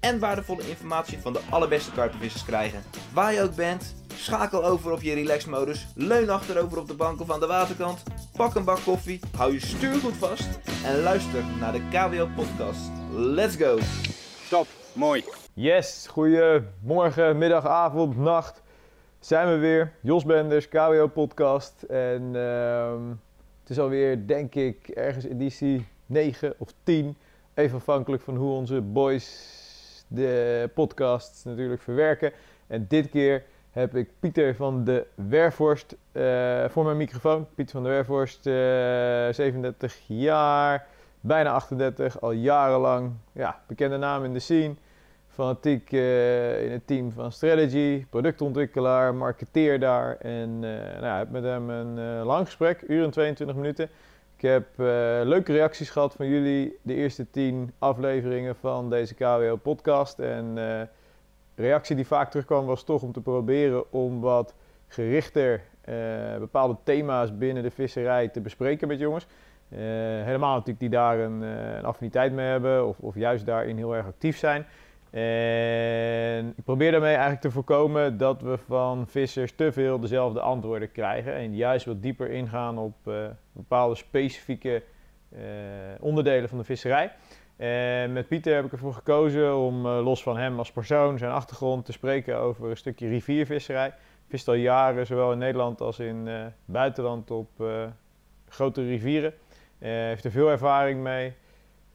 [0.00, 2.82] en waardevolle informatie van de allerbeste karpenvissers krijgen.
[3.12, 7.30] Waar je ook bent, schakel over op je relaxmodus, leun achterover op de bank of
[7.30, 8.02] aan de waterkant,
[8.36, 10.48] pak een bak koffie, hou je stuur goed vast
[10.84, 12.90] en luister naar de KWO podcast.
[13.12, 13.78] Let's go!
[14.50, 15.24] Top, mooi.
[15.54, 18.62] Yes, goedemorgen, middag, avond, nacht.
[19.20, 19.92] Zijn we weer.
[20.00, 21.82] Jos Benders, KWO podcast.
[21.82, 23.08] En ehm,
[23.60, 27.16] het is alweer, denk ik, ergens editie 9 of 10.
[27.54, 29.57] Even afhankelijk van hoe onze boys
[30.08, 32.32] de podcast natuurlijk verwerken.
[32.66, 37.46] En dit keer heb ik Pieter van de Wervorst eh, voor mijn microfoon.
[37.54, 38.52] Pieter van de Wervorst, eh,
[39.32, 40.86] 37 jaar,
[41.20, 44.74] bijna 38, al jarenlang ja, bekende naam in de scene.
[45.38, 50.16] Fanatiek eh, in het team van Strategy, productontwikkelaar, marketeer daar.
[50.16, 53.88] En eh nou, ik heb met hem een eh, lang gesprek, uur en 22 minuten.
[54.38, 54.86] Ik heb eh,
[55.24, 60.18] leuke reacties gehad van jullie, de eerste 10 afleveringen van deze KWO podcast.
[60.18, 60.82] En eh
[61.54, 64.54] reactie die vaak terugkwam was toch om te proberen om wat
[64.86, 65.94] gerichter eh,
[66.38, 69.26] bepaalde thema's binnen de visserij te bespreken met jongens.
[69.68, 74.06] Helemaal natuurlijk die daar een, een affiniteit mee hebben of, of juist daarin heel erg
[74.06, 74.66] actief zijn.
[75.10, 80.92] En ik probeer daarmee eigenlijk te voorkomen dat we van vissers te veel dezelfde antwoorden
[80.92, 81.34] krijgen.
[81.34, 84.82] En juist wat dieper ingaan op eh, bepaalde specifieke
[85.28, 85.40] eh,
[86.00, 87.12] onderdelen van de visserij.
[87.56, 91.32] En met Pieter heb ik ervoor gekozen om eh, los van hem als persoon, zijn
[91.32, 93.94] achtergrond, te spreken over een stukje riviervisserij.
[94.28, 97.48] Vist al jaren, zowel in Nederland als in eh buitenland, op
[98.48, 99.34] grote rivieren.
[99.78, 101.32] Heeft er veel ervaring mee,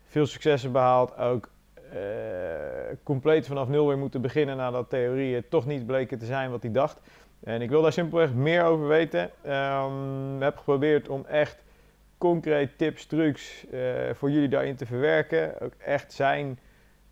[0.03, 1.18] veel successen behaald.
[1.18, 1.50] Ook
[1.94, 6.64] eh, compleet vanaf nul weer moeten beginnen nadat theorieën toch niet bleken te zijn wat
[6.64, 7.00] hij dacht.
[7.44, 9.30] En ik wil daar simpelweg meer over weten.
[9.42, 11.64] Ehm, heb geprobeerd om echt
[12.18, 13.80] concreet tips, trucs eh,
[14.14, 15.62] voor jullie daarin te verwerken.
[15.62, 16.59] Ook echt zijn,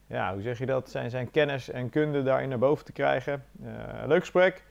[0.07, 3.45] ja, hoe zeg je dat, zijn, zijn kennis en kunde daarin naar boven te krijgen.
[3.63, 4.63] Eh, leuk gesprek,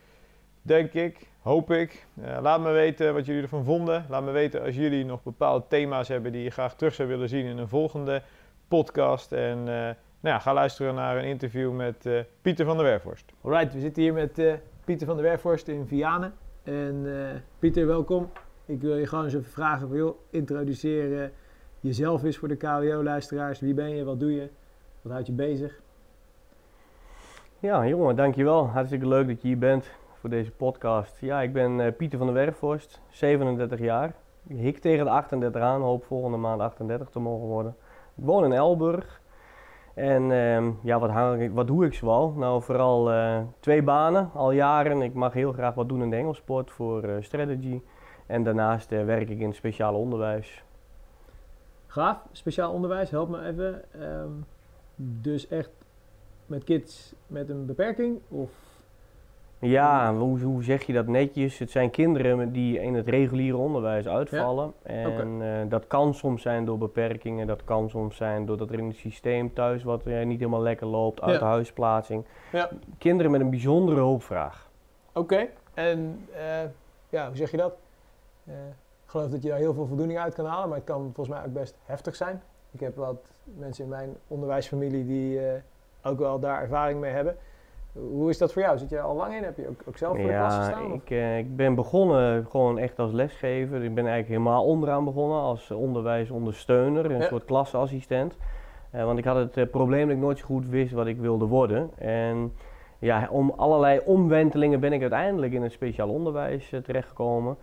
[0.61, 2.05] denk ik, hoop ik.
[2.41, 4.05] Laat me weten wat jullie ervan vonden.
[4.09, 7.29] Laat me weten als jullie nog bepaalde thema's hebben die je graag terug zou willen
[7.29, 8.21] zien in een volgende
[8.77, 9.31] podcast.
[9.31, 13.33] En eh, nou ja, ga luisteren naar een interview met eh, Pieter van der Wervorst.
[13.41, 14.53] Alright, we zitten hier met eh,
[14.85, 16.33] Pieter van der Wervorst in Vianen.
[16.63, 18.29] En eh, Pieter, welkom.
[18.65, 21.29] Ik wil je gewoon eens even vragen, van, joh, introduceer eh,
[21.79, 23.59] jezelf eens voor de KWO-luisteraars.
[23.59, 24.49] Wie ben je, wat doe je,
[25.01, 25.81] wat houdt je bezig?
[27.59, 28.67] Ja, jongen, dankjewel.
[28.67, 31.19] Hartstikke leuk dat je hier bent voor deze podcast.
[31.19, 34.13] Ja, ik ben eh, Pieter van der Werfvorst, 37 jaar.
[34.47, 37.75] Ik hik tegen de 38 aan, hoop volgende maand 38 te mogen worden.
[38.15, 39.21] Ik woon in Elburg.
[39.93, 42.31] En ehm, ja, wat, hang wat doe ik zoal?
[42.31, 45.01] Nou, vooral eh, twee banen al jaren.
[45.01, 47.81] Ik mag heel graag wat doen in de Engelsport voor eh, Strategy.
[48.25, 50.63] En daarnaast eh, werk ik in speciaal onderwijs.
[51.87, 53.83] Gaaf, speciaal onderwijs, help me even.
[53.93, 54.31] Ehm,
[54.95, 55.71] dus echt
[56.45, 58.19] met kids met een beperking?
[58.27, 58.70] Of
[59.61, 61.57] Ja, hoe, hoe zeg je dat netjes?
[61.59, 64.73] Het zijn kinderen die in het reguliere onderwijs uitvallen.
[64.83, 68.87] En eh, dat kan soms zijn door beperkingen, dat kan soms zijn doordat er in
[68.87, 71.45] het systeem thuis wat eh, niet helemaal lekker loopt, uit Ja.
[71.47, 72.25] huisplaatsing.
[72.51, 72.69] Ja.
[72.97, 74.69] Kinderen met een bijzondere hulpvraag.
[75.13, 76.69] Oké, en eh,
[77.09, 77.73] ja, hoe zeg je dat?
[78.45, 81.35] Ik geloof dat je daar heel veel voldoening uit kan halen, maar het kan volgens
[81.37, 82.41] mij ook best heftig zijn.
[82.71, 85.39] Ik heb wat mensen in mijn onderwijsfamilie die
[86.03, 87.37] ook wel daar ervaring mee hebben.
[87.93, 88.77] Hoe is dat voor jou?
[88.77, 89.43] Zit je er al lang in?
[89.43, 90.93] Heb je ook, ook zelf voor de klas gestaan?
[90.93, 93.83] ik, eh, ik ben begonnen gewoon echt als lesgever.
[93.83, 97.27] Ik ben eigenlijk helemaal onderaan begonnen als onderwijsondersteuner, een Ja.
[97.27, 98.37] soort klasassistent.
[98.91, 101.17] Eh, want ik had het eh, probleem dat ik nooit zo goed wist wat ik
[101.17, 101.91] wilde worden.
[101.97, 102.53] En
[102.99, 107.57] ja, om allerlei omwentelingen ben ik uiteindelijk in het speciaal onderwijs terechtgekomen.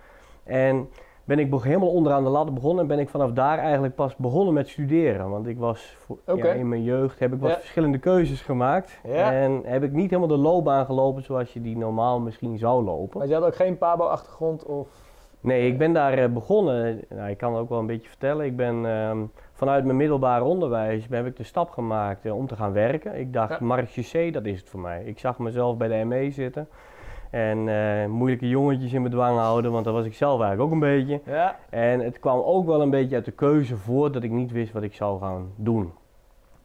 [0.44, 0.88] En
[1.28, 4.54] ben ik helemaal onderaan de ladder begonnen en ben ik vanaf daar eigenlijk pas begonnen
[4.54, 5.30] met studeren.
[5.30, 7.56] Want ik was voor- ja, in mijn jeugd heb ik wat Ja.
[7.58, 9.00] verschillende keuzes gemaakt.
[9.04, 9.32] Ja.
[9.32, 13.19] En heb ik niet helemaal de loopbaan gelopen zoals je die normaal misschien zou lopen.
[13.19, 14.88] Maar je had ook geen Pabo-achtergrond of...
[15.40, 17.00] Nee, ik ben daar eh, begonnen.
[17.08, 18.44] Nou, ik kan het ook wel een beetje vertellen.
[18.46, 19.19] Ik ben ehm,
[19.52, 23.19] vanuit mijn middelbare onderwijs heb ik de stap gemaakt eh, om te gaan werken.
[23.19, 23.64] Ik dacht, Ja.
[23.66, 25.02] marechaussee, dat is het voor mij.
[25.04, 26.69] Ik zag mezelf bij de ME zitten.
[27.30, 30.96] En eh, moeilijke jongetjes in bedwang houden, want dat was ik zelf eigenlijk ook een
[30.96, 31.20] beetje.
[31.25, 34.52] Ja, En het kwam ook wel een beetje uit de keuze voort dat ik niet
[34.52, 35.92] wist wat ik zou gaan doen.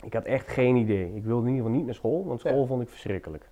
[0.01, 1.15] Ik had echt geen idee.
[1.15, 2.65] Ik wilde in ieder geval niet naar school, want school Ja.
[2.65, 3.49] vond ik verschrikkelijk.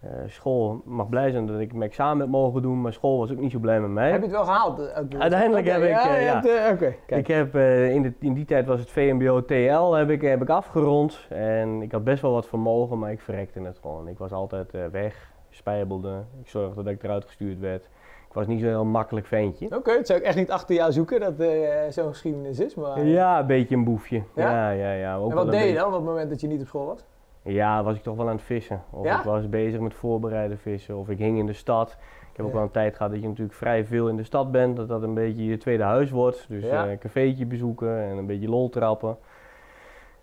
[0.00, 3.30] Eh, school mag blij zijn dat ik mijn examen heb mogen doen, maar school was
[3.32, 4.10] ook niet zo blij met mij.
[4.10, 4.78] Heb je het wel gehaald?
[4.78, 5.18] eh?
[5.20, 6.40] Uiteindelijk heb ik, Ja, ja.
[6.40, 6.98] kijk.
[7.06, 7.54] Ik heb,
[7.94, 11.26] in, de, in die tijd was het VMBO TL, heb ik, heb ik afgerond.
[11.28, 14.08] En ik had best wel wat vermogen, maar ik verrekte het gewoon.
[14.08, 16.22] Ik was altijd weg, spijbelde.
[16.42, 17.84] Ik zorgde dat ik eruit gestuurd werd.
[18.28, 19.76] Ik was niet zo'n heel makkelijk ventje.
[19.76, 21.50] Oké, het zou ik echt niet achter jou zoeken dat eh
[21.90, 22.74] zo'n geschiedenis is.
[22.74, 23.04] Maar...
[23.06, 24.22] Ja, een beetje een boefje.
[24.34, 24.50] Ja?
[24.50, 25.16] Ja, ja, ja.
[25.16, 26.86] ook en wat een deed je dan op het moment dat je niet op school
[26.86, 27.04] was?
[27.42, 28.82] Ja, was ik toch wel aan het vissen.
[28.90, 29.18] Of Ja?
[29.18, 30.96] ik was bezig met voorbereiden vissen.
[30.96, 31.96] Of ik hing in de stad.
[32.30, 34.50] Ik heb ook wel een tijd gehad dat je natuurlijk vrij veel in de stad
[34.50, 34.76] bent.
[34.76, 36.46] Dat dat een beetje je tweede huis wordt.
[36.48, 36.84] Dus Ja.
[36.84, 39.16] eh, een cafeetje bezoeken en een beetje lol trappen.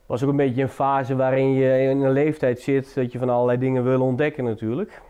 [0.06, 3.30] Was ook een beetje een fase waarin je in een leeftijd zit dat je van
[3.30, 5.02] allerlei dingen wil ontdekken natuurlijk.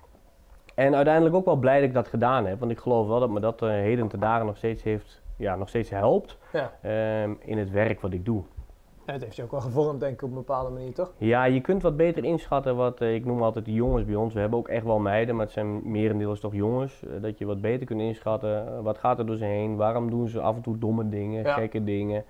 [0.74, 2.60] En uiteindelijk ook wel blij dat ik dat gedaan heb.
[2.60, 5.56] Want ik geloof wel dat me dat eh, heden te dagen nog steeds heeft, ja,
[5.56, 6.72] nog steeds helpt Ja.
[6.82, 8.44] ehm, in het werk wat ik doe.
[9.06, 11.14] Het heeft je ook wel gevormd, denk ik, op een bepaalde manier, toch?
[11.18, 14.34] Ja, je kunt wat beter inschatten wat, eh, ik noem altijd de jongens bij ons.
[14.34, 17.04] We hebben ook echt wel meiden, maar het zijn merendeels toch jongens.
[17.04, 20.28] eh, dat je wat beter kunt inschatten, wat gaat er door ze heen, waarom doen
[20.28, 21.54] ze af en toe domme dingen, Ja.
[21.54, 22.24] gekke dingen.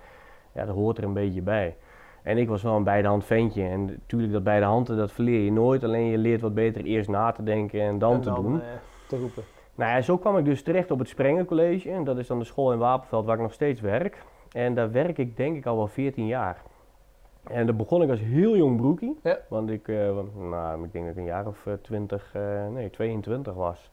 [0.52, 1.76] Ja, dat hoort er een beetje bij.
[2.24, 3.62] En ik was wel een beidehand ventje.
[3.62, 5.84] En natuurlijk dat beide handen, dat verleer je nooit.
[5.84, 8.60] Alleen je leert wat beter eerst na te denken en dan En te doen.
[8.60, 8.66] eh,
[9.08, 9.42] te roepen.
[9.74, 11.90] Nou ja, zo kwam ik dus terecht op het Sprenger College.
[11.90, 14.22] En dat is dan de school in Wapenveld waar ik nog steeds werk.
[14.52, 16.62] En daar werk ik denk ik al wel 14 jaar.
[17.44, 19.18] En daar begon ik als heel jong broekie.
[19.22, 19.38] Ja.
[19.48, 20.10] Want ik, eh,
[20.50, 23.90] nou, ik denk dat ik een jaar of eh, 20, eh, nee 22 was.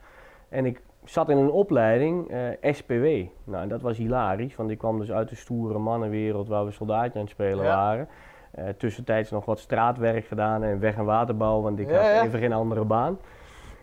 [0.49, 3.03] En ik zat in een opleiding, eh, SPW.
[3.43, 6.71] Nou, en dat was hilarisch, want ik kwam dus uit de stoere mannenwereld waar we
[6.71, 7.75] soldaatje aan het spelen Ja.
[7.75, 8.07] waren.
[8.51, 12.23] Eh, tussentijds nog wat straatwerk gedaan en weg- en waterbouw, want ik Ja, had ja.
[12.23, 13.17] even geen andere baan.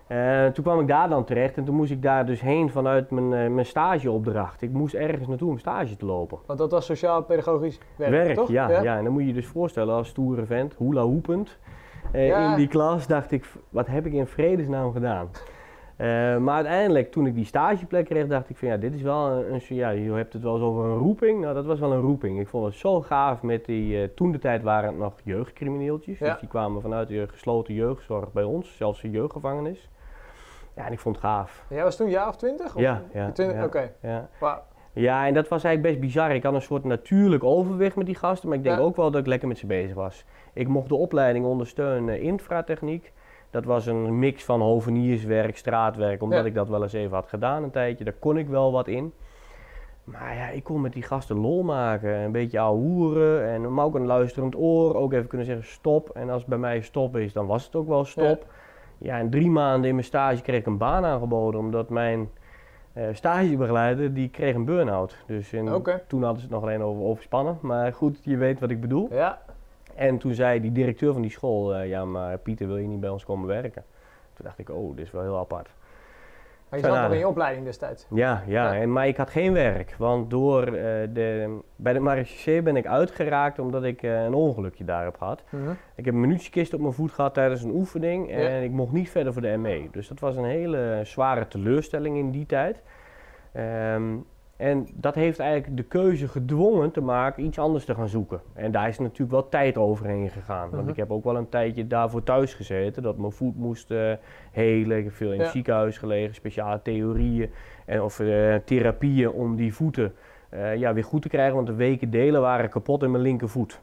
[0.07, 3.11] Eh, toen kwam ik daar dan terecht en toen moest ik daar dus heen vanuit
[3.11, 4.63] mijn, mijn stageopdracht.
[4.63, 6.39] Ik moest ergens naartoe om stage te lopen.
[6.47, 8.49] Want dat was sociaal-pedagogisch werk, toch?
[8.49, 8.97] ja, ja.
[8.97, 11.59] En dan moet je je dus voorstellen als stoere vent, hula hoepend.
[12.13, 12.51] Ja.
[12.51, 15.29] In die klas dacht ik, wat heb ik in vredesnaam gedaan?
[15.99, 19.31] Eh, maar uiteindelijk, toen ik die stageplek kreeg, dacht ik van ja, dit is wel
[19.31, 21.41] een, een- ja, je hebt het wel eens over een roeping.
[21.41, 22.41] Nou, dat was wel een roeping.
[22.41, 26.19] Ik vond het zo gaaf met die, eh, toen de tijd waren het nog jeugdcrimineeltjes.
[26.19, 26.31] Ja.
[26.31, 29.91] Dus die kwamen vanuit de gesloten jeugdzorg bij ons, zelfs een jeugdgevangenis.
[30.77, 31.65] Ja, en ik vond het gaaf.
[31.69, 32.79] Jij was toen jaar of twintig?
[32.79, 33.57] Ja, ja, 20?
[33.57, 33.65] ja.
[33.65, 33.91] Oké.
[34.03, 34.29] Ja.
[34.93, 36.35] Ja, en dat was eigenlijk best bizar.
[36.35, 38.83] Ik had een soort natuurlijk overwicht met die gasten, maar ik denk Ja.
[38.85, 40.25] ook wel dat ik lekker met ze bezig was.
[40.53, 43.13] Ik mocht de opleiding ondersteunen infratechniek.
[43.51, 46.45] Dat was een mix van hovenierswerk, straatwerk, omdat Ja.
[46.45, 48.05] ik dat wel eens even had gedaan een tijdje.
[48.05, 49.13] Daar kon ik wel wat in.
[50.05, 53.85] Maar ja, ik kon met die gasten lol maken, een beetje ouwe hoeren en maar
[53.85, 54.95] ook een luisterend oor.
[54.95, 56.11] Ook even kunnen zeggen stop.
[56.11, 58.47] En als het bij mij stop is, dan was het ook wel stop.
[58.99, 62.31] Ja, en drie maanden in mijn stage kreeg ik een baan aangeboden, omdat mijn
[62.93, 65.17] eh, stagebegeleider die kreeg een burn-out.
[65.27, 67.59] Dus in- toen hadden ze het nog alleen over overspannen.
[67.61, 69.09] Maar goed, je weet wat ik bedoel.
[69.13, 69.39] Ja.
[69.99, 73.01] En toen zei die directeur van die school, eh, ja maar Pieter wil je niet
[73.01, 73.85] bij ons komen werken?
[74.35, 75.69] Toen dacht ik, oh, dit is wel heel apart.
[76.69, 78.07] Maar je zat nog in je opleiding destijds.
[78.11, 78.81] Ja, ja, Ja.
[78.81, 79.95] En, maar ik had geen werk.
[79.99, 80.73] Want door eh,
[81.13, 85.43] de, bij de marechaussee ben ik uitgeraakt omdat ik eh, een ongelukje daar heb gehad.
[85.51, 85.71] Mhm.
[85.95, 88.49] Ik heb een munitiekist op mijn voet gehad tijdens een oefening en Ja.
[88.49, 89.89] ik mocht niet verder voor de ME.
[89.93, 92.83] Dus dat was een hele zware teleurstelling in die tijd.
[93.53, 94.17] Ehm,
[94.59, 98.41] en dat heeft eigenlijk de keuze gedwongen te maken iets anders te gaan zoeken.
[98.55, 100.71] En daar is natuurlijk wel tijd overheen gegaan.
[100.71, 100.91] Want Mhm.
[100.91, 104.13] ik heb ook wel een tijdje daarvoor thuis gezeten, dat mijn voet moest eh,
[104.51, 104.99] helen.
[104.99, 105.43] Ik heb veel in Ja.
[105.43, 107.51] het ziekenhuis gelegen, speciale theorieën
[107.87, 110.15] en, of eh, therapieën om die voeten
[110.49, 111.55] eh, ja, weer goed te krijgen.
[111.55, 113.81] Want de weken delen waren kapot in mijn linkervoet.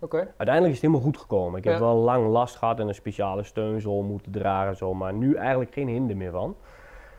[0.00, 0.16] Oké.
[0.16, 1.58] Uiteindelijk is het helemaal goed gekomen.
[1.58, 1.80] Ik heb Ja.
[1.80, 5.88] wel lang last gehad en een speciale steunzool moeten dragen, zo, maar nu eigenlijk geen
[5.88, 6.56] hinder meer van.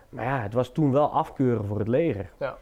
[0.09, 2.29] Maar ja, het was toen wel afkeuren voor het leger.
[2.39, 2.57] Ja.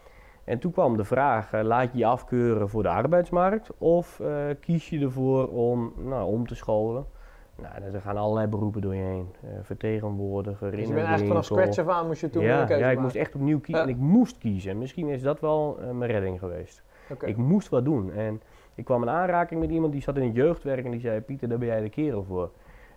[0.52, 4.28] En toen kwam de vraag, eh, laat je je afkeuren voor de arbeidsmarkt of eh,
[4.60, 7.06] kies je ervoor om nou, om te scholen?
[7.56, 9.28] Nou, er gaan allerlei beroepen door je heen.
[9.44, 12.90] Eh, vertegenwoordiger, Dus je bent echt vanaf scratch af aan moest je toen ja, ja,
[12.90, 13.90] ik moest echt opnieuw kiezen Ja.
[13.90, 14.78] en ik moest kiezen.
[14.78, 16.84] Misschien is dat wel mijn redding geweest.
[17.20, 18.12] Ik moest wat doen.
[18.12, 18.42] En
[18.76, 21.50] ik kwam in aanraking met iemand die zat in het jeugdwerk en die zei: Pieter,
[21.50, 22.52] daar ben jij de kerel voor.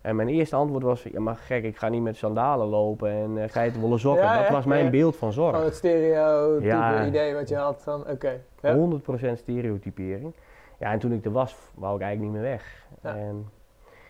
[0.04, 3.36] En mijn eerste antwoord was: Ja, maar gek, ik ga niet met sandalen lopen en
[3.36, 4.24] uh, geitenwolle sokken.
[4.24, 5.50] Ja, dat was mijn beeld van zorg.
[5.50, 7.06] Gewoon het stereo type Ja.
[7.06, 8.40] idee wat je had van oké.
[8.62, 8.76] Ja.
[8.76, 10.34] 100% stereotypering.
[10.78, 12.86] Ja, en toen ik er was, wou ik eigenlijk niet meer weg.
[13.02, 13.16] Ja.
[13.16, 13.48] En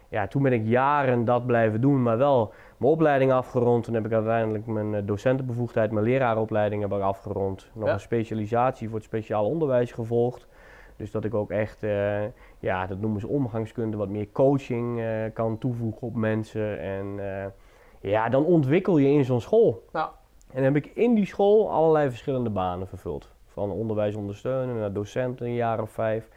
[0.08, 3.84] ja, toen ben ik jaren dat blijven doen, maar wel mijn opleiding afgerond.
[3.84, 7.70] Toen heb ik uiteindelijk mijn eh, docentenbevoegdheid, mijn leraaropleiding heb ik afgerond.
[7.74, 7.92] Nog Ja.
[7.92, 10.46] een specialisatie voor het speciaal onderwijs gevolgd.
[10.96, 12.22] Dus dat ik ook echt, eh,
[12.58, 16.80] ja, dat noemen ze omgangskunde, wat meer coaching eh, kan toevoegen op mensen.
[16.80, 17.46] En eh,
[18.10, 19.84] ja, dan ontwikkel je in zo'n school.
[19.92, 20.10] Nou.
[20.52, 23.32] En dan heb ik in die school allerlei verschillende banen vervuld.
[23.46, 26.28] Van onderwijs ondersteunen naar docent een jaar of vijf.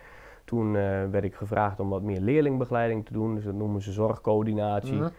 [0.45, 0.71] Toen
[1.11, 4.95] werd ik gevraagd om wat meer leerlingbegeleiding te doen, dus dat noemen ze zorgcoördinatie.
[4.95, 5.09] Mhm.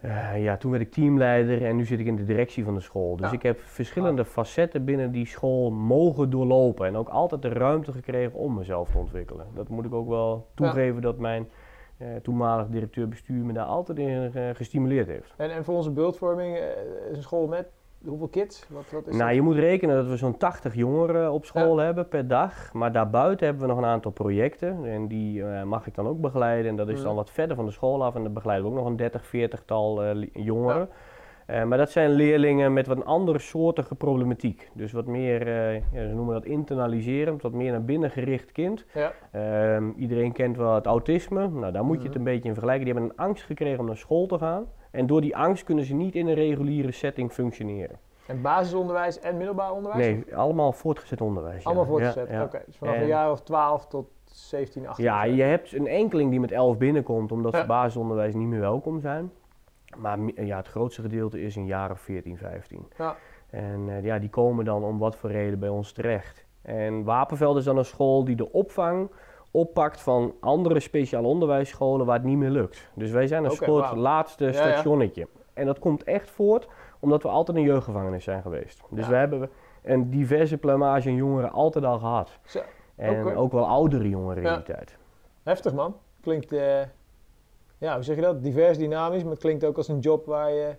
[0.00, 2.80] Eh, ja, toen werd ik teamleider en nu zit ik in de directie van de
[2.80, 3.16] school.
[3.16, 3.32] Dus Ja.
[3.36, 6.86] ik heb verschillende facetten binnen die school mogen doorlopen.
[6.86, 9.46] En ook altijd de ruimte gekregen om mezelf te ontwikkelen.
[9.54, 11.48] Dat moet ik ook wel toegeven dat mijn
[11.96, 15.34] eh, toenmalig directeur-bestuur me daar altijd in eh, gestimuleerd heeft.
[15.36, 16.56] En, en voor onze beeldvorming
[17.10, 17.68] is een school met
[18.06, 18.66] hoeveel kids?
[18.68, 19.34] Wat, wat is Nou, dat?
[19.34, 22.72] je moet rekenen dat we zo'n 80 jongeren op school hebben per dag.
[22.72, 24.84] Maar daarbuiten hebben we nog een aantal projecten.
[24.84, 26.70] En die eh, mag ik dan ook begeleiden.
[26.70, 27.04] En dat is Mhm.
[27.04, 28.14] dan wat verder van de school af.
[28.14, 30.88] En dan begeleiden we ook nog een 30, 40 tal jongeren.
[31.46, 34.70] Eh, maar dat zijn leerlingen met wat andere soortige problematiek.
[34.74, 38.84] Dus wat meer, eh, ja, ze noemen dat internaliserend, wat meer naar binnen gericht kind.
[39.32, 41.48] Ehm, iedereen kent wel het autisme.
[41.48, 42.18] Nou, daar moet je het Mhm.
[42.18, 42.84] een beetje in vergelijken.
[42.84, 44.66] Die hebben een angst gekregen om naar school te gaan.
[44.90, 47.98] En door die angst kunnen ze niet in een reguliere setting functioneren.
[48.26, 50.06] En basisonderwijs en middelbaar onderwijs?
[50.06, 51.64] Nee, allemaal voortgezet onderwijs.
[51.64, 52.28] Allemaal Ja, voortgezet?
[52.30, 52.42] ja.
[52.42, 55.04] Oké, dus vanaf En- een jaar of 12 tot 17, 18.
[55.04, 59.00] Ja, je hebt een enkeling die met 11 binnenkomt omdat ze basisonderwijs niet meer welkom
[59.00, 59.30] zijn.
[59.96, 62.88] Maar ja, het grootste gedeelte is een jaar of 14, 15.
[62.98, 63.16] Ja.
[63.50, 66.46] En eh, ja, die komen dan om wat voor reden bij ons terecht.
[66.62, 69.10] En Wapenveld is dan een school die de opvang
[69.58, 72.90] oppakt van andere speciaal onderwijsscholen waar het niet meer lukt.
[72.94, 74.52] Dus wij zijn een soort laatste ja.
[74.52, 75.28] stationnetje.
[75.52, 76.68] En dat komt echt voort
[77.00, 78.82] omdat we altijd een jeugdgevangenis zijn geweest.
[78.90, 79.10] Dus Ja.
[79.10, 79.50] we hebben
[79.82, 82.38] een diverse plumage aan jongeren altijd al gehad.
[82.44, 82.60] Zo,
[82.96, 84.96] En ook wel oudere jongeren in die tijd.
[85.42, 85.96] heftig man.
[86.20, 86.80] Klinkt, eh,
[87.78, 88.42] ja, hoe zeg je dat?
[88.42, 90.74] Divers, dynamisch, maar het klinkt ook als een job waar je,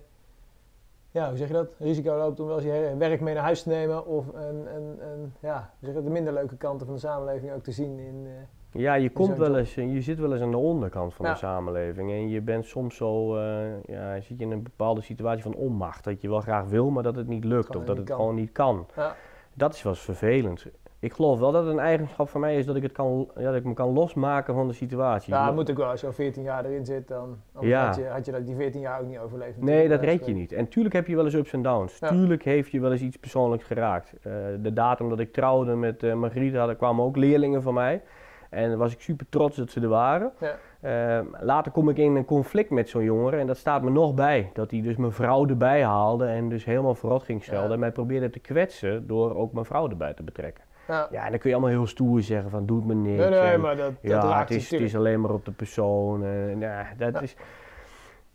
[1.10, 1.74] ja, hoe zeg je dat?
[1.78, 4.98] Risico loopt om wel eens je werk mee naar huis te nemen of een, een,
[5.10, 6.04] een, ja, hoe zeg je dat?
[6.04, 8.32] de minder leuke kanten van de samenleving ook te zien in, eh,
[8.72, 12.10] Ja, je komt wel eens, je zit wel eens aan de onderkant van de samenleving.
[12.10, 16.04] En je bent soms zo, eh, ja, zit je in een bepaalde situatie van onmacht.
[16.04, 17.76] Dat je wel graag wil, maar dat het niet lukt.
[17.76, 18.16] Of dat het kan.
[18.16, 18.86] gewoon niet kan.
[18.96, 19.14] Ja.
[19.54, 20.66] Dat is wel eens vervelend.
[20.98, 23.42] Ik geloof wel dat het een eigenschap van mij is dat ik, het kan, ja,
[23.42, 25.32] dat ik me kan losmaken van de situatie.
[25.32, 25.86] Ja, moet ook wel.
[25.86, 27.86] Als je al 14 jaar erin zit, dan Ja.
[27.86, 29.60] had, je, had je dat die 14 jaar ook niet overleefd.
[29.62, 30.52] Nee, dat red je niet.
[30.52, 31.98] En tuurlijk heb je wel eens ups en downs.
[31.98, 32.08] Ja.
[32.08, 34.12] Tuurlijk heeft je wel eens iets persoonlijks geraakt.
[34.22, 38.02] Eh, de datum dat ik trouwde met eh Margriet, hadden, kwamen ook leerlingen van mij.
[38.50, 40.32] En was ik super trots dat ze er waren.
[40.40, 40.56] Ja.
[40.80, 44.14] Eh, later kom ik in een conflict met zo'n jongere en dat staat me nog
[44.14, 44.50] bij.
[44.52, 47.66] Dat hij dus mijn vrouw erbij haalde en dus helemaal verrot ging schelden.
[47.68, 47.74] Ja.
[47.74, 50.64] En mij probeerde te kwetsen door ook mijn vrouw erbij te betrekken.
[50.88, 51.08] Ja.
[51.10, 53.18] Ja, en dan kun je allemaal heel stoer zeggen van doet me niks.
[53.18, 54.94] Nee, nee, en- maar dat, dat ja, raakt het is, het is natuurlijk.
[54.96, 56.24] alleen maar op de persoon.
[56.24, 57.20] En, ja, dat Ja.
[57.20, 57.36] is...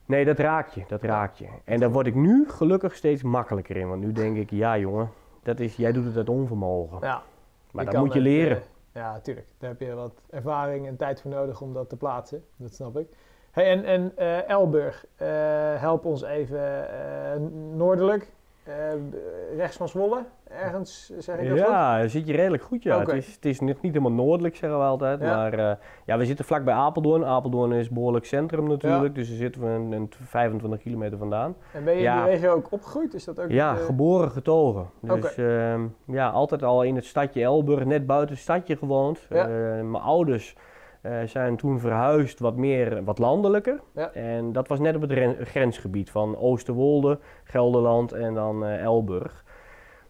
[0.06, 1.46] Nee, dat raakt je, dat raakt je.
[1.64, 3.90] En daar word ik nu gelukkig steeds makkelijker in.
[3.90, 5.10] Want nu denk ik, ja jongen,
[5.44, 6.98] dat is, jij doet het uit onvermogen.
[7.02, 7.22] Ja,
[7.72, 8.62] maar dat moet je leren.
[8.96, 9.48] Ja, tuurlijk.
[9.58, 12.46] Daar heb je wat ervaring en tijd voor nodig om dat te plaatsen.
[12.56, 13.08] Dat snap ik.
[13.52, 15.28] Hey, en en eh, Elburg, eh,
[15.80, 17.40] help ons even eh,
[17.74, 18.32] noordelijk.
[18.66, 18.76] Eh,
[19.58, 21.58] rechts van Zwolle, ergens, zeg ik dat?
[21.58, 23.00] Ja, dan zit je redelijk goed, ja.
[23.00, 25.20] Het, is, het is nog niet helemaal noordelijk, zeggen we altijd.
[25.20, 25.36] Ja.
[25.36, 27.26] Maar eh, ja, we zitten vlak bij Apeldoorn.
[27.26, 29.16] Apeldoorn is behoorlijk centrum natuurlijk.
[29.16, 31.56] Dus daar zitten we een, een 25 kilometer vandaan.
[31.74, 33.14] En ben je in die regio ook opgegroeid?
[33.14, 34.90] Is dat ook Ja, geboren, getogen.
[35.02, 39.28] Dus ehm, ja, altijd al in het stadje Elburg, net buiten het stadje gewoond.
[39.30, 39.44] Ja.
[39.44, 39.48] Eh,
[39.84, 40.56] mijn ouders
[41.06, 43.80] eh, zijn toen verhuisd wat meer, wat landelijker.
[43.94, 44.12] Ja.
[44.14, 49.44] En dat was net op het ren- grensgebied van Oosterwolde, Gelderland en dan eh, Elburg.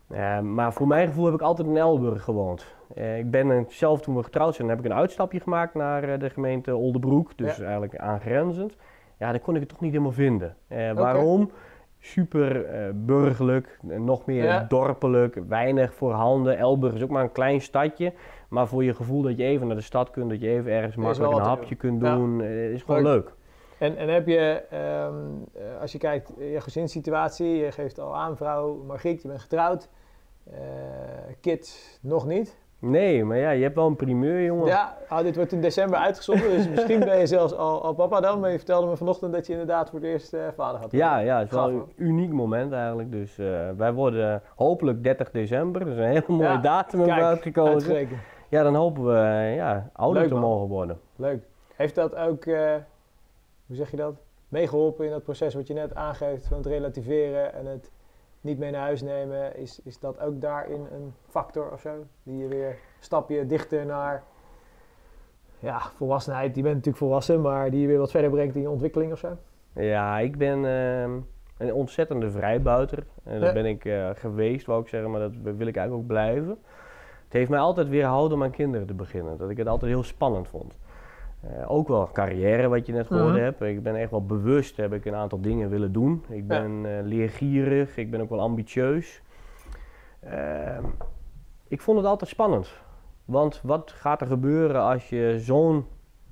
[0.10, 2.76] Eh, maar voor mijn gevoel heb ik altijd in Elburg gewoond.
[3.18, 6.76] Ik ben zelf toen we getrouwd zijn, heb ik een uitstapje gemaakt naar de gemeente
[6.76, 7.38] Oldenbroek.
[7.38, 7.64] Dus Ja.
[7.64, 8.76] eigenlijk aangrenzend.
[9.18, 10.56] Ja, dan kon ik het toch niet helemaal vinden.
[10.96, 11.52] Waarom?
[12.00, 14.66] Super eh, burgerlijk, eh, nog meer Ja.
[14.68, 16.58] dorpelijk, weinig voorhanden.
[16.58, 18.14] Elburg is ook maar een klein stadje.
[18.50, 20.96] Maar voor je gevoel dat je even naar de stad kunt, dat je even ergens
[20.96, 23.14] makkelijk een hapje kunt doen, eh, is gewoon Leuk.
[23.14, 23.34] leuk.
[23.78, 25.16] En, en heb je, ehm,
[25.54, 29.90] eh, als je kijkt, je gezinssituatie, je geeft al aan, vrouw Margriet, je bent getrouwd.
[31.42, 32.58] Kids nog niet.
[32.80, 34.66] Nee, maar ja, je hebt wel een primeur, jongen.
[34.68, 38.20] Ja, ah, dit wordt in december uitgezonden, dus misschien ben je zelfs al, al papa
[38.20, 38.40] dan.
[38.40, 40.92] Maar je vertelde me vanochtend dat je inderdaad voor het eerst eh, vader had.
[40.92, 43.12] Ja, ja, het is wel een uniek moment eigenlijk.
[43.12, 45.82] Dus eh, wij worden hopelijk 30 december.
[45.86, 47.74] Dat is een hele mooie Ja, datum hebben we uitgekozen.
[47.74, 48.20] uitgerekend.
[48.50, 50.44] Ja, dan hopen we ja, ouder Leuk, te man.
[50.50, 51.00] mogen worden.
[51.16, 51.44] Leuk.
[51.76, 52.74] Heeft dat ook, eh,
[53.68, 54.14] hoe zeg je dat,
[54.48, 57.92] meegeholpen in dat proces wat je net aangeeft van het relativeren en het
[58.46, 59.58] niet mee naar huis nemen?
[59.58, 61.90] Is, is dat ook daarin een factor of zo?
[62.24, 64.24] Die je weer een stapje dichter naar
[65.60, 66.54] ja, volwassenheid.
[66.54, 69.18] Die bent natuurlijk volwassen, maar die je weer wat verder brengt in je ontwikkeling of
[69.20, 69.38] zo?
[69.74, 71.12] Ja, ik ben ehm,
[71.58, 73.06] een ontzettende vrijbuiter.
[73.24, 73.54] En dat Ja.
[73.54, 76.58] ben ik eh, geweest, wou ik zeggen, maar dat wil ik eigenlijk ook blijven.
[77.24, 79.38] Het heeft mij altijd weerhouden om aan kinderen te beginnen.
[79.38, 80.78] Dat ik het altijd heel spannend vond.
[81.50, 83.42] Eh, ook wel carrière, wat je net gehoord Mhm.
[83.44, 83.62] hebt.
[83.62, 86.24] Ik ben echt wel bewust, heb ik een aantal dingen willen doen.
[86.30, 89.22] Ik ben eh, leergierig, ik ben ook wel ambitieus.
[90.20, 90.84] Ehm,
[91.68, 92.70] ik vond het altijd spannend.
[93.26, 95.86] Want wat gaat er gebeuren als je zo'n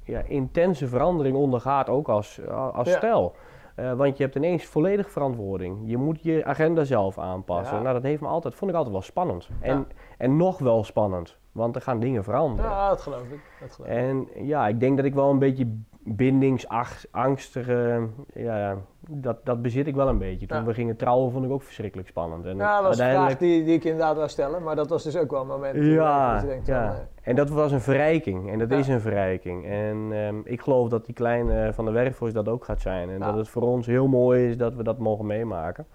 [0.04, 2.98] ja, intense verandering ondergaat, ook als, als Ja.
[2.98, 3.36] stel?
[3.76, 5.78] Eh, want je hebt ineens volledig verantwoording.
[5.86, 7.82] Je moet je agenda zelf aanpassen.
[7.82, 9.50] Nou, dat heeft me altijd, vond ik altijd wel spannend.
[9.62, 12.72] En, en nog wel spannend, want er gaan dingen veranderen.
[12.72, 13.40] Ja, dat geloof ik.
[13.62, 13.96] Dat geloof ik.
[13.98, 15.68] En ja, ik denk dat ik wel een beetje
[16.06, 18.78] bindingsangstig, ja, ja,
[19.10, 20.48] dat, dat bezit ik wel een beetje.
[20.48, 20.64] Toen Ja.
[20.64, 22.46] we gingen trouwen vond ik ook verschrikkelijk spannend.
[22.46, 24.90] En Ja, dat was een vraag uiteindelijk, die, die ik inderdaad wil stellen, maar dat
[24.90, 26.88] was dus ook wel een moment ja, dat je denkt ja.
[26.88, 28.78] van, eh, en dat was een verrijking en dat Ja.
[28.78, 29.66] is een verrijking.
[29.66, 33.10] En ehm, ik geloof dat die kleine van de Werkforce dat ook gaat zijn.
[33.10, 33.26] En Ja.
[33.26, 35.86] dat het voor ons heel mooi is dat we dat mogen meemaken.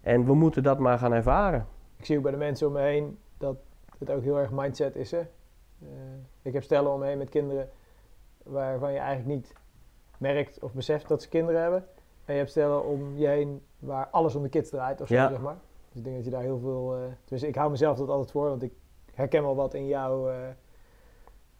[0.00, 1.66] En we moeten dat maar gaan ervaren.
[1.98, 3.18] ik zie ook bij de mensen om me heen
[4.00, 5.10] het ook heel erg mindset is.
[5.10, 5.18] Hè?
[5.18, 5.88] Eh,
[6.42, 7.68] ik heb stellen om me heen met kinderen
[8.42, 9.52] waarvan je eigenlijk niet
[10.18, 11.84] merkt of beseft dat ze kinderen hebben.
[12.24, 15.14] En je hebt stellen om je heen waar alles om de kids draait of zo,
[15.14, 15.28] Ja.
[15.28, 15.56] zeg maar.
[15.88, 16.96] Dus ik denk dat je daar heel veel...
[17.22, 18.72] tenminste, ik hou mezelf dat altijd voor, want ik
[19.14, 20.28] herken wel wat in jouw...
[20.28, 20.36] eh,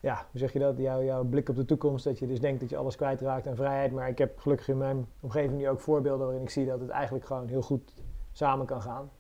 [0.01, 0.79] ja, hoe zeg je dat?
[0.79, 2.05] Jouw, jouw blik op de toekomst.
[2.05, 3.93] Dat je dus denkt dat je alles kwijtraakt aan vrijheid.
[3.93, 6.89] Maar ik heb gelukkig in mijn omgeving nu ook voorbeelden waarin ik zie dat het
[6.91, 7.95] eigenlijk gewoon heel goed
[8.33, 9.11] samen kan gaan.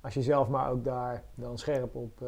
[0.00, 2.22] Als je zelf maar ook daar dan scherp op,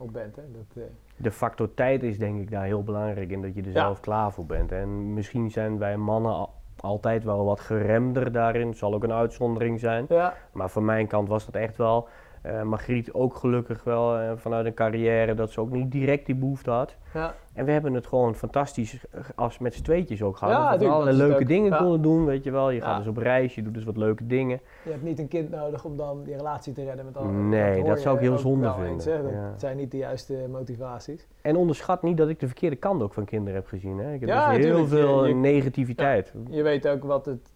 [0.00, 0.36] op bent.
[0.36, 0.42] Hè?
[0.52, 3.66] Dat, eh, De factor tijd is denk ik daar heel belangrijk in dat je er
[3.66, 3.72] Ja.
[3.72, 4.72] zelf klaar voor bent.
[4.72, 8.68] En misschien zijn wij mannen al- altijd wel wat geremder daarin.
[8.68, 10.04] Het zal ook een uitzondering zijn.
[10.08, 12.08] ja, Maar van mijn kant was dat echt wel.
[12.42, 16.34] Eh Margriet ook gelukkig wel eh, vanuit een carrière dat ze ook niet direct die
[16.34, 16.96] behoefte had.
[17.14, 19.04] ja, En we hebben het gewoon fantastisch
[19.34, 20.54] als met z'n tweetjes ook gehad.
[20.54, 21.76] Ja, dat we allerlei leuke dingen Ja.
[21.76, 22.70] konden doen, weet je wel.
[22.70, 24.60] Je gaat dus op reis, je doet dus wat leuke dingen.
[24.84, 27.84] je hebt niet een kind nodig om dan die relatie te redden met al Nee,
[27.84, 28.92] dat zou ik heel zonde vinden.
[28.92, 29.04] eens?
[29.04, 31.26] Dat zijn niet de juiste motivaties.
[31.42, 33.98] En onderschat niet dat ik de verkeerde kant ook van kinderen heb gezien.
[33.98, 34.12] Hè.
[34.12, 34.78] Ik heb dus heel tuurlijk.
[34.78, 36.32] Je- veel je- negativiteit.
[36.50, 37.50] Je weet ook wat het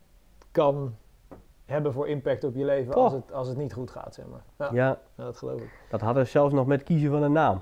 [0.53, 0.95] kan
[1.65, 3.03] hebben voor impact op je leven Toch.
[3.05, 4.43] als het, als het niet goed gaat, zeg maar.
[4.59, 5.71] Ja, Ja, dat geloof ik.
[5.89, 7.61] dat hadden zelfs nog met kiezen van een naam.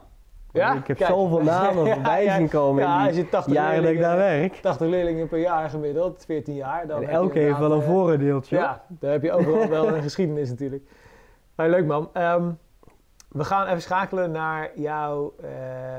[0.53, 1.11] Ja, ik heb kijk.
[1.11, 4.17] zoveel namen voorbij ja, zien komen Ja, in die je 80 jaren dat ik daar
[4.17, 4.55] leerlingen, werk.
[4.63, 6.87] 80 leerlingen per jaar gemiddeld, 14 jaar.
[6.87, 8.57] Dan En elke heeft wel een eh, vooroordeeltje.
[8.57, 8.65] hoor.
[8.65, 10.83] Ja, daar heb je overal wel een geschiedenis natuurlijk.
[11.55, 12.09] Maar leuk man.
[12.13, 12.51] Ehm,
[13.33, 15.49] we gaan even schakelen naar jouw eh,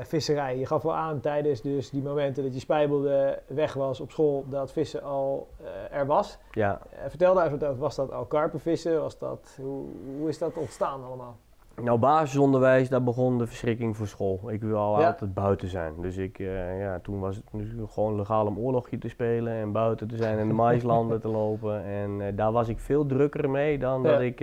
[0.02, 0.58] visserij.
[0.58, 4.44] Je gaf wel aan tijdens dus die momenten dat je spijbelde weg was op school,
[4.48, 6.38] dat vissen al eh, er was.
[6.50, 6.80] Ja.
[6.90, 7.80] Eh, vertel daar even wat over.
[7.80, 9.00] Was dat al karpenvissen?
[9.00, 9.84] Was dat, hoe,
[10.18, 11.36] hoe is dat ontstaan allemaal?
[11.82, 14.40] Nou, basisonderwijs, daar begon de verschrikking voor school.
[14.46, 15.06] Ik wil Ja.
[15.08, 15.94] altijd buiten zijn.
[16.00, 16.38] Dus ik,
[16.78, 20.38] ja, toen was het natuurlijk gewoon legaal om oorlogje te spelen en buiten te zijn
[20.38, 21.84] en de maislanden te lopen.
[21.84, 24.10] En daar was ik veel drukker mee dan Ja.
[24.10, 24.42] dat ik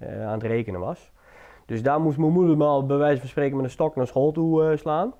[0.00, 1.12] aan het rekenen was.
[1.66, 4.06] Dus daar moest mijn moeder me al bij wijze van spreken met een stok naar
[4.06, 5.14] school toe eh, slaan.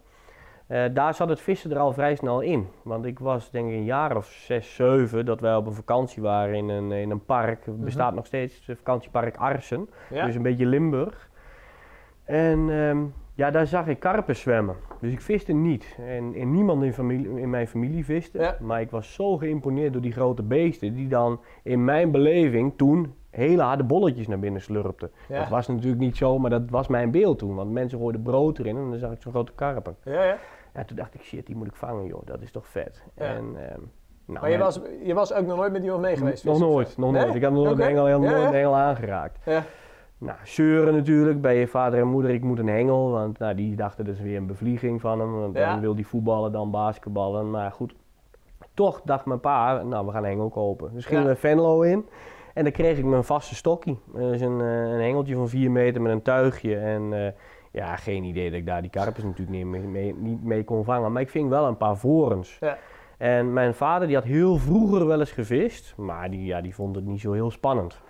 [0.66, 2.68] Eh, daar zat het vissen er al vrij snel in.
[2.82, 6.22] Want ik was denk ik een jaar of zes, zeven dat wij op een vakantie
[6.22, 7.66] waren in een, in een park.
[7.66, 9.88] Het bestaat nog steeds, het vakantiepark Arsen.
[10.10, 10.26] Ja?
[10.26, 11.28] Dus een beetje Limburg.
[12.24, 13.04] En ehm,
[13.36, 14.76] ja, daar zag ik karpen zwemmen.
[15.00, 15.96] Dus ik viste niet.
[15.98, 18.38] En, en niemand in, familie, in mijn familie viste.
[18.38, 18.56] Ja.
[18.60, 20.94] Maar ik was zo geïmponeerd door die grote beesten.
[20.94, 25.10] Die dan in mijn beleving toen hele harde bolletjes naar binnen slurpten.
[25.28, 25.38] Ja.
[25.38, 27.54] Dat was natuurlijk niet zo, maar dat was mijn beeld toen.
[27.54, 29.96] Want mensen gooiden brood erin en dan zag ik zo'n grote karpen.
[30.04, 30.36] ja, ja.
[30.74, 32.20] Ja, toen dacht ik, shit, die moet ik vangen joh.
[32.24, 33.02] Dat is toch vet.
[33.16, 33.24] Ja.
[33.24, 33.80] En, ehm,
[34.24, 36.44] nou, Maar je was, je was ook nog nooit met iemand mee geweest?
[36.44, 37.22] nog nooit, nog Nee?
[37.22, 37.34] nooit.
[37.34, 39.38] Ik heb nog nooit een engel, Ja, nooit een engel aangeraakt.
[39.44, 39.62] Ja.
[40.18, 43.10] Nou, zeuren natuurlijk bij je vader en moeder, ik moet een hengel.
[43.10, 45.32] Want nou, die dachten is weer een bevlieging van hem.
[45.40, 45.70] Want Ja.
[45.72, 47.50] dan wil hij voetballen, dan basketballen.
[47.50, 47.94] Maar goed,
[48.74, 50.90] toch dacht mijn pa, nou we gaan een hengel kopen.
[50.94, 51.28] Dus gingen Ja.
[51.28, 52.06] we Venlo in.
[52.54, 53.98] En dan kreeg ik mijn vaste stokkie.
[54.14, 56.76] Dat is een, eh, een hengeltje van 4 meter met een tuigje.
[56.76, 57.32] En eh,
[57.70, 60.84] ja, geen idee dat ik daar die karpers natuurlijk niet mee, mee, niet mee kon
[60.84, 61.12] vangen.
[61.12, 62.56] Maar ik ving wel een paar vorens.
[62.60, 62.78] Ja.
[63.18, 65.94] En mijn vader die had heel vroeger wel eens gevist.
[65.96, 68.00] Maar die, ja, die vond het niet zo heel spannend.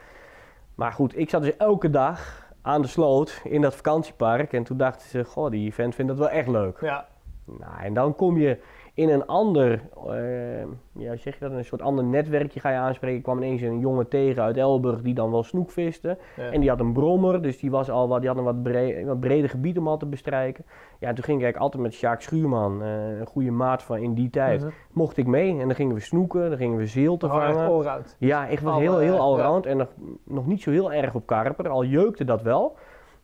[0.77, 4.53] Maar goed, ik zat dus elke dag aan de sloot in dat vakantiepark.
[4.53, 6.79] En toen dachten ze, goh, die vent vindt dat wel echt leuk.
[6.81, 7.07] Ja.
[7.47, 8.59] Nou, en dan kom je
[8.97, 13.17] in een ander, eh, ja, zeg je dat, een soort ander netwerkje ga je aanspreken.
[13.17, 16.19] Ik kwam ineens een jongen tegen uit Elburg die dan wel snoek viste.
[16.37, 16.51] Ja.
[16.51, 19.05] En die had een brommer, dus die, was al wat, die had een wat, bre
[19.05, 20.65] wat breder gebied om al te bestrijken.
[20.99, 23.99] Ja, en toen ging ik eigenlijk altijd met Sjaak Schuurman, eh, een goede maat van
[23.99, 24.61] in die tijd.
[24.61, 24.71] Mhm.
[24.93, 27.53] Mocht ik mee en dan gingen we snoeken, dan gingen we zeel te Oh, echt
[27.53, 28.05] vangen.
[28.19, 29.89] Ja, ik was heel, heel eh, allround en nog,
[30.25, 31.69] nog niet zo heel erg op karper.
[31.69, 32.77] Al jeukte dat wel.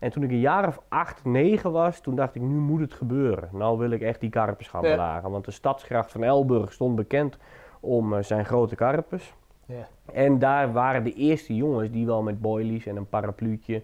[0.03, 2.93] En toen ik een jaar of acht, negen was, toen dacht ik, nu moet het
[2.93, 3.49] gebeuren.
[3.53, 4.91] Nou wil ik echt die karpers gaan Ja.
[4.91, 5.31] belagen.
[5.31, 7.39] Want de stadsgracht van Elburg stond bekend
[7.81, 9.35] om eh, zijn grote karpers.
[9.67, 9.89] Ja.
[10.13, 13.83] En daar waren de eerste jongens die wel met boilies en een parapluutje,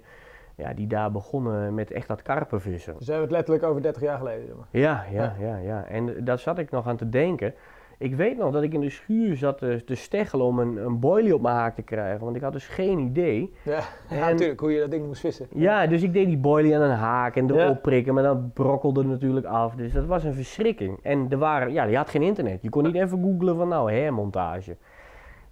[0.55, 2.95] ja, die daar begonnen met echt dat karpenvissen.
[2.99, 4.47] Dus we hebben het letterlijk over 30 jaar geleden.
[4.47, 4.67] Zeg maar.
[4.71, 5.85] Ja, ja, ja, ja.
[5.85, 7.55] En daar zat ik nog aan te denken.
[7.99, 11.01] Ik weet nog dat ik in de schuur zat te, te steggelen om een, een
[11.01, 13.53] boilie op mijn haak te krijgen, want ik had dus geen idee.
[13.63, 13.73] Ja,
[14.11, 15.47] ja En- natuurlijk, hoe je dat ding moest vissen.
[15.55, 17.73] Ja, dus ik deed die boilie aan een haak en erop Ja.
[17.83, 19.75] prikken, maar dat brokkelde natuurlijk af.
[19.75, 20.99] Dus dat was een verschrikking.
[21.03, 22.63] En er waren, ja, je had geen internet.
[22.63, 24.77] Je kon niet even googlen van nou, hermontage.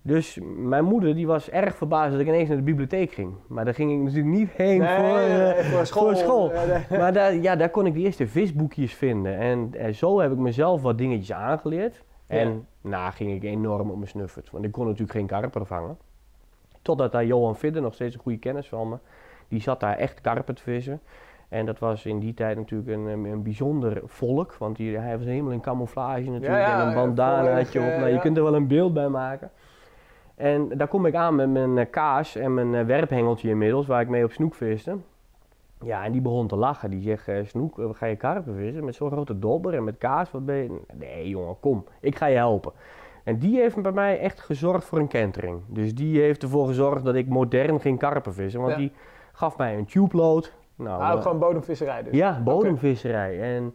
[0.03, 3.35] Dus mijn moeder die was erg verbaasd dat ik ineens naar de bibliotheek ging.
[3.49, 6.03] Maar daar ging ik natuurlijk niet heen Nee, voor, nee, eh, voor school.
[6.05, 6.53] voor school.
[6.89, 6.99] Nee.
[6.99, 9.39] Maar daar, ja, daar kon ik de eerste visboekjes vinden.
[9.39, 12.05] En, eh, zo heb ik mezelf wat dingetjes aangeleerd.
[12.27, 14.51] En na ging ik enorm op mijn snuffert.
[14.51, 15.99] Want ik kon natuurlijk geen karper vangen.
[16.83, 18.97] Totdat daar Johan Vidder, nog steeds een goede kennis van me,
[19.49, 21.01] die zat daar echt karper te vissen.
[21.49, 24.55] En dat was in die tijd natuurlijk een, een, bijzonder volk.
[24.55, 26.45] Want die, hij was helemaal in camouflage natuurlijk.
[26.45, 27.87] Ja, ja, en een bandanaatje op.
[27.87, 29.51] Nou, je kunt er wel een beeld bij maken.
[30.35, 34.09] En daar kom ik aan met mijn kaas en mijn eh, werphengeltje inmiddels, waar ik
[34.09, 34.97] mee op snoek viste.
[35.85, 36.91] Ja, en die begon te lachen.
[36.91, 39.99] Die zegt, eh, Snoek, eh, ga je karpen vissen met zo'n grote dobber en met
[39.99, 40.31] kaas?
[40.31, 40.81] Wat ben je?
[40.95, 42.73] Nee jongen, kom, ik ga je helpen.
[43.25, 45.61] En die heeft bij mij echt gezorgd voor een kentering.
[45.69, 48.61] Dus die heeft ervoor gezorgd dat ik modern ging karpen vissen.
[48.61, 48.79] Want Ja.
[48.79, 48.93] die
[49.33, 50.53] gaf mij een tube load.
[50.77, 52.13] Nou, eh, gewoon bodemvisserij dus.
[52.15, 53.41] ja, bodemvisserij.
[53.57, 53.75] En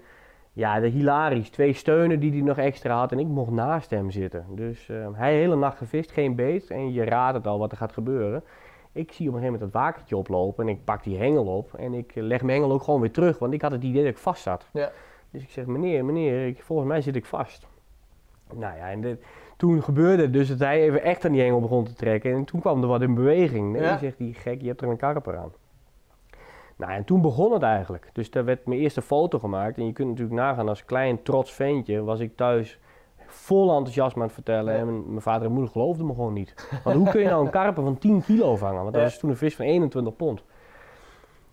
[0.53, 1.49] ja, de hilarisch.
[1.49, 4.45] Twee steunen die hij nog extra had en ik mocht naast hem zitten.
[4.49, 6.69] Dus eh, hij hele nacht gevist, geen beet.
[6.69, 8.43] En je raadt het al wat er gaat gebeuren.
[8.93, 11.73] Ik zie op een gegeven moment dat wakertje oplopen en ik pak die hengel op.
[11.73, 14.03] En ik eh, leg mijn hengel ook gewoon weer terug, want ik had het idee
[14.03, 14.67] dat ik vast zat.
[14.73, 14.91] Ja.
[15.31, 17.67] Dus ik zeg, meneer, meneer, ik, volgens mij zit ik vast.
[18.53, 19.23] Nou ja, en dit-
[19.57, 22.33] toen gebeurde het dus dat hij even echt aan die hengel begon te trekken.
[22.33, 23.71] En toen kwam er wat in beweging.
[23.71, 23.97] Nee, Ja.
[23.97, 25.51] zegt hij, gek, je hebt er een karper aan.
[26.75, 28.09] Nou, en toen begon het eigenlijk.
[28.13, 29.77] Dus daar werd mijn eerste foto gemaakt.
[29.77, 32.79] En je kunt natuurlijk nagaan, als klein trots ventje was ik thuis
[33.51, 34.73] vol enthousiasme aan het vertellen.
[34.75, 36.67] En mijn, mijn vader en moeder geloofden me gewoon niet.
[36.83, 38.81] Want hoe kun je nou een karper van 10 kilo vangen?
[38.81, 40.43] Want dat was toen een vis van 21 pond.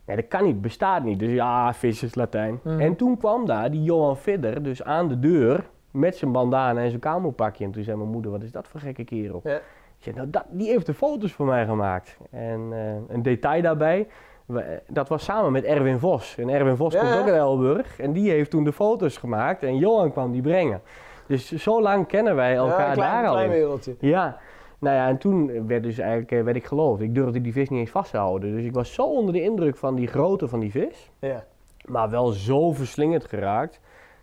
[0.05, 1.19] Nee, dat kan niet, bestaat niet.
[1.19, 2.61] Dus ja, vis is Latijn.
[2.63, 2.81] Mhm.
[2.81, 6.89] En toen kwam daar die Johan Vidder dus aan de deur met zijn bandana en
[6.89, 7.65] zijn kamerpakje.
[7.65, 9.41] En toen zei mijn moeder, wat is dat voor gekke kerel?
[9.45, 9.55] Ja.
[9.57, 12.19] Ik zei, nou, dat, die heeft de foto's voor mij gemaakt.
[12.31, 14.09] En eh, een detail daarbij,
[14.47, 16.37] we- dat was samen met Erwin Vos.
[16.39, 17.99] En Erwin Vos Ja, komt ook uit Elburg.
[18.01, 20.81] En die heeft toen de foto's gemaakt en Johan kwam die brengen.
[21.29, 23.57] Dus zo lang kennen wij Ja, elkaar een klein, daar al klein in.
[23.57, 23.97] wereldje.
[24.01, 24.39] Ja,
[24.79, 27.01] nou ja, en toen werd dus eigenlijk eh, werd ik geloofd.
[27.03, 28.55] Ik durfde die vis niet eens vast te houden.
[28.57, 31.11] Dus ik was zo onder de indruk van die grootte van die vis.
[31.19, 31.45] Ja.
[31.85, 33.81] Maar wel zo verslingerd geraakt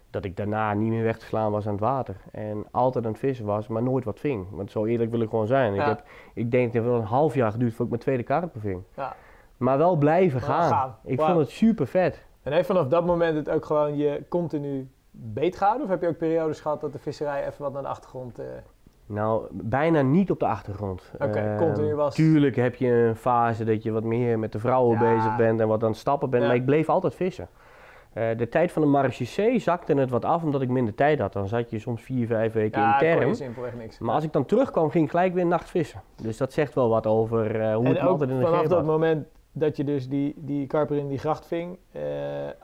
[0.09, 2.15] dat ik daarna niet meer weg te slaan was aan het water.
[2.31, 4.45] En altijd aan het vissen was, maar nooit wat ving.
[4.51, 5.73] Want zo eerlijk wil ik gewoon zijn.
[5.73, 5.87] Ik, Ja.
[5.87, 8.61] heb, ik denk dat het wel een half jaar geduurd voordat ik mijn tweede karper
[8.61, 8.81] ving.
[8.95, 9.15] Ja.
[9.57, 10.69] Maar wel blijven gaan.
[10.69, 10.95] gaan.
[11.03, 12.25] Ik vond het super vet.
[12.43, 15.83] En heeft vanaf dat moment het ook gewoon je continu beet gehouden?
[15.85, 18.39] Of heb je ook periodes gehad dat de visserij even wat naar de achtergrond...
[18.39, 18.45] eh,
[19.05, 21.11] Nou, bijna niet op de achtergrond.
[21.19, 24.59] Oké, Ehm, continu was- Tuurlijk heb je een fase dat je wat meer met de
[24.59, 25.15] vrouwen Ja.
[25.15, 26.47] bezig bent en wat aan het stappen bent, Ja.
[26.49, 27.47] maar ik bleef altijd vissen.
[28.13, 31.33] Eh, de tijd van de marechaussee zakte het wat af omdat ik minder tijd had.
[31.33, 33.33] Dan zat je soms vier, vijf weken ja, in term.
[33.33, 33.99] simpelweg niks.
[33.99, 36.01] Maar als ik dan terugkwam, ging ik gelijk weer nachtvissen.
[36.21, 38.69] Dus dat zegt wel wat over eh, hoe en het altijd in de vanaf greep
[38.71, 42.01] dat moment dat je dus die, die karper in die gracht ving, eh,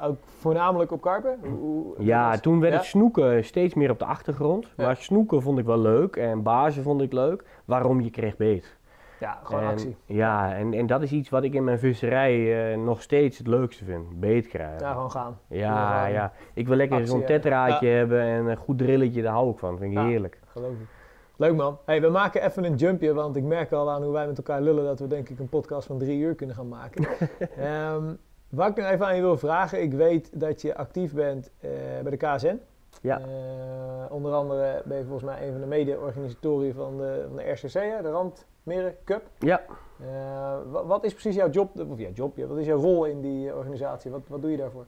[0.02, 1.38] ook voornamelijk op karper?
[1.60, 2.78] Hoe- Ja, dat- toen werd ja?
[2.80, 4.68] het snoeken steeds meer op de achtergrond.
[4.78, 4.86] Ja.
[4.86, 7.44] Maar snoeken vond ik wel leuk en bazen vond ik leuk.
[7.66, 8.80] Waarom je kreeg beet.
[9.20, 9.96] Ja, gewoon En- actie.
[10.06, 13.48] Ja, en, en dat is iets wat ik in mijn visserij eh, nog steeds het
[13.48, 14.20] leukste vind.
[14.20, 14.80] Beet krijgen.
[14.80, 15.38] Ja, gewoon gaan.
[15.48, 16.32] Ja, ja.
[16.54, 17.36] Ik wil lekker zo'n hebben.
[17.42, 19.78] tetraatje hebben en een goed drilletje, daar hou ik van.
[19.78, 20.06] Vind ik Ja.
[20.06, 20.40] heerlijk.
[20.46, 20.88] Geloof ik.
[21.42, 21.78] Leuk man.
[21.86, 24.62] Hey, we maken even een jumpje, want ik merk al aan hoe wij met elkaar
[24.62, 27.08] lullen dat we denk ik een podcast van drie uur kunnen gaan maken.
[27.58, 28.14] Ehm,
[28.50, 31.70] wat ik nog even aan je wil vragen, ik weet dat je actief bent eh,
[32.04, 32.60] bij de KSN.
[33.02, 33.20] Ja.
[33.20, 33.26] Eh,
[34.12, 37.74] onder andere ben je volgens mij een van de mede-organisatoren van de, van de RCC,
[37.74, 39.24] hè, de Randmeren Cup.
[39.40, 39.62] Ja.
[40.00, 40.08] Eh,
[40.72, 43.56] wa- wat is precies jouw job, of ja, job, wat is jouw rol in die
[43.56, 44.12] organisatie?
[44.12, 44.86] Wat, wat doe je daarvoor?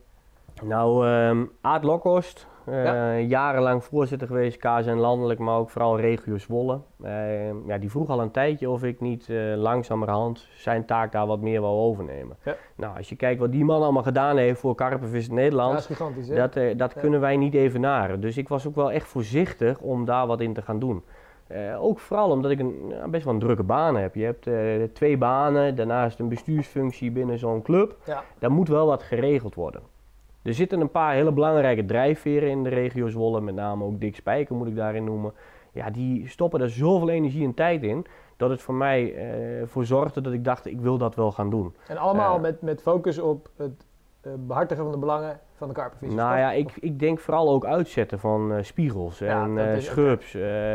[0.64, 3.18] Nou, ehm Aad Lokhorst, eh, Ja.
[3.18, 6.80] jarenlang voorzitter geweest, KSN landelijk, maar ook vooral regio Zwolle.
[7.02, 11.28] Eh, ja, die vroeg al een tijdje of ik niet eh, langzamerhand zijn taak daar
[11.28, 12.38] wat meer wou overnemen.
[12.44, 12.56] Ja.
[12.76, 15.80] Nou, als je kijkt wat die man allemaal gedaan heeft voor karpenvis in Nederland, dat
[15.80, 16.36] is gigantisch, hè?
[16.36, 17.00] Dat, eh, dat Ja.
[17.02, 18.22] kunnen wij niet evenaren.
[18.22, 21.04] Dus ik was ook wel echt voorzichtig om daar wat in te gaan doen.
[21.80, 24.16] Ook vooral omdat ik een, best wel een drukke baan heb.
[24.16, 24.50] Je hebt
[24.96, 27.96] twee banen, daarnaast een bestuursfunctie binnen zo'n club.
[28.06, 28.24] Ja.
[28.40, 29.82] Daar moet wel wat geregeld worden.
[30.44, 34.16] Er zitten een paar hele belangrijke drijfveren in de regio Zwolle, met name ook Dick
[34.16, 35.34] Spijker moet ik daarin noemen.
[35.72, 38.06] Ja, die stoppen er zoveel energie en tijd in,
[38.38, 41.50] dat het voor mij eh, voor zorgde dat ik dacht, ik wil dat wel gaan
[41.50, 41.76] doen.
[41.88, 42.42] En allemaal Eh.
[42.42, 43.86] met, met focus op het
[44.22, 46.22] eh, behartigen van de belangen van de karpenvissers.
[46.22, 49.58] Nou ja, ik, ik denk vooral ook uitzetten van eh, spiegels Ja, en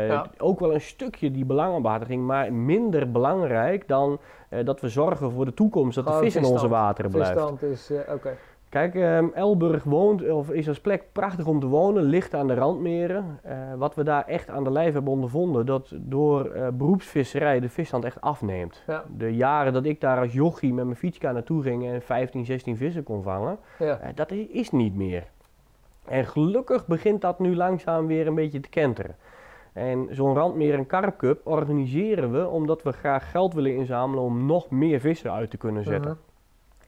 [0.07, 0.25] Ja.
[0.37, 4.19] Ook wel een stukje die belangenbehartiging, maar minder belangrijk dan
[4.63, 7.31] dat we zorgen voor de toekomst dat de vis in onze wateren blijft.
[7.31, 8.37] Visstand is, oké.
[8.69, 12.53] Kijk, ehm, Elburg woont, of is als plek prachtig om te wonen, ligt aan de
[12.53, 13.39] randmeren.
[13.43, 17.69] Eh, wat we daar echt aan de lijf hebben ondervonden, dat door eh, beroepsvisserij de
[17.69, 18.83] visstand echt afneemt.
[18.87, 19.03] Ja.
[19.17, 22.77] De jaren dat ik daar als jochie met mijn fietska naartoe ging en 15, 16
[22.77, 23.99] vissen kon vangen, Ja.
[23.99, 25.23] eh, dat is niet meer.
[26.05, 29.15] En gelukkig begint dat nu langzaam weer een beetje te kenteren.
[29.73, 34.69] En zo'n Randmeer en Karpcup organiseren we omdat we graag geld willen inzamelen om nog
[34.69, 36.11] meer vissen uit te kunnen zetten.
[36.11, 36.19] Mhm.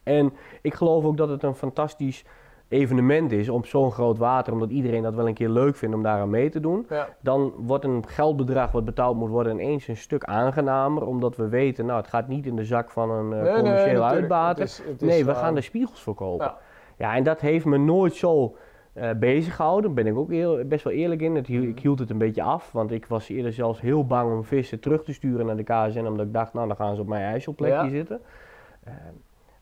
[0.02, 2.24] En ik geloof ook dat het een fantastisch
[2.68, 6.02] evenement is op zo'n groot water, omdat iedereen dat wel een keer leuk vindt om
[6.02, 6.86] daar aan mee te doen.
[6.88, 7.08] Ja.
[7.20, 11.86] Dan wordt een geldbedrag wat betaald moet worden ineens een stuk aangenamer, omdat we weten,
[11.86, 14.62] nou het gaat niet in de zak van een eh, Nee, nee, commercieel uitbater.
[14.62, 16.46] Het is- het is Nee, we gewoon- gaan de spiegels verkopen.
[16.46, 16.58] Ja.
[16.96, 18.56] Ja, en dat heeft me nooit zo
[18.92, 19.94] eh bezig gehouden.
[19.94, 21.34] Daar ben ik ook heel, best wel eerlijk in.
[21.34, 24.44] Het ik hield het een beetje af, want ik was eerder zelfs heel bang om
[24.44, 27.06] vissen terug te sturen naar de KSN, omdat ik dacht, nou dan gaan ze op
[27.08, 27.88] mijn ijsselplekje Ja.
[27.88, 28.20] zitten.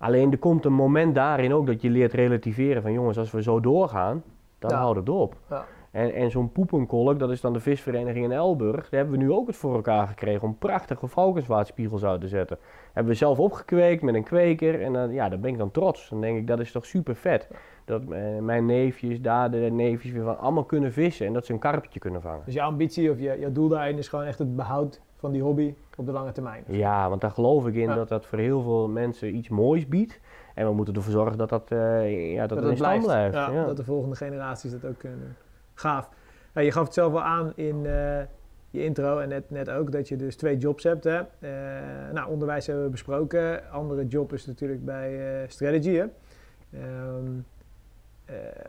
[0.01, 3.43] Alleen er komt een moment daarin ook dat je leert relativeren van jongens, als we
[3.43, 4.23] zo doorgaan,
[4.59, 4.77] dan Ja.
[4.77, 5.37] houdt het op.
[5.51, 5.65] Ja.
[5.91, 9.33] En, en zo'n poepenkolk, dat is dan de visvereniging in Elburg, daar hebben we nu
[9.33, 12.59] ook het voor elkaar gekregen om prachtige valkenswaardspiegels uit te zetten.
[12.93, 16.09] Hebben we zelf opgekweekt met een kweker en dan, ja, daar ben ik dan trots.
[16.09, 17.49] Dan denk ik, dat is toch super vet.
[17.85, 21.53] Dat eh, mijn neefjes, daar de neefjes weer van allemaal kunnen vissen en dat ze
[21.53, 22.43] een karpje kunnen vangen.
[22.45, 25.43] Dus jouw ambitie of je, jouw doel daarin is gewoon echt het behoud van die
[25.43, 26.65] hobby op de lange termijn.
[26.67, 27.95] Ja, want daar geloof ik in Ja.
[27.95, 30.21] dat dat voor heel veel mensen iets moois biedt.
[30.55, 33.35] En we moeten ervoor zorgen dat dat, eh, ja, dat in het stand blijft.
[33.35, 33.65] Ja, ja.
[33.65, 35.37] Dat de volgende generaties dat ook kunnen.
[35.75, 36.09] Gaaf.
[36.55, 38.21] Ja, je gaf het zelf al aan in eh,
[38.71, 41.05] je intro en net, net ook dat je dus twee jobs hebt.
[41.05, 41.19] Hè?
[41.19, 41.51] Eh,
[42.13, 43.71] nou, onderwijs hebben we besproken.
[43.71, 45.95] Andere job is natuurlijk bij eh, Strategy.
[45.95, 46.05] Hè?
[46.05, 46.09] Ehm,
[46.73, 46.81] eh,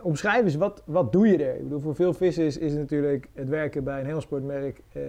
[0.02, 1.56] omschrijf eens, wat, wat doe je er?
[1.56, 5.02] Ik bedoel, voor veel vissers is natuurlijk het werken bij een heelsportmerk eh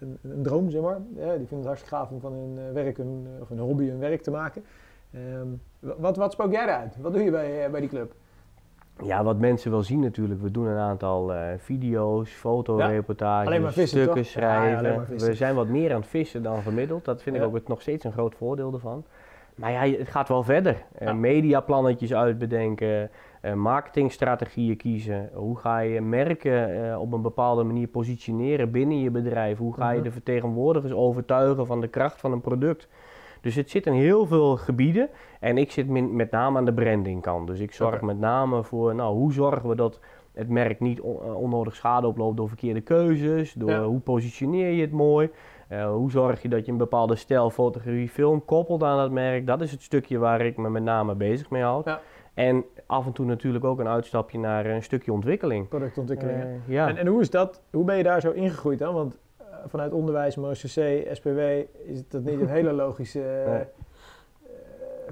[0.00, 0.98] een, een droom, zeg maar.
[1.16, 3.88] Ja, die vinden het hartstikke gaaf om van hun eh, werk hun, of een hobby
[3.88, 4.64] hun werk te maken.
[5.12, 5.46] Ehm,
[5.98, 6.96] wat, wat spook jij eruit?
[7.00, 8.14] Wat doe je bij, eh, bij die club?
[9.02, 10.40] Ja, wat mensen wel zien natuurlijk.
[10.42, 14.32] We doen een aantal eh, video's, fotoreportages, vissen, stukken toch?
[14.32, 15.18] Ja, ja, schrijven.
[15.26, 17.04] we zijn wat meer aan het vissen dan gemiddeld.
[17.04, 19.04] Dat vind ik ook het, nog steeds een groot voordeel ervan.
[19.54, 20.84] Maar ja, het gaat wel verder.
[20.94, 21.12] Eh, Ja.
[21.12, 23.08] mediaplannetjes uitbedenken, eh,
[23.52, 25.30] marketingstrategieën kiezen.
[25.34, 29.58] Hoe ga je merken eh, op een bepaalde manier positioneren binnen je bedrijf?
[29.58, 30.04] Hoe ga je Mhm.
[30.04, 32.88] de vertegenwoordigers overtuigen van de kracht van een product?
[33.40, 35.08] Dus het zit in heel veel gebieden.
[35.40, 37.46] En ik zit met name aan de brandingkant.
[37.46, 40.00] Dus ik zorg met name voor, nou, hoe zorgen we dat
[40.32, 43.52] het merk niet eh, onnodig schade oploopt door verkeerde keuzes?
[43.52, 43.82] Door Ja.
[43.84, 45.30] hoe positioneer je het mooi?
[45.68, 49.46] Eh, hoe zorg je dat je een bepaalde stijl fotografie, film koppelt aan dat merk?
[49.46, 51.84] Dat is het stukje waar ik me met name bezig mee houd.
[51.84, 52.00] Ja.
[52.34, 55.68] En af en toe natuurlijk ook een uitstapje naar een stukje ontwikkeling.
[55.68, 56.40] Productontwikkeling.
[56.42, 56.88] Eh, ja.
[56.88, 57.62] En, en hoe is dat?
[57.70, 58.94] Hoe ben je daar zo ingegroeid dan?
[58.94, 61.38] Want eh, vanuit onderwijs, MOCC, SPW,
[61.84, 63.58] is dat niet een hele logische Nee.
[63.58, 63.66] eh,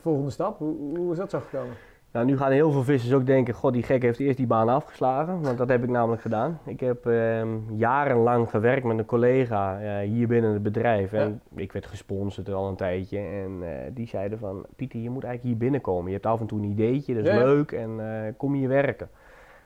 [0.01, 0.59] volgende stap.
[0.59, 1.75] Hoe, hoe is dat zo gekomen?
[2.13, 4.69] Nou, nu gaan heel veel vissers ook denken, god die gek heeft eerst die baan
[4.69, 5.43] afgeslagen.
[5.43, 6.59] Want dat heb ik namelijk gedaan.
[6.65, 11.13] Ik heb ehm, jarenlang gewerkt met een collega eh, hier binnen het bedrijf.
[11.13, 13.19] En ik werd gesponsord al een tijdje.
[13.19, 16.07] En eh, die zeiden van, Pieter, je moet eigenlijk hier binnenkomen.
[16.07, 17.45] Je hebt af en toe een ideetje, dat is Ja, ja.
[17.45, 17.73] leuk.
[17.73, 19.09] En eh, kom hier werken.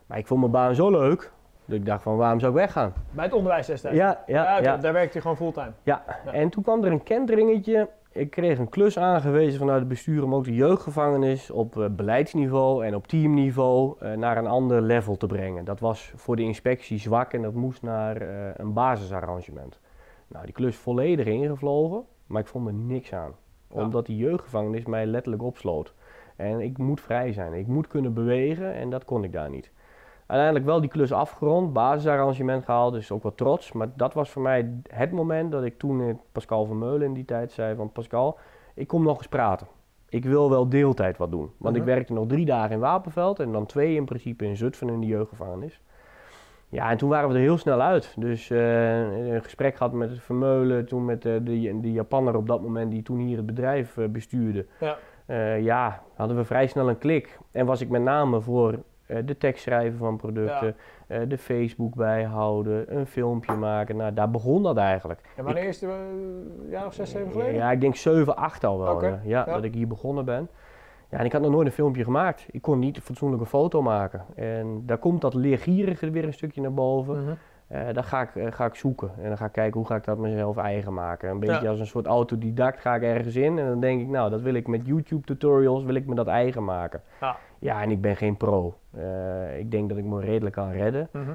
[0.07, 1.33] Maar ik vond mijn baan zo leuk,
[1.65, 2.93] dat ik dacht van, waarom zou ik weggaan?
[3.11, 3.97] Bij het onderwijs destijds?
[3.97, 4.77] Ja, ja, ja.
[4.77, 5.71] Daar werkte je gewoon fulltime?
[5.83, 6.33] Ja, Ja.
[6.33, 7.89] en toen kwam er een kentringetje.
[8.17, 12.85] Ik kreeg een klus aangewezen vanuit het bestuur om ook de jeugdgevangenis op eh, beleidsniveau
[12.85, 15.65] en op teamniveau eh, naar een ander level te brengen.
[15.65, 19.81] Dat was voor de inspectie zwak en dat moest naar eh, een basisarrangement.
[20.29, 23.35] Nou, die klus volledig ingevlogen, maar ik vond er niks aan.
[23.75, 23.83] Ja.
[23.83, 25.95] Omdat die jeugdgevangenis mij letterlijk opsloot.
[26.37, 29.73] En ik moet vrij zijn, ik moet kunnen bewegen en dat kon ik daar niet.
[30.27, 33.73] Uiteindelijk wel die klus afgerond, basisarrangement gehaald, dus ook wat trots.
[33.73, 37.15] Maar dat was voor mij het moment dat ik toen met Pascal van Meulen in
[37.15, 38.39] die tijd zei van Pascal,
[38.75, 39.67] ik kom nog eens praten.
[40.09, 41.51] Ik wil wel deeltijd wat doen.
[41.59, 41.85] Want Mhm.
[41.85, 45.01] ik werkte nog drie dagen in Wapenveld en dan twee in principe in Zutphen in
[45.01, 45.81] de jeugdgevangenis.
[46.69, 48.15] Ja, en toen waren we er heel snel uit.
[48.19, 52.63] Dus eh, een gesprek gehad met Vermeulen, toen met eh, de, de Japanner op dat
[52.63, 54.67] moment die toen hier het bedrijf eh, bestuurde.
[54.81, 54.97] Ja.
[55.27, 57.39] Eh, ja, hadden we vrij snel een klik.
[57.51, 58.79] En was ik met name voor eh,
[59.25, 63.97] de tekst schrijven van producten, eh, de Facebook bijhouden, een filmpje maken.
[63.97, 65.21] Nou, daar begon dat eigenlijk.
[65.37, 65.91] En wanneer is het?
[65.91, 67.55] eh, een jaar of zes, zeven geleden?
[67.55, 68.95] Ja, ik denk 7, 8 al wel.
[68.95, 69.21] Oké, ja.
[69.25, 69.55] Ja, ja.
[69.55, 70.49] dat ik hier begonnen ben.
[71.11, 72.47] Ja, en ik had nog nooit een filmpje gemaakt.
[72.51, 74.25] Ik kon niet een fatsoenlijke foto maken.
[74.35, 77.23] En daar komt dat leergierige weer een stukje naar boven.
[77.23, 77.35] Mhm.
[77.67, 79.11] Eh daar ga ik, eh, ga ik zoeken.
[79.23, 81.31] En dan ga ik kijken hoe ga ik dat mezelf eigen maken.
[81.31, 81.71] Een beetje Ja.
[81.71, 83.59] als een soort autodidact ga ik ergens in.
[83.59, 86.27] En dan denk ik, nou, dat wil ik met YouTube tutorials, wil ik me dat
[86.27, 87.01] eigen maken.
[87.21, 87.37] Ja.
[87.59, 88.75] Ja, en ik ben geen pro.
[88.97, 91.09] Eh, ik denk dat ik me redelijk kan redden.
[91.13, 91.31] Mhm.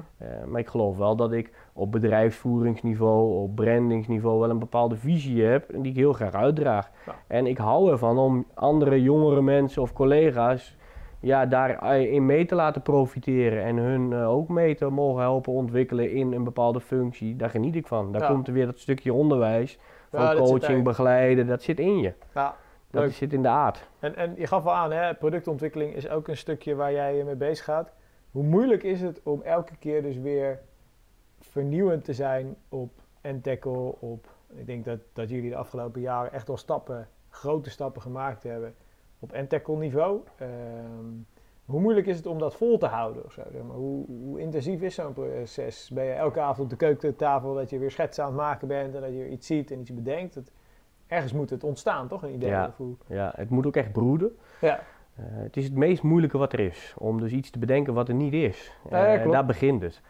[0.46, 5.70] Maar ik geloof wel dat ik op bedrijfsvoeringsniveau, op brandingsniveau wel een bepaalde visie heb
[5.70, 6.90] en die ik heel graag uitdraag.
[7.06, 7.14] Ja.
[7.26, 10.76] En ik hou ervan om andere jongere mensen of collega's
[11.22, 16.10] ja, daarin mee te laten profiteren en hun eh, ook mee te mogen helpen ontwikkelen
[16.12, 18.12] in een bepaalde functie, daar geniet ik van.
[18.12, 18.28] Daar Ja.
[18.28, 19.78] komt er weer dat stukje onderwijs,
[20.10, 22.12] van Ja, coaching, begeleiden, dat zit in je.
[22.34, 22.54] Ja,
[22.90, 23.12] Dat leuk.
[23.12, 23.88] zit in de aard.
[23.98, 27.24] En, en je gaf al aan, hè, productontwikkeling is ook een stukje waar jij je
[27.24, 27.92] mee bezig gaat.
[28.30, 30.60] Hoe moeilijk is het om elke keer dus weer
[31.40, 32.90] vernieuwend te zijn op
[33.22, 34.26] N-tackle, op...
[34.54, 38.74] Ik denk dat, dat jullie de afgelopen jaren echt wel stappen, grote stappen gemaakt hebben
[39.22, 40.20] op N-tackle niveau.
[40.38, 40.48] Ehm,
[41.64, 43.24] hoe moeilijk is het om dat vol te houden?
[43.24, 43.76] Of zo, zeg maar?
[43.76, 45.90] hoe, hoe intensief is zo'n proces?
[45.94, 48.94] Ben je elke avond op de keukentafel dat je weer schetsen aan het maken bent
[48.94, 50.34] en dat je weer iets ziet en iets bedenkt?
[50.34, 50.50] Dat,
[51.06, 52.22] ergens moet het ontstaan, toch?
[52.22, 52.48] Een idee?
[52.50, 52.66] Ja.
[52.66, 54.36] Of hoe- Ja, het moet ook echt broeden.
[54.60, 54.80] ja.
[55.16, 56.94] Eh, het is het meest moeilijke wat er is.
[56.98, 58.72] Om dus iets te bedenken wat er niet is.
[58.90, 60.00] Ja, ja, Eh, daar begint het.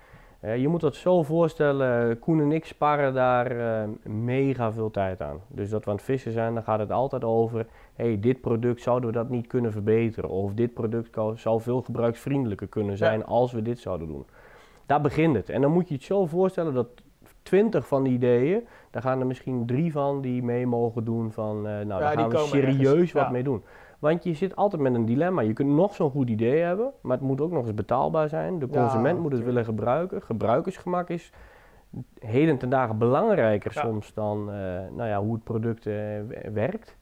[0.42, 5.20] Eh, je moet dat zo voorstellen, Koen en ik sparren daar eh, mega veel tijd
[5.20, 5.40] aan.
[5.48, 7.66] Dus dat we aan het vissen zijn, dan gaat het altijd over...
[7.94, 10.30] hey, dit product zouden we dat niet kunnen verbeteren.
[10.30, 14.26] Of dit product zou veel gebruiksvriendelijker kunnen zijn als we dit zouden doen.
[14.86, 15.48] Daar begint het.
[15.48, 16.88] En dan moet je het zo voorstellen dat
[17.42, 21.56] 20 van die ideeën, daar gaan er misschien drie van die mee mogen doen van...
[21.56, 23.30] eh, nou, Ja, daar gaan we serieus ergens, wat ja.
[23.30, 23.62] mee doen.
[24.02, 25.40] Want je zit altijd met een dilemma.
[25.40, 28.58] Je kunt nog zo'n goed idee hebben, maar het moet ook nog eens betaalbaar zijn.
[28.58, 30.22] De Ja, consument moet het willen gebruiken.
[30.22, 31.32] Gebruikersgemak is
[32.18, 33.80] heden ten dagen belangrijker Ja.
[33.80, 34.54] soms dan eh,
[34.96, 35.94] nou ja, hoe het product eh,
[36.52, 36.96] werkt.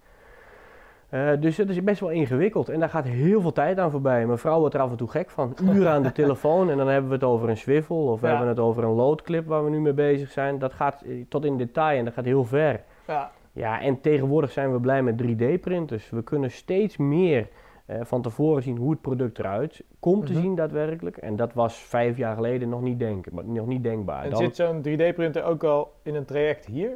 [1.09, 4.27] Eh, dus het is best wel ingewikkeld en daar gaat heel veel tijd aan voorbij.
[4.27, 5.57] Mijn vrouw wordt er af en toe gek van.
[5.75, 8.33] Uren aan de telefoon en dan hebben we het over een swivel of we Ja.
[8.33, 10.59] hebben het over een loodclip waar we nu mee bezig zijn.
[10.59, 12.81] Dat gaat tot in detail en dat gaat heel ver.
[13.07, 13.31] Ja,
[13.61, 16.11] Ja, en tegenwoordig zijn we blij met 3D-printers.
[16.11, 17.47] We kunnen steeds meer
[17.87, 20.41] eh, van tevoren zien hoe het product eruit komt te Mhm.
[20.41, 21.17] zien daadwerkelijk.
[21.17, 24.25] En dat was vijf jaar geleden nog niet, denken, nog niet denkbaar.
[24.25, 26.91] en Dan- zit zo'n 3D-printer ook al in een traject hier?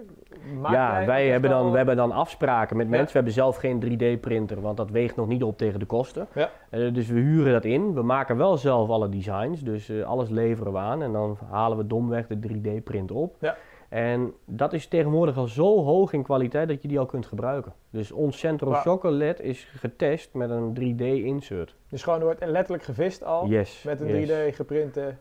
[0.71, 2.91] Ja, wij hebben, dan, al- we hebben dan afspraken met Ja.
[2.91, 3.09] mensen.
[3.09, 6.27] We hebben zelf geen 3D-printer, want dat weegt nog niet op tegen de kosten.
[6.35, 6.51] Ja.
[6.71, 7.95] Eh, dus we huren dat in.
[7.95, 11.03] We maken wel zelf alle designs, dus eh, alles leveren we aan.
[11.03, 13.37] En dan halen we domweg de 3D-print op.
[13.41, 13.57] Ja.
[13.95, 17.73] En dat is tegenwoordig al zo hoog in kwaliteit dat je die al kunt gebruiken.
[17.91, 18.83] Dus ons Centro Wauw.
[18.83, 21.75] Shocker LED is getest met een 3D-insert.
[21.89, 23.83] Dus gewoon er wordt letterlijk gevist al Yes.
[23.87, 24.29] met een yes.
[24.53, 25.15] 3D geprinte...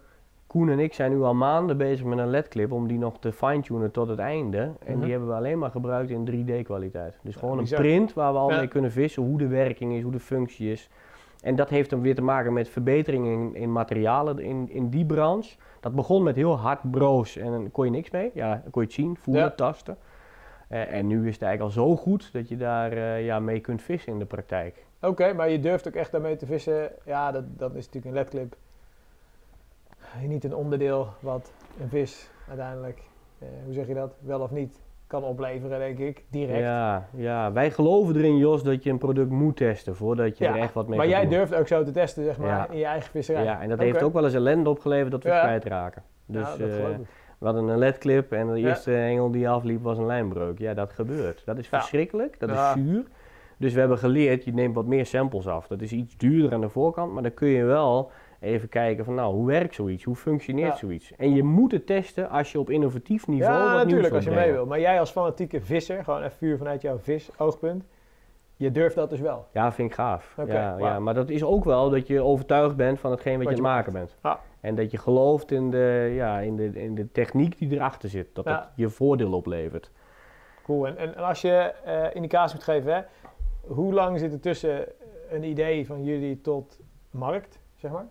[0.48, 3.32] Koen en ik zijn nu al maanden bezig met een LED-clip om die nog te
[3.32, 4.58] fine-tunen tot het einde.
[4.60, 5.02] En Mhm.
[5.02, 7.20] die hebben we alleen maar gebruikt in 3D-kwaliteit.
[7.24, 8.58] Dus gewoon een print waar we al Ja.
[8.58, 10.90] mee kunnen vissen, hoe de werking is, hoe de functie is.
[11.42, 15.06] En dat heeft dan weer te maken met verbeteringen in, in materialen in, in die
[15.06, 15.56] branche.
[15.84, 18.32] Dat begon met heel hard broos en dan kon je niks mee.
[18.34, 19.50] Ja, dan kon je het zien, voelen, Ja.
[19.52, 19.98] tasten.
[20.68, 23.60] Eh, en nu is het eigenlijk al zo goed dat je daar eh, ja, mee
[23.60, 24.86] kunt vissen in de praktijk.
[25.02, 26.92] Oké, maar je durft ook echt daarmee te vissen.
[27.06, 28.56] Ja, dat, dat is natuurlijk een ledclip.
[30.28, 33.02] Niet een onderdeel wat een vis uiteindelijk,
[33.40, 34.80] eh, hoe zeg je dat, wel of niet
[35.14, 36.60] kan opleveren, denk ik, direct.
[36.60, 40.56] Ja, ja, wij geloven erin, Jos, dat je een product moet testen voordat je Ja,
[40.56, 41.30] er echt wat mee maar jij doen.
[41.30, 42.68] durft ook zo te testen, zeg maar, Ja.
[42.70, 43.44] in je eigen visserij.
[43.44, 45.42] Ja, en dat heeft ook wel eens ellende opgeleverd dat we Ja.
[45.42, 46.04] kwijtraken.
[46.26, 46.86] Dus dat eh,
[47.40, 50.60] we hadden een ledclip en de eerste engel die afliep was een lijnbreuk.
[50.60, 51.42] Ja, dat gebeurt.
[51.46, 53.04] Dat is verschrikkelijk, dat is zuur.
[53.58, 55.68] Dus we hebben geleerd, je neemt wat meer samples af.
[55.68, 58.12] Dat is iets duurder aan de voorkant, maar dan kun je wel
[58.44, 60.04] even kijken van nou, hoe werkt zoiets?
[60.04, 60.78] Hoe functioneert Ja.
[60.78, 61.16] zoiets?
[61.16, 64.52] En je moet het testen als je op innovatief niveau Ja, natuurlijk, als je mee
[64.52, 64.66] wil.
[64.66, 67.86] Maar jij als fanatieke visser, gewoon even puur vanuit jouw vis-oogpunt,
[68.56, 69.48] je durft dat dus wel.
[69.54, 70.34] Ja, vind ik gaaf.
[70.48, 73.58] Ja, ja, maar dat is ook wel dat je overtuigd bent van hetgeen wat, Wat
[73.58, 74.18] je aan het maken bent.
[74.24, 74.40] Ja.
[74.60, 78.36] En dat je gelooft in de, ja, in, de, in de techniek die erachter zit.
[78.36, 79.92] Dat dat je voordeel oplevert.
[80.64, 80.88] Cool.
[80.88, 83.02] En, en, en als je eh, indicatie moet geven, hè,
[83.68, 84.86] hoe lang zit er tussen
[85.30, 86.80] een idee van jullie tot
[87.12, 88.06] markt, zeg maar?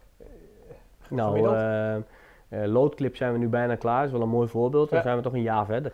[1.13, 3.97] Nou, eh, loodclip zijn we nu bijna klaar.
[3.97, 4.89] Dat is wel een mooi voorbeeld.
[4.89, 5.05] Dan Ja.
[5.05, 5.93] zijn we toch een jaar verder.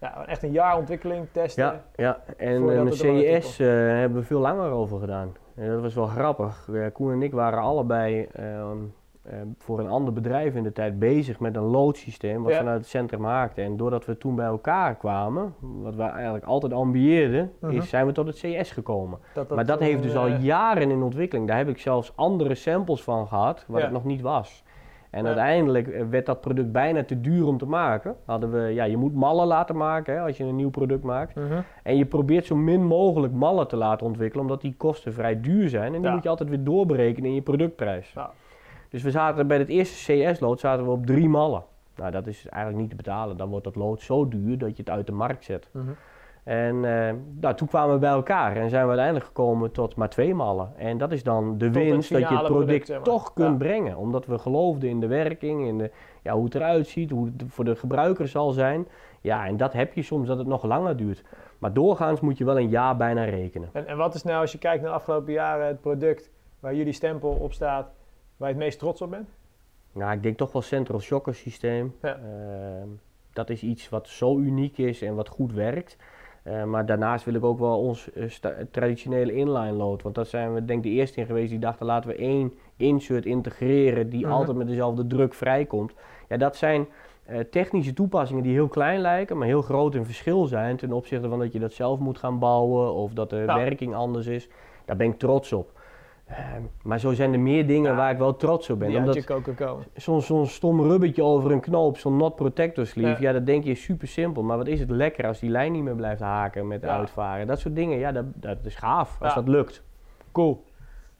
[0.00, 1.64] Ja, echt een jaar ontwikkeling, testen.
[1.64, 2.20] Ja, ja.
[2.36, 5.36] en Voordat eh, met CES hebben we veel langer over gedaan.
[5.54, 6.68] En dat was wel grappig.
[6.92, 8.76] Koen en ik waren allebei ehm, eh,
[9.58, 12.58] voor een ander bedrijf in de tijd bezig met een loodsysteem wat Ja.
[12.58, 13.62] vanuit het centrum maakte.
[13.62, 17.72] En doordat we toen bij elkaar kwamen, wat we eigenlijk altijd ambieerden, Mhm.
[17.76, 19.18] is, zijn we tot het CS gekomen.
[19.34, 21.48] Dat, maar dat heeft dus al eh, jaren in ontwikkeling.
[21.48, 23.84] Daar heb ik zelfs andere samples van gehad, waar Ja.
[23.84, 24.62] het nog niet was.
[25.10, 25.26] En Ja.
[25.26, 28.16] uiteindelijk eh, werd dat product bijna te duur om te maken.
[28.24, 31.34] Hadden we, ja, je moet mallen laten maken hè, als je een nieuw product maakt.
[31.34, 31.60] mhm.
[31.82, 35.68] En je probeert zo min mogelijk mallen te laten ontwikkelen, omdat die kosten vrij duur
[35.68, 35.94] zijn.
[35.94, 38.14] En die moet je altijd weer doorberekenen in je productprijs.
[38.88, 41.64] Dus we zaten bij het eerste CS-lood zaten we op drie mallen.
[41.96, 43.36] Nou, dat is eigenlijk niet te betalen.
[43.36, 45.68] Dan wordt dat lood zo duur dat je het uit de markt zet.
[45.72, 45.90] Mhm.
[46.48, 50.08] En eh, nou, toen kwamen we bij elkaar en zijn we uiteindelijk gekomen tot maar
[50.08, 50.72] twee mallen.
[50.76, 53.04] En dat is dan de winst dat je het product, product, zeg maar.
[53.04, 53.96] toch kunt brengen.
[53.96, 55.90] Omdat we geloofden in de werking, in de,
[56.22, 58.88] ja, hoe het eruit ziet, hoe het voor de gebruiker zal zijn.
[59.20, 61.22] Ja, en dat heb je soms dat het nog langer duurt.
[61.58, 63.68] Maar doorgaans moet je wel een jaar bijna rekenen.
[63.72, 66.74] En, en wat is nou, als je kijkt naar de afgelopen jaren, het product waar
[66.74, 67.90] jullie stempel op staat,
[68.38, 69.28] waar je het meest trots op bent?
[69.92, 71.94] Nou, ik denk toch wel Central Shocker systeem.
[72.02, 72.14] Ja.
[72.16, 72.88] Ehm,
[73.32, 75.96] dat is iets wat zo uniek is en wat goed werkt.
[76.42, 78.24] Eh, maar daarnaast wil ik ook wel ons eh,
[78.70, 80.02] traditionele inline load.
[80.02, 82.52] Want dat zijn we denk ik de eerste in geweest die dachten laten we één
[82.76, 84.32] insert integreren die Mhm.
[84.34, 85.92] altijd met dezelfde druk vrijkomt.
[86.28, 86.86] Ja, dat zijn
[87.24, 91.28] eh, technische toepassingen die heel klein lijken, maar heel groot in verschil zijn ten opzichte
[91.28, 93.56] van dat je dat zelf moet gaan bouwen of dat de Ja.
[93.56, 94.48] werking anders is.
[94.84, 95.77] Daar ben ik trots op.
[96.28, 97.96] Ehm, maar zo zijn er meer dingen Ja.
[97.96, 98.88] waar ik wel trots op ben.
[98.88, 103.28] Die Omdat zo'n stom rubbertje over een knoop, zo'n not protector sleeve, Ja.
[103.28, 103.32] ja.
[103.32, 104.42] dat denk je super simpel.
[104.42, 106.98] Maar wat is het lekker als die lijn niet meer blijft haken met Ja.
[106.98, 107.46] uitvaren.
[107.46, 109.82] Dat soort dingen, ja, dat, dat is gaaf als dat lukt.
[110.32, 110.64] Cool.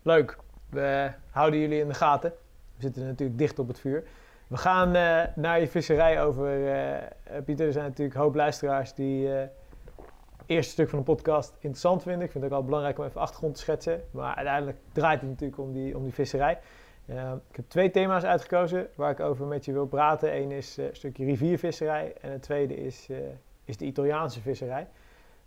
[0.03, 0.37] Leuk.
[0.71, 2.33] We houden jullie in de gaten.
[2.77, 4.05] We zitten natuurlijk dicht op het vuur.
[4.47, 6.67] We gaan eh, naar je visserij over.
[6.73, 6.93] eh,
[7.45, 9.47] Pieter, er zijn natuurlijk een hoop luisteraars die eh,
[10.49, 12.23] eerste stuk van de podcast interessant vinden.
[12.23, 14.05] Ik vind het ook wel belangrijk om even achtergrond te schetsen.
[14.11, 16.59] Maar uiteindelijk draait het natuurlijk om die, om die visserij.
[17.07, 20.37] Eh, ik heb twee thema's uitgekozen waar ik over met je wil praten.
[20.37, 23.17] Eén is eh, een stukje riviervisserij en het tweede is, eh,
[23.65, 24.87] is de Italiaanse visserij.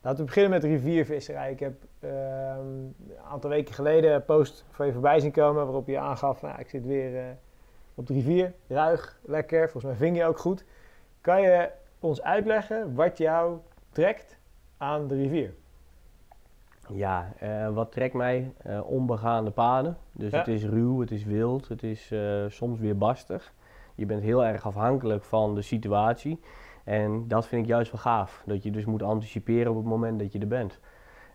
[0.02, 1.52] Laten we beginnen met riviervisserij.
[1.52, 2.95] Ik heb ehm, een
[3.30, 6.70] aantal weken geleden een post van je voorbij zien komen waarop je aangaf, nou, ik
[6.70, 7.26] zit weer eh,
[7.95, 10.66] op de rivier, ruig, lekker, volgens mij ving je ook goed.
[11.22, 13.58] Kan je ons uitleggen wat jou
[13.89, 14.38] trekt
[14.82, 15.54] aan de rivier?
[16.88, 18.52] Ja, eh, wat trekt mij?
[18.58, 19.98] Eh, onbegaande paden.
[20.12, 20.38] Dus Ja.
[20.38, 23.54] het is ruw, het is wild, het is eh, soms weer bastig.
[23.96, 26.40] Je bent heel erg afhankelijk van de situatie.
[26.84, 28.44] En dat vind ik juist wel gaaf.
[28.46, 30.80] Dat je dus moet anticiperen op het moment dat je er bent.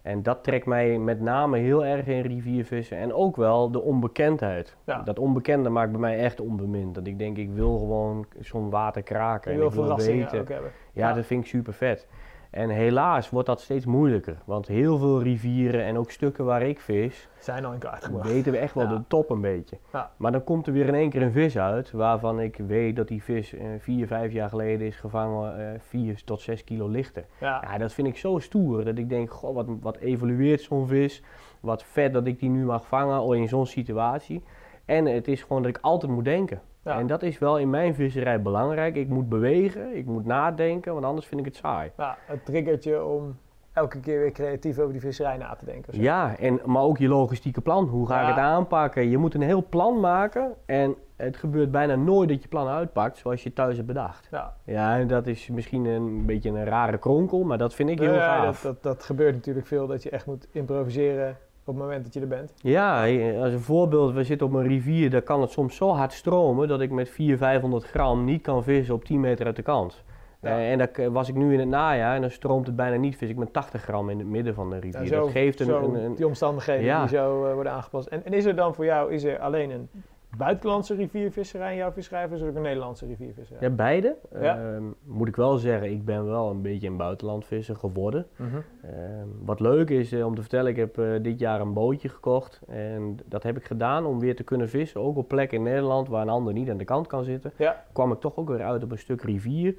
[0.03, 2.99] En dat trekt mij met name heel erg in riviervissen.
[2.99, 4.77] En ook wel de onbekendheid.
[4.85, 5.03] Ja.
[5.03, 6.95] Dat onbekende maakt bij mij echt onbemind.
[6.95, 9.53] Dat ik denk, ik wil gewoon zo'n water kraken.
[9.53, 10.41] En wil ik wil weten.
[10.41, 10.71] ook hebben.
[10.93, 11.15] Ja, Ja.
[11.15, 12.09] dat vind ik super vet.
[12.51, 14.37] En helaas wordt dat steeds moeilijker.
[14.45, 18.29] Want heel veel rivieren en ook stukken waar ik vis, Zijn al in kaart gebracht.
[18.29, 18.95] weten we echt wel Ja.
[18.95, 19.79] de top een beetje.
[19.93, 20.11] Ja.
[20.17, 23.09] Maar dan komt er weer in één keer een vis uit, waarvan ik weet dat
[23.09, 27.25] die vis eh, vier, vijf jaar geleden is gevangen, eh 4 tot 6 kilo lichter.
[27.41, 27.65] Ja.
[27.71, 31.23] Ja, dat vind ik zo stoer, dat ik denk, goh, wat, wat evolueert zo'n vis?
[31.61, 34.43] Wat vet dat ik die nu mag vangen in zo'n situatie.
[34.85, 36.61] En het is gewoon dat ik altijd moet denken.
[36.87, 36.99] Ja.
[36.99, 38.97] En dat is wel in mijn visserij belangrijk.
[38.97, 41.91] Ik moet bewegen, ik moet nadenken, want anders vind ik het saai.
[41.97, 43.39] Ja, het triggert je om
[43.72, 45.95] elke keer weer creatief over die visserij na te denken.
[45.95, 46.01] zo.
[46.01, 47.84] Ja, en, maar ook je logistieke plan.
[47.89, 48.28] Hoe ga Ja.
[48.28, 49.09] ik het aanpakken?
[49.11, 50.53] Je moet een heel plan maken.
[50.66, 54.28] En het gebeurt bijna nooit dat je plan uitpakt zoals je thuis hebt bedacht.
[54.30, 54.55] Ja.
[54.64, 58.14] Ja, en dat is misschien een beetje een rare kronkel, maar dat vind ik heel
[58.14, 58.62] Ja, gaaf.
[58.62, 61.37] dat, dat, dat gebeurt natuurlijk veel, dat je echt moet improviseren
[61.67, 62.53] op het moment dat je er bent.
[62.57, 63.01] Ja,
[63.43, 66.69] als een voorbeeld, we zitten op een rivier, daar kan het soms zo hard stromen
[66.69, 70.05] dat ik met 400, 500 gram niet kan vissen op 10 meter uit de kant.
[70.43, 70.49] Ja.
[70.49, 73.17] Eh, en dat was ik nu in het najaar en dan stroomt het bijna niet
[73.17, 75.01] vis ik met 80 gram in het midden van de rivier.
[75.03, 77.01] Ja, zo- dat geeft een, zo een, een- die omstandigheden Ja.
[77.01, 78.07] die zo eh, worden aangepast.
[78.09, 79.89] En, en is er dan voor jou is er alleen een
[80.37, 83.68] buitenlandse riviervisserij jouw visserij of is er ook een Nederlandse riviervisserij?
[83.68, 84.16] Ja, beide.
[84.41, 84.59] Ja.
[84.59, 88.26] Ehm, moet ik wel zeggen, ik ben wel een beetje een buitenlandvisser geworden.
[88.37, 88.57] Mhm.
[88.82, 92.09] Ehm, wat leuk is eh, om te vertellen, ik heb eh, dit jaar een bootje
[92.09, 92.61] gekocht.
[92.68, 95.01] En dat heb ik gedaan om weer te kunnen vissen.
[95.01, 97.53] Ook op plekken in Nederland waar een ander niet aan de kant kan zitten.
[97.57, 97.84] Ja.
[97.93, 99.74] Kwam ik toch ook weer uit op een stuk rivier.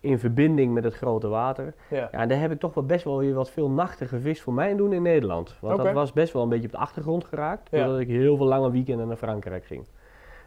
[0.00, 1.74] In verbinding met het grote water.
[1.90, 1.96] Ja.
[1.96, 4.52] Ja, en daar heb ik toch wel best wel weer wat veel nachten gevist voor
[4.52, 5.56] mijn doen in Nederland.
[5.60, 7.68] Want dat was best wel een beetje op de achtergrond geraakt.
[7.70, 7.84] Ja.
[7.84, 9.86] Doordat ik heel veel lange weekenden naar Frankrijk ging.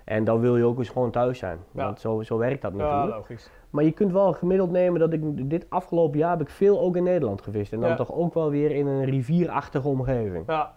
[0.06, 1.58] En dan wil je ook eens gewoon thuis zijn.
[1.72, 1.86] Ja.
[1.86, 3.16] Want zo, zo werkt dat Ja, natuurlijk.
[3.16, 3.50] logisch.
[3.70, 6.96] Maar je kunt wel gemiddeld nemen dat ik dit afgelopen jaar heb ik veel ook
[6.96, 7.74] in Nederland gevist.
[7.74, 7.96] En dan Ja.
[7.96, 10.44] toch ook wel weer in een rivierachtige omgeving.
[10.48, 10.74] Ja,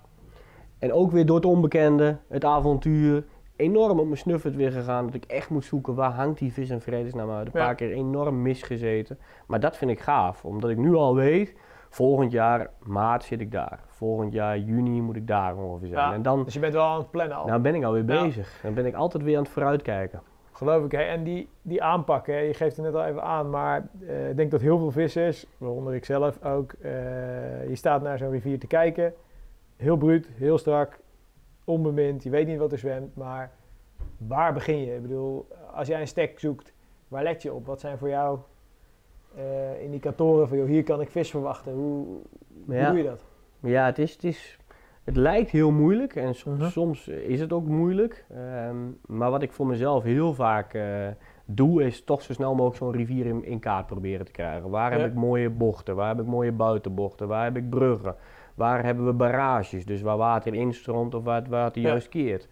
[0.79, 3.25] En ook weer door het onbekende, het avontuur.
[3.57, 5.05] Enorm op mijn snuffert weer gegaan.
[5.07, 7.47] Dat ik echt moet zoeken waar hangt die vis en vredesnaam uit.
[7.47, 7.65] Een Ja.
[7.67, 9.19] paar keer enorm misgezeten.
[9.47, 10.45] Maar dat vind ik gaaf.
[10.45, 11.55] Omdat ik nu al weet,
[11.89, 13.81] volgend jaar maart zit ik daar.
[13.87, 16.09] Volgend jaar juni moet ik daar ongeveer zijn.
[16.09, 16.15] Ja.
[16.15, 17.47] En dan dus je bent wel aan het plannen al.
[17.47, 18.23] nou ben ik alweer Ja.
[18.23, 18.61] bezig.
[18.63, 20.23] Dan ben ik altijd weer aan het vooruitkijken.
[20.53, 20.93] Geloof ik.
[20.93, 21.03] Hè?
[21.03, 22.39] En die, die aanpak, hè?
[22.39, 25.47] je geeft het net al even aan, maar eh, ik denk dat heel veel vissers,
[25.59, 26.91] waaronder ik zelf ook, eh,
[27.69, 29.15] je staat naar zo'n rivier te kijken.
[29.77, 30.99] Heel bruut, heel strak,
[31.65, 33.51] onbemind, je weet niet wat er zwemt, maar
[34.17, 34.95] waar begin je?
[34.95, 36.73] Ik bedoel, als jij een stek zoekt,
[37.09, 37.67] waar let je op?
[37.67, 38.39] Wat zijn voor jou
[39.39, 41.73] eh, indicatoren van, joh, hier kan ik vis verwachten?
[41.73, 42.07] Hoe,
[42.67, 42.89] hoe Ja.
[42.89, 43.25] doe je dat?
[43.61, 44.59] Ja, het is, het is,
[45.05, 46.69] het lijkt heel moeilijk en so- Mhm.
[46.69, 48.25] soms is het ook moeilijk.
[48.35, 48.77] Ehm,
[49.07, 51.07] maar wat ik voor mezelf heel vaak eh,
[51.45, 54.71] doe, is toch zo snel mogelijk zo'n rivier in, in kaart proberen te krijgen.
[54.71, 54.99] Waar Ja.
[54.99, 55.97] heb ik mooie bochten?
[55.97, 57.29] Waar heb ik mooie buitenbochten?
[57.29, 58.15] Waar heb ik bruggen?
[58.55, 59.85] Waar hebben we barrages?
[59.87, 61.89] Dus waar water instroomt of waar het water Ja.
[61.89, 62.49] juist keert.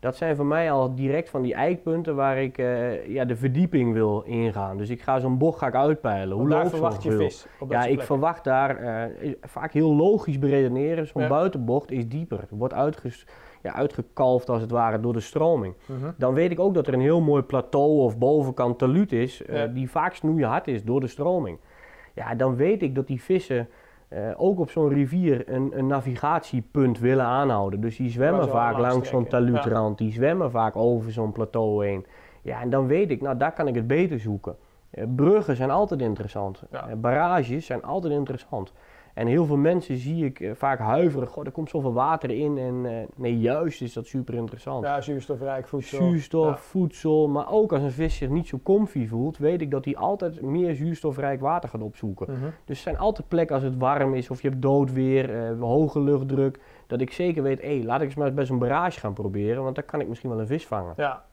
[0.00, 3.92] Dat zijn voor mij al direct van die eikpunten waar ik eh, ja, de verdieping
[3.92, 4.76] wil ingaan.
[4.76, 6.36] Dus ik ga zo'n bocht ga ik uitpeilen.
[6.36, 7.46] Hoe daar zo'n verwacht je vis.
[7.68, 11.06] Ja, ik verwacht daar eh, vaak heel logisch beredeneren.
[11.06, 11.28] Zo'n Ja.
[11.28, 12.44] buitenbocht is dieper.
[12.50, 13.26] Wordt uitges,
[13.62, 15.74] ja, uitgekalfd als het ware door de stroming.
[15.86, 16.10] Mhm.
[16.16, 19.56] Dan weet ik ook dat er een heel mooi plateau of bovenkant taluut is, eh,
[19.56, 19.66] Ja.
[19.66, 21.58] die vaak snoeihard is door de stroming.
[22.14, 23.68] Ja, dan weet ik dat die vissen
[24.10, 27.80] eh, ook op zo'n rivier een, een navigatiepunt willen aanhouden.
[27.80, 29.52] Dus die zwemmen vaak langs zo'n trekken.
[29.52, 32.06] taluutrand, die zwemmen vaak over zo'n plateau heen.
[32.42, 34.56] Ja, en dan weet ik, nou daar kan ik het beter zoeken.
[34.90, 36.62] Eh, bruggen zijn altijd interessant.
[36.70, 36.88] Ja.
[36.88, 38.72] Eh, barrages zijn altijd interessant.
[39.14, 41.28] En heel veel mensen zie ik eh, vaak huiveren.
[41.28, 42.58] Goh, er komt zoveel water in.
[42.58, 44.84] En eh, nee, juist is dat super interessant.
[44.84, 45.98] Ja, zuurstofrijk voedsel.
[45.98, 46.56] Zuurstof, Ja.
[46.56, 49.96] voedsel, maar ook als een vis zich niet zo comfy voelt, weet ik dat hij
[49.96, 52.26] altijd meer zuurstofrijk water gaat opzoeken.
[52.32, 52.40] Mhm.
[52.64, 56.00] Dus er zijn altijd plekken als het warm is of je hebt doodweer, eh, hoge
[56.00, 59.12] luchtdruk, dat ik zeker weet, hé, laat ik eens maar eens bij zo'n barrage gaan
[59.14, 60.94] proberen, want dan kan ik misschien wel een vis vangen.
[60.96, 61.24] Ja.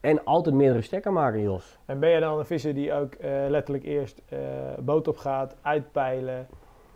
[0.00, 1.78] En altijd meerdere stekken maken, Jos.
[1.86, 3.12] En ben je dan een visser die ook
[3.48, 4.22] letterlijk eerst
[4.80, 6.46] boot op gaat, uitpeilen,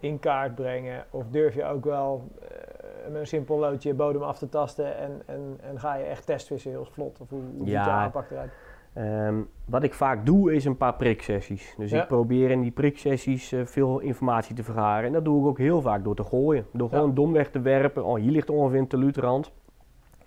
[0.03, 1.05] in kaart brengen?
[1.11, 4.97] Of durf je ook wel eh, met een simpel loodje je bodem af te tasten
[4.97, 7.21] en, en, en ga je echt testvissen heel vlot?
[7.21, 7.87] Of hoe, hoe ziet Ja.
[7.89, 8.51] aanpak eruit?
[8.93, 9.35] Ehm,
[9.65, 11.75] wat ik vaak doe is een paar priksessies.
[11.79, 12.03] Dus Ja.
[12.03, 15.07] ik probeer in die priksessies eh, veel informatie te vergaren.
[15.07, 16.67] En dat doe ik ook heel vaak door te gooien.
[16.73, 16.97] Door Ja.
[16.97, 18.05] gewoon domweg te werpen.
[18.05, 19.53] Oh, hier ligt ongeveer een teluutrand.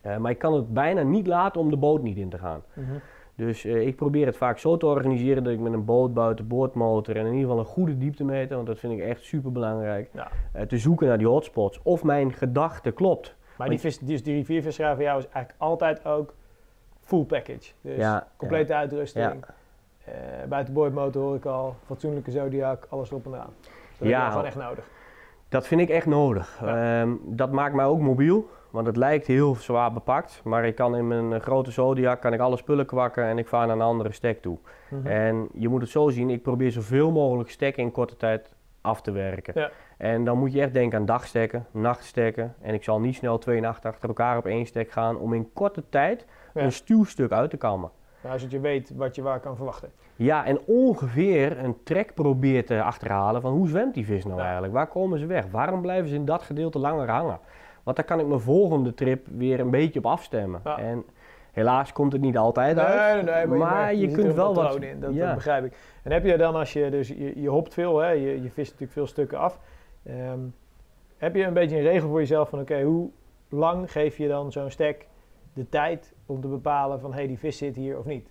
[0.02, 2.62] Eh, maar ik kan het bijna niet laten om de boot niet in te gaan.
[2.74, 2.92] Mhm.
[3.36, 6.48] Dus eh, ik probeer het vaak zo te organiseren dat ik met een boot buiten
[6.48, 10.10] boordmotor en in ieder geval een goede dieptemeter, want dat vind ik echt super belangrijk,
[10.14, 10.28] Ja.
[10.68, 11.80] te zoeken naar die hotspots.
[11.84, 13.36] Of mijn gedachte klopt.
[13.58, 16.34] Maar die, vis, dus die riviervisserij voor jou is eigenlijk altijd ook
[17.02, 17.72] full package.
[17.82, 19.26] Dus Ja, complete uitrusting.
[19.26, 19.54] Ja.
[20.12, 23.54] Eh, buitenboordmotor hoor ik al, fatsoenlijke Zodiac, alles erop en eraan.
[23.98, 24.90] Dat je gewoon echt nodig.
[25.50, 26.60] Dat vind ik echt nodig.
[26.66, 30.42] Ehm, dat maakt mij ook mobiel, want het lijkt heel zwaar bepakt.
[30.44, 33.68] Maar ik kan in mijn grote Zodiac kan ik alle spullen kwakken en ik vaar
[33.68, 34.58] naar een andere stek toe.
[34.90, 35.08] Mhm.
[35.08, 39.02] En je moet het zo zien, ik probeer zoveel mogelijk stekken in korte tijd af
[39.02, 39.54] te werken.
[39.60, 39.70] Ja.
[39.98, 42.56] En dan moet je echt denken aan dagstekken, nachtstekken.
[42.62, 45.50] En ik zal niet snel twee nachten achter elkaar op één stek gaan om in
[45.54, 46.62] korte tijd Ja.
[46.62, 47.90] een stuwstuk uit te kammen.
[48.24, 49.92] Nou, zodat je weet wat je waar kan verwachten.
[50.16, 54.44] Ja, en ongeveer een trek probeert te achterhalen van hoe zwemt die vis nou Ja.
[54.44, 54.74] eigenlijk?
[54.74, 55.46] Waar komen ze weg?
[55.52, 57.40] Waarom blijven ze in dat gedeelte langer hangen?
[57.86, 60.62] Want daar kan ik mijn volgende trip weer een beetje op afstemmen.
[60.64, 60.78] Ja.
[60.78, 61.06] En
[61.52, 63.26] helaas komt het niet altijd uit.
[63.26, 65.26] nee, nee, maar, je kunt wel wat- in, dat, ja.
[65.26, 65.78] dat begrijp ik.
[66.04, 68.72] En heb je dan als je, dus je, je hopt veel, hè, je, je vist
[68.72, 69.60] natuurlijk veel stukken af.
[70.04, 70.40] Ehm,
[71.18, 73.10] heb je een beetje een regel voor jezelf van oké, hoe
[73.50, 75.08] lang geef je dan zo'n stek
[75.54, 78.30] de tijd om te bepalen van hé, hey, die vis zit hier of niet?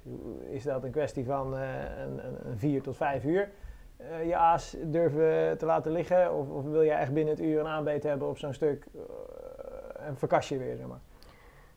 [0.50, 1.68] Is dat een kwestie van eh,
[2.02, 3.48] een, een, vier tot vijf uur
[3.96, 6.34] eh, je aas durven te laten liggen?
[6.34, 8.86] Of, of wil jij echt binnen het uur een aanbeet hebben op zo'n stuk
[10.06, 10.16] en
[10.48, 11.00] je weer, zeg maar?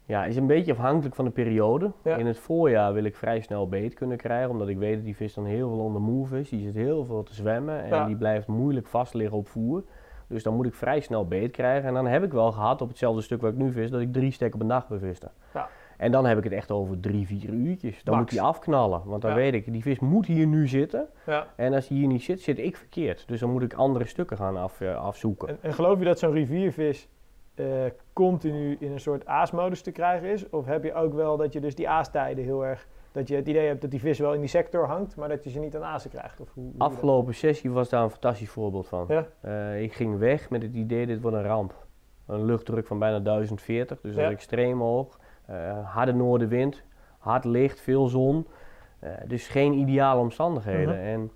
[0.05, 1.91] Ja, is een beetje afhankelijk van de periode.
[2.03, 2.15] Ja.
[2.15, 5.15] In het voorjaar wil ik vrij snel beet kunnen krijgen, omdat ik weet dat die
[5.15, 6.49] vis dan heel veel onder move is.
[6.49, 8.05] Die zit heel veel te zwemmen en Ja.
[8.05, 9.83] die blijft moeilijk vast liggen op voer.
[10.27, 11.87] Dus dan moet ik vrij snel beet krijgen.
[11.87, 14.13] En dan heb ik wel gehad op hetzelfde stuk waar ik nu vis, dat ik
[14.13, 15.29] drie stekken op een dag beviste.
[15.53, 15.67] Ja.
[15.97, 18.03] En dan heb ik het echt over drie, vier uurtjes.
[18.03, 18.17] Dan Max.
[18.19, 19.37] moet die afknallen, want dan Ja.
[19.37, 21.07] weet ik, die vis moet hier nu zitten.
[21.25, 21.47] Ja.
[21.55, 23.27] En als die hier niet zit, zit ik verkeerd.
[23.27, 25.47] Dus dan moet ik andere stukken gaan af, eh, afzoeken.
[25.47, 27.07] En, en geloof je dat zo'n riviervis
[27.59, 27.65] eh,
[28.13, 30.49] continu in een soort aasmodus te krijgen is?
[30.49, 32.87] Of heb je ook wel dat je dus die aastijden heel erg...
[33.11, 35.43] dat je het idee hebt dat die vis wel in die sector hangt, maar dat
[35.43, 36.39] je ze niet aan aasen krijgt?
[36.39, 36.71] Of hoe?
[36.77, 39.05] Afgelopen sessie was daar een fantastisch voorbeeld van.
[39.07, 39.25] Ja.
[39.41, 41.85] Eh, ik ging weg met het idee, dit wordt een ramp.
[42.27, 44.27] Een luchtdruk van bijna 1040, dus dat Ja.
[44.27, 45.19] is extreem hoog.
[45.45, 46.83] Eh, harde noordenwind,
[47.17, 48.47] hard licht, veel zon.
[49.27, 50.95] Dus geen ideale omstandigheden.
[50.95, 51.03] Mhm.
[51.05, 51.31] En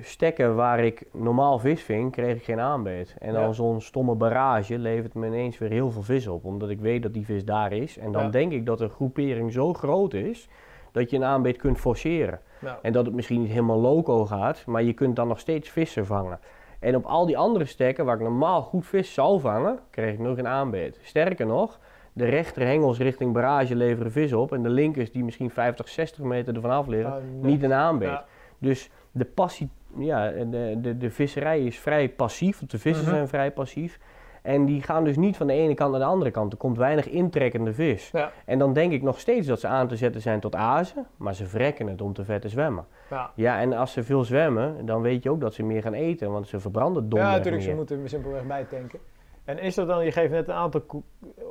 [0.00, 3.14] stekken waar ik normaal vis ving, kreeg ik geen aanbeet.
[3.18, 3.52] En dan Ja.
[3.52, 6.44] zo'n stomme barrage levert me ineens weer heel veel vis op.
[6.44, 7.98] Omdat ik weet dat die vis daar is.
[7.98, 8.28] En dan Ja.
[8.28, 10.48] denk ik dat de groepering zo groot is,
[10.92, 12.40] dat je een aanbeet kunt forceren.
[12.82, 16.06] En dat het misschien niet helemaal loco gaat, maar je kunt dan nog steeds vissen
[16.06, 16.38] vangen.
[16.80, 20.18] En op al die andere stekken waar ik normaal goed vis zou vangen, kreeg ik
[20.18, 20.98] nog een aanbeet.
[21.02, 21.78] Sterker nog,
[22.12, 26.24] de rechter hengels richting barrage leveren vis op en de linkers die misschien 50, 60
[26.24, 27.50] meter ervan af liggen, nee.
[27.52, 28.20] niet een aanbeet.
[28.58, 33.14] Dus de passie, ja, de, de, de visserij is vrij passief, de vissen Mhm.
[33.14, 33.98] zijn vrij passief.
[34.42, 36.52] En die gaan dus niet van de ene kant naar de andere kant.
[36.52, 38.10] Er komt weinig intrekkende vis.
[38.10, 38.32] Ja.
[38.44, 41.34] En dan denk ik nog steeds dat ze aan te zetten zijn tot azen, maar
[41.34, 42.86] ze vrekken het om te vet te zwemmen.
[43.10, 43.30] Ja.
[43.34, 46.30] Ja, en als ze veel zwemmen, dan weet je ook dat ze meer gaan eten,
[46.32, 47.76] want ze verbranden domweg Ja, natuurlijk, ze meer.
[47.76, 48.98] moeten er simpelweg bij tanken.
[49.44, 50.82] En is dat dan, je geeft net een aantal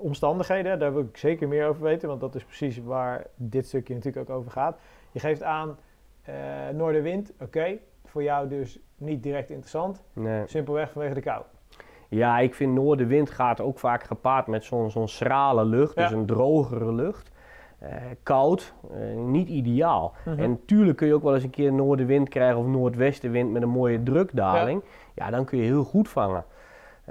[0.02, 3.94] omstandigheden, daar wil ik zeker meer over weten, want dat is precies waar dit stukje
[3.94, 4.78] natuurlijk ook over gaat.
[5.12, 5.78] Je geeft aan
[6.74, 10.44] noordenwind, oké, voor jou dus niet direct interessant, Nee.
[10.48, 11.44] simpelweg vanwege de kou.
[12.10, 16.26] Ja, ik vind noordenwind gaat ook vaak gepaard met zo'n zo'n schrale lucht, dus een
[16.26, 17.32] drogere lucht.
[17.80, 20.14] Eh, koud, eh, niet ideaal.
[20.26, 20.40] Mhm.
[20.40, 23.70] En natuurlijk kun je ook wel eens een keer noordenwind krijgen of noordwestenwind met een
[23.70, 24.84] mooie drukdaling.
[25.16, 26.44] Ja, dan kun je heel goed vangen.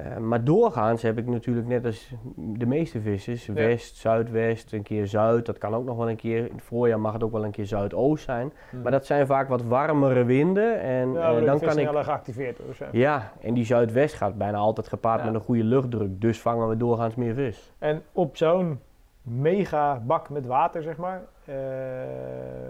[0.05, 5.07] Eh, maar doorgaans heb ik natuurlijk net als de meeste vissers, west, zuidwest, een keer
[5.07, 5.47] zuid.
[5.47, 7.51] Dat kan ook nog wel een keer, in het voorjaar mag het ook wel een
[7.51, 8.53] keer zuidoost zijn.
[8.83, 11.19] Maar dat zijn vaak wat warmere winden en Mhm.
[11.19, 11.73] Ja, eh, dan kan ik...
[11.85, 12.85] sneller geactiveerd zo.
[12.93, 15.27] Ja, en die zuidwest gaat bijna altijd gepaard Ja.
[15.27, 16.21] met een goede luchtdruk.
[16.21, 17.73] Dus vangen we doorgaans meer vis.
[17.79, 18.81] En op zo'n
[19.23, 21.55] mega bak met water, zeg maar, eh,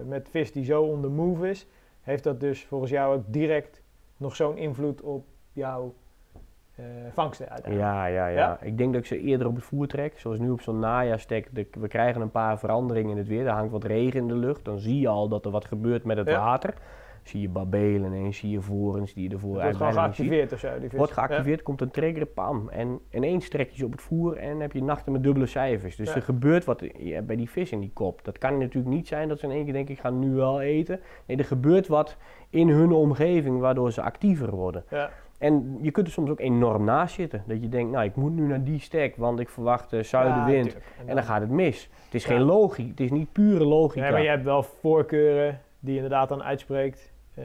[0.07, 1.67] met vis die zo on the move is,
[2.01, 3.83] heeft dat dus volgens jou ook direct
[4.17, 5.95] nog zo'n invloed op jouw
[7.13, 7.93] vangsten uiteindelijk?
[7.93, 8.59] Ja, ja, ja, Ja?
[8.63, 10.19] Ik denk dat ik ze eerder op het voer trek.
[10.19, 11.49] Zoals nu op zo'n najaarstek.
[11.71, 13.47] We krijgen een paar veranderingen in het weer.
[13.47, 14.65] Er hangt wat regen in de lucht.
[14.65, 16.39] Dan zie je al dat er wat gebeurt met het Ja.
[16.45, 16.75] water.
[17.23, 20.59] Zie je babelen en zie je vorens die je ervoor Het wordt gewoon geactiveerd of
[20.59, 20.79] zo?
[20.81, 20.99] Die vis.
[20.99, 22.69] Wordt geactiveerd, komt een trigger, pam.
[22.69, 25.97] En ineens trek je ze op het voer en heb je nachten met dubbele cijfers.
[25.97, 26.83] Dus er gebeurt wat
[27.25, 28.25] bij die vis in die kop.
[28.25, 30.61] Dat kan natuurlijk niet zijn dat ze in één keer denken, ik ga nu wel
[30.61, 31.01] eten.
[31.27, 32.17] Nee, er gebeurt wat
[32.51, 34.85] in hun omgeving waardoor ze actiever worden.
[34.91, 35.11] Ja.
[35.41, 37.43] En je kunt er soms ook enorm naast zitten.
[37.47, 40.73] Dat je denkt, nou ik moet nu naar die stek, want ik verwacht eh, zuidenwind.
[40.73, 41.89] Ja, en dan gaat het mis.
[42.05, 42.29] Het is Ja.
[42.31, 44.01] geen logica, het is niet pure logica.
[44.01, 47.45] Nee, maar je hebt wel voorkeuren die je inderdaad dan uitspreekt, eh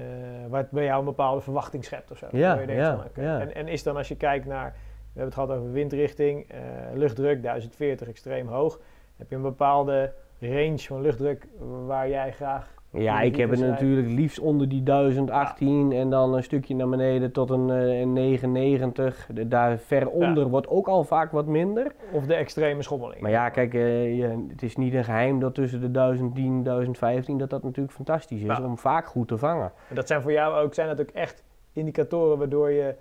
[0.49, 2.27] wat bij jou een bepaalde verwachting schept of zo.
[2.31, 3.21] Ja, je denkt ja, van, oké.
[3.21, 3.39] ja.
[3.39, 6.59] En, en is dan als je kijkt naar, we hebben het gehad over windrichting, eh,
[6.93, 8.79] luchtdruk 1040 extreem hoog,
[9.17, 11.47] heb je een bepaalde range van luchtdruk
[11.85, 12.73] waar jij graag...
[12.97, 17.31] Ja, ik heb het natuurlijk liefst onder die 1018 en dan een stukje naar beneden
[17.31, 19.27] tot een, eh, een 990.
[19.33, 21.91] De- daar ver onder wordt ook al vaak wat minder.
[22.11, 23.21] Of de extreme schommeling.
[23.21, 26.63] Maar ja, kijk, eh, je- het is niet een geheim dat tussen de 1010 en
[26.63, 28.63] 1015 dat dat natuurlijk fantastisch is Ja.
[28.65, 29.71] om vaak goed te vangen.
[29.89, 31.43] En dat zijn voor jou ook, zijn dat ook echt
[31.73, 32.95] indicatoren waardoor je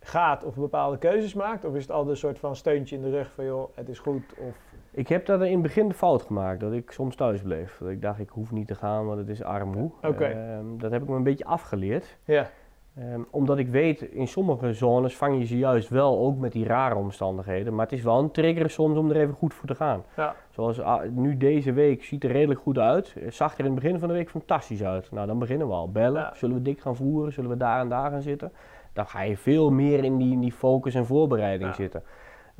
[0.00, 1.64] gaat of bepaalde keuzes maakt?
[1.64, 3.98] Of is het altijd een soort van steuntje in de rug van joh, het is
[3.98, 4.22] goed?
[4.38, 4.54] Of...
[4.92, 7.78] Ik heb dat in het begin de fout gemaakt, dat ik soms thuis bleef.
[7.80, 9.90] Dat ik dacht, ik hoef niet te gaan, want het is armoe.
[10.02, 10.24] Oké.
[10.24, 12.18] Ehm, dat heb ik me een beetje afgeleerd.
[12.24, 12.50] Ja,
[12.96, 16.64] Ehm, omdat ik weet, in sommige zones vang je ze juist wel, ook met die
[16.66, 17.74] rare omstandigheden.
[17.74, 20.02] Maar het is wel een trigger soms om er even goed voor te gaan.
[20.16, 20.34] Ja.
[20.50, 23.14] Zoals ah, nu deze week ziet er redelijk goed uit.
[23.20, 25.10] Het zag er in het begin van de week fantastisch uit.
[25.12, 25.90] Nou, dan beginnen we al.
[25.90, 26.20] Bellen.
[26.20, 26.32] Ja.
[26.34, 27.32] Zullen we dik gaan voeren?
[27.32, 28.52] Zullen we daar en daar gaan zitten?
[28.92, 31.76] Dan ga je veel meer in die, in die focus en voorbereiding Ja.
[31.76, 32.02] zitten.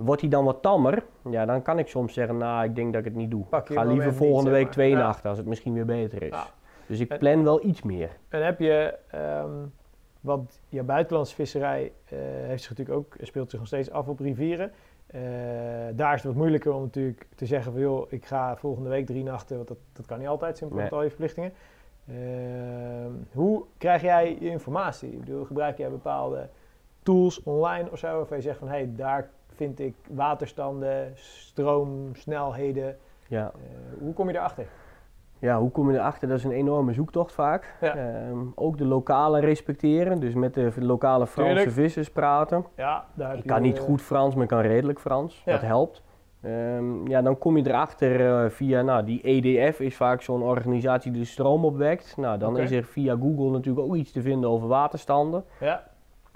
[0.02, 1.04] Wordt hij dan wat tammer?
[1.30, 3.44] Ja, dan kan ik soms zeggen, nou, ik denk dat ik het niet doe.
[3.44, 4.98] Pak ik ga liever volgende week twee Ja.
[4.98, 6.28] nachten, als het misschien weer beter is.
[6.28, 6.46] Ja.
[6.86, 8.10] Dus ik En- plan wel iets meer.
[8.28, 9.50] En heb je, ehm
[10.20, 14.18] want je buitenlandse visserij eh, heeft zich natuurlijk ook, speelt zich nog steeds af op
[14.20, 14.72] rivieren.
[15.06, 15.20] Eh,
[15.94, 19.06] daar is het wat moeilijker om natuurlijk te zeggen van joh, ik ga volgende week
[19.06, 21.52] drie nachten, want dat, dat kan niet altijd, simpel met al je verplichtingen.
[22.08, 25.12] Ehm, hoe krijg jij je informatie?
[25.12, 26.48] Ik bedoel, gebruik jij bepaalde
[27.02, 29.30] tools online of zo, waarvan je zegt van hé, hey, daar
[29.60, 32.96] vind ik waterstanden, stroomsnelheden.
[33.28, 33.52] Ja.
[33.54, 34.66] Eh, hoe kom je daarachter?
[35.38, 36.28] Ja, hoe kom je erachter?
[36.28, 37.76] Dat is een enorme zoektocht vaak.
[37.80, 37.94] Ja.
[37.94, 41.74] Ehm, ook de lokale respecteren, dus met de lokale Franse Tuurlijk.
[41.74, 42.64] vissers praten.
[42.76, 45.42] Ja, daar Ik je, kan niet goed Frans, maar ik kan redelijk Frans.
[45.44, 45.52] Ja.
[45.52, 46.02] Dat helpt.
[46.42, 51.12] Ehm, ja, dan kom je erachter eh, via, nou, die EDF is vaak zo'n organisatie
[51.12, 52.16] die de stroom opwekt.
[52.16, 55.44] Nou, dan is er via Google natuurlijk ook iets te vinden over waterstanden.
[55.60, 55.88] Ja,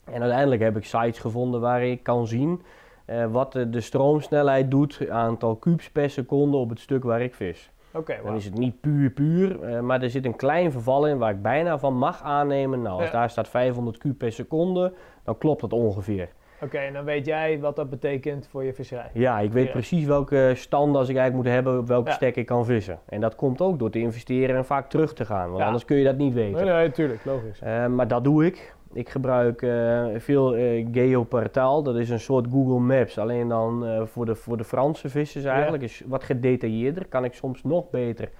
[0.04, 2.62] En uiteindelijk heb ik sites gevonden waar ik kan zien
[3.04, 7.70] eh, wat de, stroomsnelheid doet, aantal kubes per seconde op het stuk waar ik vis.
[7.92, 8.16] oké.
[8.24, 11.30] Dan is het niet puur puur, eh, maar er zit een klein verval in waar
[11.30, 12.82] ik bijna van mag aannemen.
[12.82, 13.12] Nou, als Ja.
[13.12, 14.92] daar staat 500 kub per seconde,
[15.24, 16.28] dan klopt dat ongeveer.
[16.62, 19.10] Oké, en dan weet jij wat dat betekent voor je visserij.
[19.12, 22.14] Ja, ik weet precies welke standaard ik eigenlijk moet hebben op welke Ja.
[22.14, 22.98] stek ik kan vissen.
[23.08, 25.64] En dat komt ook door te investeren en vaak terug te gaan, want Ja.
[25.64, 26.64] anders kun je dat niet weten.
[26.64, 27.60] Nee, nee, tuurlijk, logisch.
[27.60, 28.74] Eh, maar dat doe ik.
[28.94, 30.52] Ik gebruik eh, veel
[30.92, 35.08] Geoportaal, dat is een soort Google Maps, alleen dan eh, voor, de, voor de Franse
[35.08, 35.82] vissers eigenlijk.
[35.82, 38.30] Is wat gedetailleerder, kan ik soms nog beter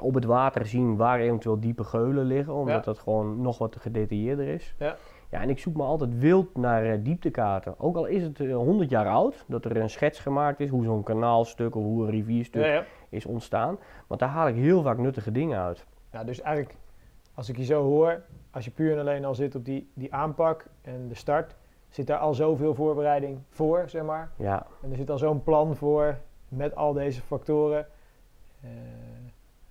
[0.00, 2.80] op het water zien waar eventueel diepe geulen liggen, omdat Ja.
[2.80, 4.74] dat gewoon nog wat gedetailleerder is.
[4.78, 4.96] Ja.
[5.30, 7.74] Ja, en ik zoek me altijd wild naar dieptekaarten.
[7.78, 10.84] Ook al is het eh, 100 jaar oud, dat er een schets gemaakt is hoe
[10.84, 12.84] zo'n kanaalstuk of hoe een rivierstuk ja.
[13.08, 13.78] is ontstaan.
[14.06, 15.86] Want daar haal ik heel vaak nuttige dingen uit.
[16.12, 16.76] ja, dus eigenlijk,
[17.38, 20.14] als ik je zo hoor, als je puur en alleen al zit op die, die
[20.14, 21.56] aanpak en de start,
[21.88, 24.30] zit daar al zoveel voorbereiding voor, zeg maar.
[24.36, 26.18] Ja, En er zit al zo'n plan voor
[26.48, 27.86] met al deze factoren.
[28.60, 28.70] eh,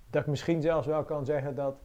[0.10, 1.76] dat ik misschien zelfs wel kan zeggen dat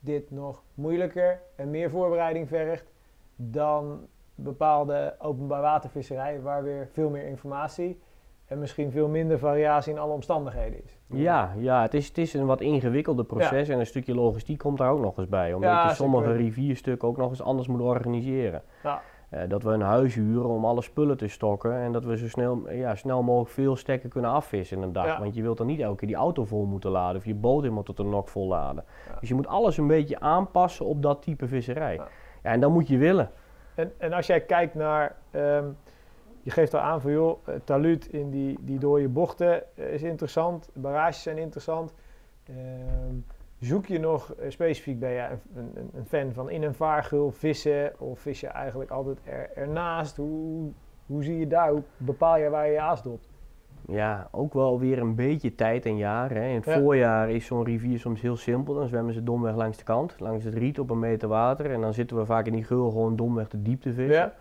[0.00, 2.92] dit nog moeilijker en meer voorbereiding vergt
[3.36, 8.00] dan bepaalde openbaar watervisserij, waar weer veel meer informatie
[8.46, 10.99] en misschien veel minder variatie in alle omstandigheden is.
[11.12, 14.78] Ja, ja het, is, het is een wat ingewikkelder proces en een stukje logistiek komt
[14.78, 15.52] daar ook nog eens bij.
[15.52, 18.62] Omdat Ja, je sommige rivierstukken ook nog eens anders moet organiseren.
[18.82, 19.00] Ja.
[19.30, 22.28] Eh, dat we een huis huren om alle spullen te stokken en dat we zo
[22.28, 25.18] snel, ja, snel mogelijk veel stekken kunnen afvissen in een dag.
[25.18, 27.62] Want je wilt dan niet elke keer die auto vol moeten laden of je boot
[27.62, 28.84] helemaal tot de nok vol laden.
[29.20, 31.94] Dus je moet alles een beetje aanpassen op dat type visserij.
[31.94, 32.08] Ja.
[32.42, 33.30] En dan moet je willen.
[33.74, 35.64] En, en als jij kijkt naar, ehm,
[36.42, 40.02] je geeft al aan van joh, eh, taluut in die, die dode bochten eh, is
[40.02, 41.94] interessant, barrages zijn interessant.
[42.44, 43.14] Ehm,
[43.58, 47.30] zoek je nog eh, specifiek, ben je een, een, een fan van in een vaargul
[47.30, 50.16] vissen of vis je eigenlijk altijd er, ernaast?
[50.16, 50.70] Hoe,
[51.06, 53.28] hoe zie je daar, hoe bepaal je waar je je aas dopt?
[53.86, 56.30] Ja, ook wel weer een beetje tijd en jaar.
[56.30, 56.48] Hè.
[56.48, 56.78] In het Ja.
[56.78, 58.74] voorjaar is zo'n rivier soms heel simpel.
[58.74, 61.70] Dan zwemmen ze domweg langs de kant, langs het riet op een meter water.
[61.70, 64.14] En dan zitten we vaak in die geul gewoon domweg de diepte vissen.
[64.14, 64.34] Ja.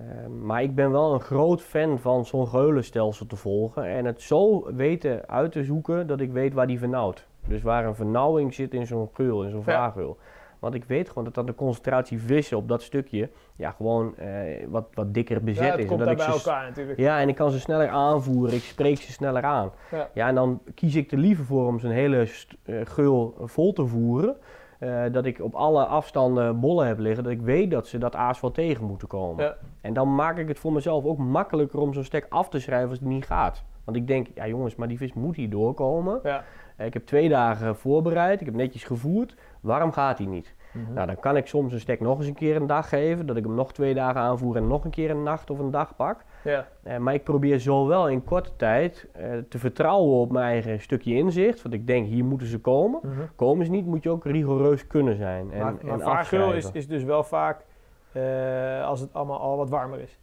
[0.00, 3.84] Ehm, maar ik ben wel een groot fan van zo'n geulenstelsel te volgen.
[3.84, 7.26] En het zo weten uit te zoeken dat ik weet waar die vernauwt.
[7.46, 9.72] Dus waar een vernauwing zit in zo'n geul, in zo'n Ja.
[9.72, 10.16] vaargeul.
[10.58, 14.28] Want ik weet gewoon dat dan de concentratie vissen op dat stukje ja, gewoon eh,
[14.68, 15.86] wat, wat dikker bezet ja, het is.
[15.86, 16.98] komt dat bij ik ze elkaar natuurlijk.
[16.98, 19.70] ja, en ik kan ze sneller aanvoeren, ik spreek ze sneller aan.
[19.90, 20.08] Ja.
[20.14, 22.28] Ja, en dan kies ik er liever voor om zo'n hele
[22.64, 24.36] eh, geul vol te voeren.
[24.80, 28.14] Eh, dat ik op alle afstanden bollen heb liggen, dat ik weet dat ze dat
[28.14, 29.44] aas wel tegen moeten komen.
[29.44, 29.56] Ja.
[29.80, 32.88] En dan maak ik het voor mezelf ook makkelijker om zo'n stek af te schrijven
[32.88, 33.64] als het niet gaat.
[33.84, 36.20] Want ik denk, ja jongens, maar die vis moet hier doorkomen.
[36.22, 36.42] Ja.
[36.76, 39.36] Eh, Ik heb twee dagen voorbereid, ik heb netjes gevoerd.
[39.60, 40.54] Waarom gaat hij niet?
[40.72, 40.92] Mhm.
[40.92, 43.26] Nou, dan kan ik soms een stek nog eens een keer een dag geven.
[43.26, 45.70] Dat ik hem nog twee dagen aanvoer en nog een keer een nacht of een
[45.70, 46.24] dag pak.
[46.44, 46.66] Ja.
[46.82, 50.80] Eh, maar ik probeer zo wel in korte tijd eh, te vertrouwen op mijn eigen
[50.80, 51.62] stukje inzicht.
[51.62, 53.00] Want ik denk, hier moeten ze komen.
[53.02, 53.20] Mhm.
[53.36, 55.52] Komen ze niet, moet je ook rigoureus kunnen zijn.
[55.52, 55.74] En, maar
[56.04, 57.64] maar en is, is dus wel vaak
[58.12, 60.18] eh, als het allemaal al wat warmer is.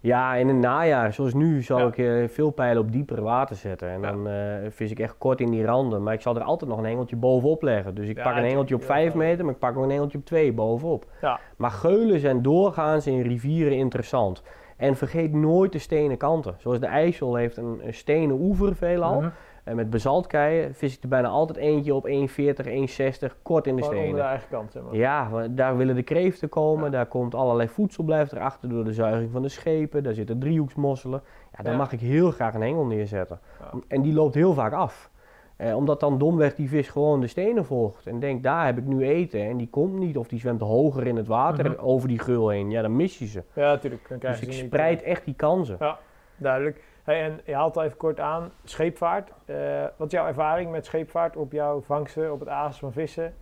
[0.00, 1.92] Ja, in het najaar, zoals nu, zal Ja.
[1.94, 3.88] ik veel pijlen op dieper water zetten.
[3.88, 4.10] En Ja.
[4.12, 4.28] dan
[4.72, 6.02] vis ik echt kort in die randen.
[6.02, 7.94] Maar ik zal er altijd nog een engeltje bovenop leggen.
[7.94, 9.18] Dus ik Ja, pak een engeltje op tuurlijk, 5 ja.
[9.18, 11.04] meter, maar ik pak ook een engeltje op 2 bovenop.
[11.20, 11.40] Ja.
[11.56, 14.42] Maar geulen zijn doorgaans in rivieren interessant.
[14.78, 16.54] En vergeet nooit de stenen kanten.
[16.58, 19.20] Zoals de IJssel heeft een, een stenen oever veelal.
[19.20, 19.28] Mhm.
[19.64, 23.82] En met bazaltkeien vis ik er bijna altijd eentje op 1,40, 1,60, kort in de
[23.82, 24.24] Gewoon onder de stenen.
[24.24, 24.94] eigen kant, zeg maar.
[24.96, 26.90] Ja, want daar willen de kreeften komen, Ja.
[26.90, 31.22] daar komt allerlei voedsel blijft erachter door de zuiging van de schepen, daar zitten driehoeksmosselen.
[31.56, 31.78] Ja, daar Ja.
[31.78, 33.38] mag ik heel graag een hengel neerzetten.
[33.60, 33.78] Ja.
[33.88, 35.10] En die loopt heel vaak af.
[35.58, 38.84] Eh, omdat dan domweg die vis gewoon de stenen volgt en denkt, daar heb ik
[38.84, 39.40] nu eten.
[39.40, 41.80] En die komt niet of die zwemt hoger in het water Mhm.
[41.80, 42.70] over die geul heen.
[42.70, 43.42] Ja, dan mis je ze.
[43.52, 44.16] Ja, natuurlijk.
[44.20, 45.76] Dus je ik spreid echt die kansen.
[45.80, 45.98] Ja,
[46.36, 46.84] duidelijk.
[47.02, 49.32] Hey, en je haalt al even kort aan, scheepvaart.
[49.44, 49.56] Eh,
[49.96, 53.34] wat is jouw ervaring met scheepvaart op jouw vangsten, op het aas van vissen?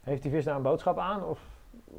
[0.00, 1.24] Heeft die vis daar een boodschap aan?
[1.24, 1.38] Of?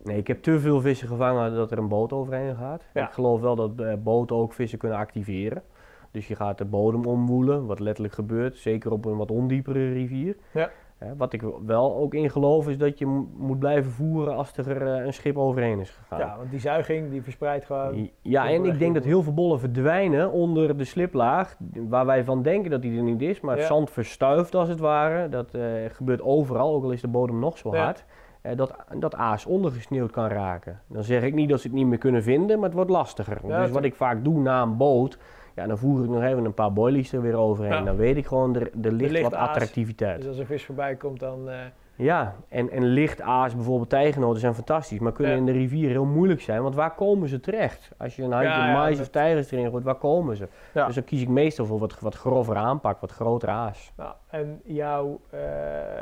[0.04, 2.82] Nee, ik heb te veel vissen gevangen dat er een boot overheen gaat.
[2.94, 3.06] Ja.
[3.08, 5.64] Ik geloof wel dat eh, boten ook vissen kunnen activeren.
[6.12, 10.36] Dus je gaat de bodem omwoelen, wat letterlijk gebeurt, zeker op een wat ondiepere rivier.
[10.54, 10.70] Ja.
[11.18, 14.82] Wat ik wel ook in geloof is dat je mo- moet blijven voeren als er
[14.88, 16.20] eh, een schip overheen is gegaan.
[16.20, 18.10] Ja, want die zuiging die verspreidt gewoon.
[18.22, 22.42] Ja, en ik denk dat heel veel bollen verdwijnen onder de sliplaag, waar wij van
[22.42, 23.68] denken dat die er niet is, maar het Ja.
[23.68, 25.30] zand verstuift als het ware.
[25.30, 27.84] Dat eh, gebeurt overal, ook al is de bodem nog zo Ja.
[27.84, 28.06] hard.
[28.42, 30.80] eh, dat, dat aas ondergesneeuwd kan raken.
[30.88, 33.38] Dan zeg ik niet dat ze het niet meer kunnen vinden, maar het wordt lastiger.
[33.48, 35.18] dus wat ik vaak doe na een boot,
[35.56, 37.74] ja, dan voer ik nog even een paar boilies er weer overheen.
[37.78, 37.82] Ja.
[37.82, 39.48] Dan weet ik gewoon, er, er ligt ligt wat aas.
[39.50, 40.18] attractiviteit.
[40.18, 41.50] Dus als een vis voorbij komt, dan...
[41.50, 41.56] eh,
[41.96, 45.40] Ja, en, en licht aas, bijvoorbeeld tijgenoten zijn fantastisch, maar kunnen Ja.
[45.40, 46.62] in de rivier heel moeilijk zijn.
[46.64, 47.92] Want waar komen ze terecht?
[47.98, 50.48] Als je een handje Ja, mais dat- of tijgers erin gooit, waar komen ze?
[50.74, 53.92] Dus dan kies ik meestal voor wat, wat grover aanpak, wat groter aas.
[53.98, 55.40] Nou, en jouw, eh,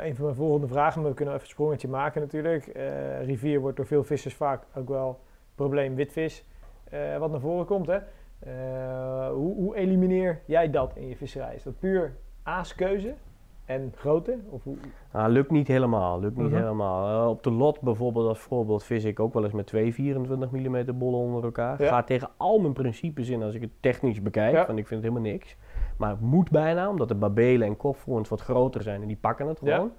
[0.04, 2.66] een van mijn volgende vragen, maar we kunnen even een sprongetje maken natuurlijk.
[2.66, 5.18] Eh, rivier wordt door veel vissers vaak ook wel
[5.54, 6.44] probleem witvis,
[6.90, 7.86] eh, wat naar voren komt.
[7.86, 7.98] Hè?
[8.38, 11.54] Eh, hoe, hoe elimineer jij dat in je visserij?
[11.54, 13.14] Is dat puur aaskeuze
[13.64, 14.38] en grootte?
[14.48, 14.76] Of hoe?
[15.12, 16.56] Nou, lukt niet helemaal, lukt niet Mhm.
[16.60, 17.22] helemaal.
[17.22, 20.50] Eh, op de lot bijvoorbeeld als voorbeeld vis ik ook wel eens met twee 24
[20.50, 21.82] mm bollen onder elkaar.
[21.82, 21.88] Ja.
[21.88, 24.66] Gaat tegen al mijn principes in als ik het technisch bekijk, Ja.
[24.66, 25.56] want ik vind het helemaal niks.
[25.96, 29.46] Maar het moet bijna, omdat de babelen en kopvoorns wat groter zijn en die pakken
[29.46, 29.74] het Ja.
[29.74, 29.92] gewoon.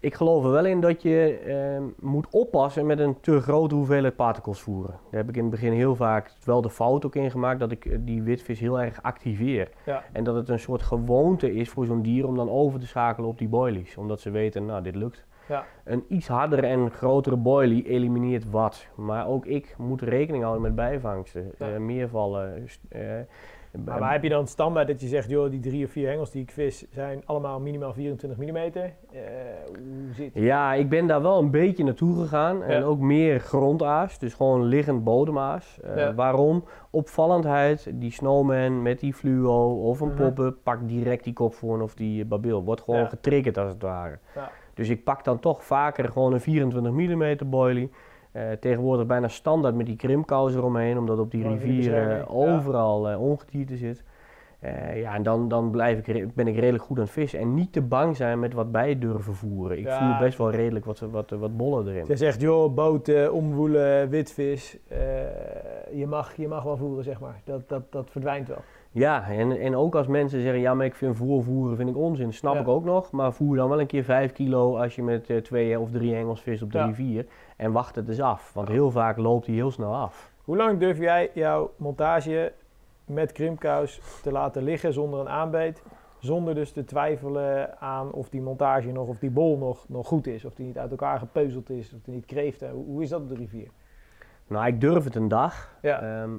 [0.00, 4.16] Ik geloof er wel in dat je ehm, moet oppassen met een te grote hoeveelheid
[4.16, 4.90] particles voeren.
[5.10, 7.70] Daar heb ik in het begin heel vaak wel de fout ook in gemaakt dat
[7.70, 9.68] ik eh, die witvis heel erg activeer.
[9.86, 10.02] Ja.
[10.12, 13.28] En dat het een soort gewoonte is voor zo'n dier om dan over te schakelen
[13.28, 13.96] op die boilies.
[13.96, 15.24] Omdat ze weten, nou dit lukt.
[15.48, 15.64] Ja.
[15.84, 18.86] Een iets hardere en grotere boilie elimineert wat.
[18.94, 21.50] Maar ook ik moet rekening houden met bijvangsten.
[21.58, 21.72] Ja.
[21.72, 22.62] eh, meervallen.
[22.68, 22.84] st-
[23.72, 26.08] eh, Maar waar heb je dan standaard dat je zegt, joh, die drie of vier
[26.08, 28.56] hengels die ik vis zijn allemaal minimaal 24 mm?
[29.66, 32.62] hoe zit Ja, ik ben daar wel een beetje naartoe gegaan.
[32.62, 32.84] En Ja.
[32.86, 35.78] ook meer grondaas, dus gewoon liggend bodemaas.
[35.82, 36.14] Eh, Ja.
[36.14, 36.64] Waarom?
[36.90, 40.16] Opvallendheid, die snowman met die fluo of een Mhm.
[40.16, 42.64] poppen, pak direct die kopvoorn of die babeel.
[42.64, 43.06] Wordt gewoon Ja.
[43.08, 44.18] getriggerd als het ware.
[44.34, 44.50] Ja.
[44.74, 47.90] Dus ik pak dan toch vaker gewoon een 24 mm boilie.
[48.32, 52.24] Eh, tegenwoordig bijna standaard met die krimkous eromheen, omdat op die Oh, rivieren ja.
[52.28, 54.02] overal eh, ongedierte zit.
[54.60, 57.38] Eh, ja, en dan, dan blijf ik, ben ik redelijk goed aan het vissen.
[57.40, 59.78] En niet te bang zijn met wat bij durven voeren.
[59.78, 59.98] Ik Ja.
[59.98, 62.04] voer best wel redelijk wat, wat, wat bollen erin.
[62.06, 64.78] Jij zegt, joh, boten, omwoelen, witvis.
[64.88, 64.98] eh,
[65.92, 67.40] je, mag, je mag wel voeren, zeg maar.
[67.44, 68.58] Dat, dat, dat verdwijnt wel.
[68.92, 72.32] Ja, en, en ook als mensen zeggen, ja, maar ik vind voorvoeren vind ik onzin,
[72.32, 72.60] snap Ja.
[72.60, 73.10] ik ook nog.
[73.10, 76.42] Maar voer dan wel een keer 5 kilo als je met twee of drie hengels
[76.42, 76.86] vist op de Ja.
[76.86, 77.26] rivier.
[77.60, 80.32] En wacht het eens af, want heel vaak loopt hij heel snel af.
[80.44, 82.52] Hoe lang durf jij jouw montage
[83.04, 85.82] met krimkous te laten liggen zonder een aanbeet?
[86.18, 90.26] Zonder dus te twijfelen aan of die montage nog, of die bol nog, nog goed
[90.26, 90.44] is.
[90.44, 92.60] Of die niet uit elkaar gepeuzeld is, of die niet kreeft.
[92.60, 93.68] Hoe, hoe is dat op de rivier?
[94.46, 95.78] Nou, ik durf het een dag.
[95.82, 96.02] Ja.
[96.02, 96.30] Ehm,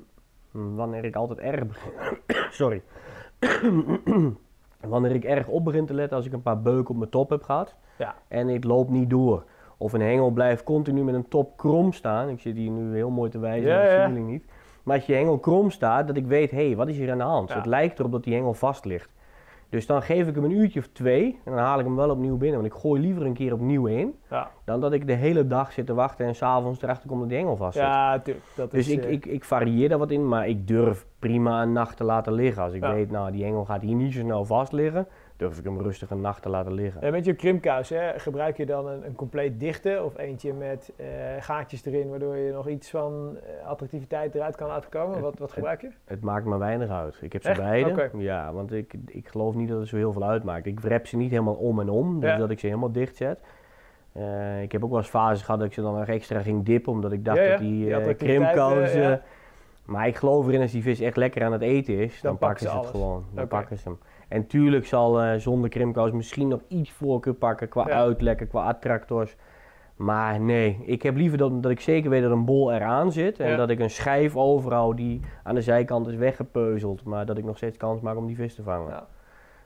[0.52, 1.92] wanneer ik altijd erg begin.
[2.62, 2.82] Sorry.
[4.94, 7.30] wanneer ik erg op begin te letten als ik een paar beuken op mijn top
[7.30, 7.76] heb gehad.
[7.98, 8.16] Ja.
[8.28, 9.46] En ik loop niet door.
[9.82, 12.30] Of een hengel blijft continu met een top krom staan.
[12.30, 14.46] Ik zit hier nu heel mooi te wijzen, Ja, dat jullie niet.
[14.84, 17.18] Maar als je hengel krom staat, dat ik weet, hé, hey, wat is hier aan
[17.18, 17.50] de hand?
[17.50, 17.56] Ja.
[17.56, 19.10] Het lijkt erop dat die hengel vast ligt.
[19.70, 22.10] Dus dan geef ik hem een uurtje of twee en dan haal ik hem wel
[22.10, 22.62] opnieuw binnen.
[22.62, 25.72] Want ik gooi liever een keer opnieuw in, Ja, dan dat ik de hele dag
[25.72, 27.84] zit te wachten en s'avonds erachter kom dat die hengel vast zit.
[27.84, 28.46] ja tuurlijk.
[28.56, 31.62] Dat Dus is, ik, eh, ik, ik varieer daar wat in, maar ik durf prima
[31.62, 32.64] een nacht te laten liggen.
[32.64, 32.94] Als ik Ja.
[32.94, 35.08] weet, nou die engel gaat hier niet zo snel vast liggen,
[35.42, 37.02] durf ik hem rustig een nacht te laten liggen.
[37.02, 40.92] eh, met je krimkous, hè, gebruik je dan een, een compleet dichte of eentje met
[40.96, 41.06] eh,
[41.40, 45.22] gaatjes erin, waardoor je nog iets van eh, attractiviteit eruit kan laten komen?
[45.22, 45.90] Wat, wat gebruik je?
[46.06, 47.18] Het maakt me weinig uit.
[47.22, 47.60] Ik heb ze Echt?
[47.60, 48.10] beide.
[48.18, 50.66] Ja, want ik, ik geloof niet dat het zo heel veel uitmaakt.
[50.66, 52.38] Ik rep ze niet helemaal om en om, dus Ja.
[52.38, 53.40] dat ik ze helemaal dicht zet.
[54.62, 56.92] Ik heb ook wel eens fases gehad dat ik ze dan nog extra ging dippen,
[56.92, 57.50] omdat ik dacht Ja, ja.
[57.50, 59.18] dat die, Die
[59.86, 62.38] Maar ik geloof erin als die vis echt lekker aan het eten is, dan, Dan
[62.50, 63.26] pakken ze het gewoon.
[63.34, 63.98] Dan pakken ze hem.
[64.32, 67.94] En tuurlijk zal eh, zonder krimkous misschien nog iets voorkeur pakken qua Ja.
[67.94, 69.36] uitlekken, qua attractors.
[69.96, 73.40] Maar nee, ik heb liever dat, dat ik zeker weet dat een bol eraan zit.
[73.40, 73.56] En Ja.
[73.56, 77.04] dat ik een schijf overhoud die aan de zijkant is weggepeuzeld.
[77.04, 78.90] Maar dat ik nog steeds kans maak om die vis te vangen.
[78.90, 79.06] Ja.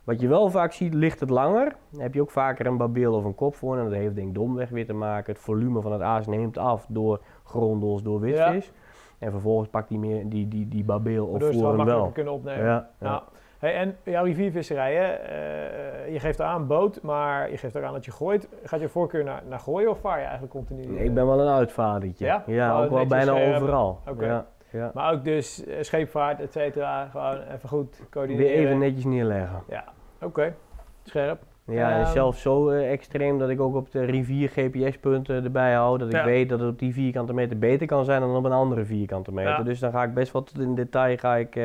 [0.04, 1.76] Wat je wel vaak ziet, ligt het langer.
[1.90, 3.78] Dan heb je ook vaker een babeel of een kop voor.
[3.78, 5.34] En dat heeft denk ik domweg weer te maken.
[5.34, 8.72] Het volume van het aas neemt af door grondels, door witvis.
[9.20, 12.10] En vervolgens pakt die, meer, die, die, die babeel of voor hem makkelijker wel.
[12.12, 12.66] kunnen opnemen.
[12.66, 13.24] Ja, ja.
[13.60, 17.94] Hey, en jouw riviervisserij, hè, eh, je geeft aan boot, maar je geeft ook aan
[17.94, 18.48] dat je gooit.
[18.64, 20.86] Gaat je voorkeur naar, naar gooien of vaar je eigenlijk continu?
[20.86, 22.26] Nee, ik ben wel een uitvadertje.
[22.26, 22.44] Ja?
[22.46, 24.00] Ja, Oh, ook wel bijna eh, overal.
[24.20, 24.92] Ja, ja.
[24.94, 28.52] Maar ook dus eh, scheepvaart, et cetera, gewoon even goed coördineren.
[28.52, 29.64] Weer even netjes neerleggen.
[29.70, 29.84] Ja,
[30.22, 30.56] oké.
[31.04, 31.42] Scherp.
[31.66, 32.12] Ja, Ehm.
[32.12, 35.98] zelfs zo extreem dat ik ook op de rivier GPS-punten erbij hou.
[35.98, 36.26] Dat ik Ja.
[36.26, 39.32] weet dat het op die vierkante meter beter kan zijn dan op een andere vierkante
[39.32, 39.66] meter.
[39.66, 41.60] Dus dan ga ik best tot in detail ga ik,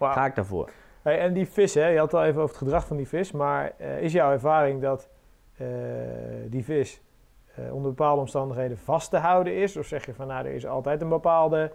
[0.00, 0.70] ga ik daarvoor.
[1.02, 3.08] Hey, en die vis, hè, je had het al even over het gedrag van die
[3.08, 5.08] vis, maar eh, is jouw ervaring dat
[5.56, 5.66] eh,
[6.48, 7.02] die vis
[7.54, 9.76] eh, onder bepaalde omstandigheden vast te houden is?
[9.76, 11.72] Of zeg je van nou, er is altijd een bepaalde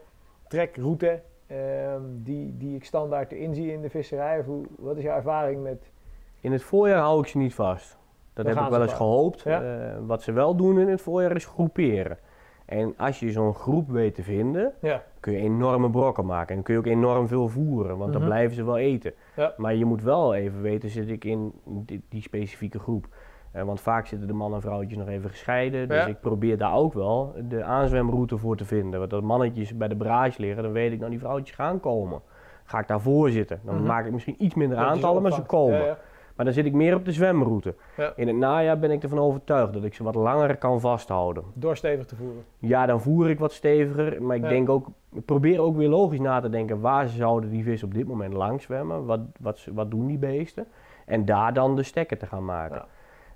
[0.48, 4.40] trekroute ehm, die, die ik standaard erin zie in de visserij?
[4.40, 5.92] Of hoe, wat is jouw ervaring met...
[6.40, 7.98] In het voorjaar hou ik ze niet vast.
[8.34, 9.42] Dat Dan heb ik wel eens gehoopt.
[9.42, 9.62] Ja.
[9.62, 12.18] Eh, wat ze wel doen in het voorjaar is groeperen.
[12.66, 16.55] En als je zo'n groep weet te vinden, Ja, kun je enorme brokken maken.
[16.55, 18.20] En kun je ook enorm veel voeren, want Mhm.
[18.20, 19.13] dan blijven ze wel eten.
[19.36, 19.53] Ja.
[19.57, 23.07] Maar je moet wel even weten, zit ik in die, die specifieke groep.
[23.51, 25.88] Eh, want vaak zitten de man en vrouwtjes nog even gescheiden.
[25.88, 26.05] Dus Ja.
[26.05, 28.99] ik probeer daar ook wel de aanzwemroute voor te vinden.
[28.99, 32.22] Want als mannetjes bij de barrage liggen, dan weet ik nou die vrouwtjes gaan komen.
[32.63, 33.59] Ga ik daarvoor zitten.
[33.63, 33.86] Dan Mhm.
[33.86, 35.97] maak ik misschien iets minder aantallen, maar ze komen.
[36.36, 37.76] Maar dan zit ik meer op de zwemroute.
[37.98, 38.14] Ja.
[38.16, 41.44] In het najaar ben ik ervan overtuigd dat ik ze wat langer kan vasthouden.
[41.54, 42.44] Door stevig te voeren.
[42.60, 44.24] Ja, dan voer ik wat steviger.
[44.24, 44.50] Maar ik Ja.
[44.50, 46.80] denk ook, ik probeer ook weer logisch na te denken.
[46.80, 49.06] Waar zouden die vis op dit moment langs zwemmen?
[49.06, 50.66] Wat, wat, wat doen die beesten?
[51.06, 52.86] En daar dan de stekken te gaan maken.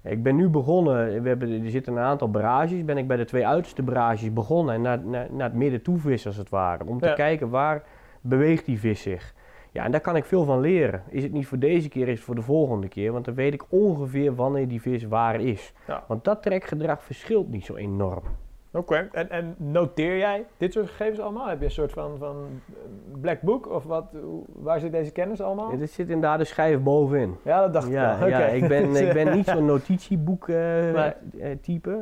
[0.04, 2.86] Ik ben nu begonnen, we hebben, er zitten een aantal barrages.
[2.86, 4.74] Ben ik bij de twee uiterste barrages begonnen.
[4.76, 6.86] En naar, naar, naar het midden toe vissen als het ware.
[6.86, 7.84] Om te kijken waar
[8.22, 9.34] beweegt die vis zich.
[9.72, 11.04] Ja, en daar kan ik veel van leren.
[11.10, 13.12] Is het niet voor deze keer, is het voor de volgende keer.
[13.12, 15.74] Want dan weet ik ongeveer wanneer die vis waar is.
[15.88, 16.04] Ja.
[16.08, 18.24] Want dat trekgedrag verschilt niet zo enorm.
[18.72, 21.48] Oké, en, en noteer jij dit soort gegevens allemaal?
[21.48, 22.36] Heb je een soort van, van
[22.68, 22.76] eh,
[23.22, 23.70] black book?
[23.70, 24.06] Of wat,
[24.54, 25.72] waar zit deze kennis allemaal?
[25.72, 27.36] Ja, dit zit inderdaad de schijf bovenin.
[27.44, 28.28] Ja, dat dacht ik Ja, wel.
[28.28, 30.94] ja ik, ben, ik ben niet zo'n notitieboek eh, Nee.
[31.40, 31.98] eh, type.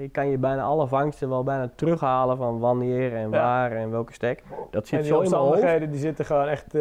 [0.00, 4.12] Ik kan je bijna alle vangsten wel bijna terughalen van wanneer en waar en welke
[4.12, 4.42] stek.
[4.70, 5.50] Dat En zit die zo in mijn hoofd.
[5.52, 6.74] omstandigheden die zitten gewoon echt...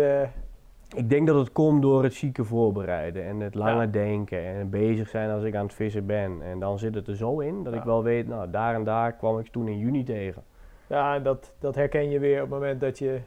[0.95, 3.87] Ik denk dat het komt door het zieke voorbereiden en het lange Ja.
[3.87, 6.41] denken en bezig zijn als ik aan het vissen ben.
[6.41, 7.79] En dan zit het er zo in dat Ja.
[7.79, 10.43] ik wel weet, nou daar en daar kwam ik toen in juni tegen.
[10.87, 13.19] ja, en dat, dat herken je weer op het moment dat je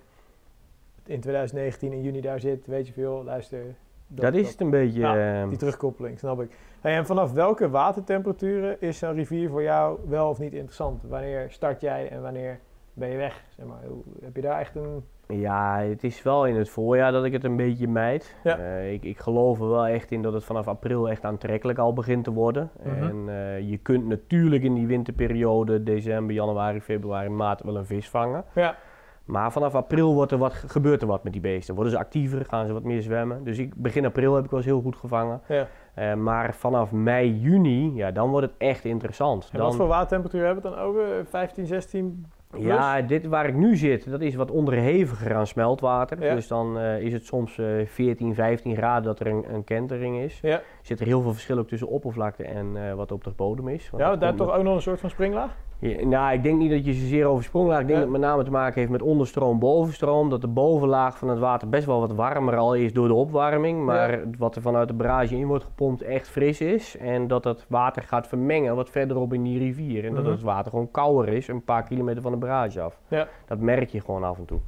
[1.07, 2.67] in 2019 in juni daar zit.
[2.67, 3.61] Weet je veel, luister,
[4.07, 5.03] Dat, is het een beetje.
[5.07, 6.51] Ehm, Die terugkoppeling, snap ik.
[6.81, 11.03] Hey, en vanaf welke watertemperaturen is zo'n rivier voor jou wel of niet interessant?
[11.09, 12.59] Wanneer start jij en wanneer
[12.99, 13.45] ben je weg?
[13.57, 13.79] Zeg maar,
[14.23, 15.05] heb je daar echt een...
[15.29, 18.37] Ja, het is wel in het voorjaar dat ik het een beetje mijd.
[18.45, 18.59] Ja.
[18.59, 21.93] Eh, ik, ik geloof er wel echt in dat het vanaf april echt aantrekkelijk al
[21.93, 22.71] begint te worden.
[22.83, 23.03] Mhm.
[23.03, 28.09] En eh, je kunt natuurlijk in die winterperiode, december, januari, februari, maart, wel een vis
[28.09, 28.45] vangen.
[28.55, 28.77] Ja,
[29.25, 31.75] Maar vanaf april wordt er wat, gebeurt er wat met die beesten.
[31.75, 33.45] Worden ze actiever, gaan ze wat meer zwemmen.
[33.45, 35.41] Dus ik, begin april heb ik wel eens heel goed gevangen.
[35.49, 35.67] ja.
[35.95, 39.49] Eh, maar vanaf mei, juni, ja, dan wordt het echt interessant.
[39.53, 41.27] En Dan, wat voor watertemperatuur hebben we het dan over?
[41.27, 42.65] 15, 16 plus?
[42.65, 46.23] Ja, dit waar ik nu zit, dat is wat onderheviger aan smeltwater.
[46.23, 46.35] Ja.
[46.35, 50.19] Dus dan eh, is het soms eh 14, 15 graden dat er een, een kentering
[50.19, 50.41] is.
[50.41, 53.69] Ja, Zit er heel veel verschil ook tussen oppervlakte en eh, wat op de bodem
[53.69, 53.91] is.
[53.91, 55.57] Want ja dat daar toch ook nog een soort van springlaag?
[55.81, 57.81] Ja, nou, ik denk niet dat je zozeer over spronglaag.
[57.81, 58.05] Ik denk Ja.
[58.05, 60.31] dat het met name te maken heeft met onderstroom, bovenstroom.
[60.31, 63.85] Dat de bovenlaag van het water best wel wat warmer al is door de opwarming.
[63.85, 66.97] Maar wat er vanuit de barrage in wordt gepompt echt fris is.
[66.97, 70.05] En dat het water gaat vermengen wat verderop in die rivier.
[70.05, 70.33] En dat Mhm.
[70.33, 73.01] het water gewoon kouder is, een paar kilometer van de barrage af.
[73.09, 73.29] Ja.
[73.47, 74.59] Dat merk je gewoon af en toe.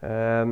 [0.00, 0.50] Ehm,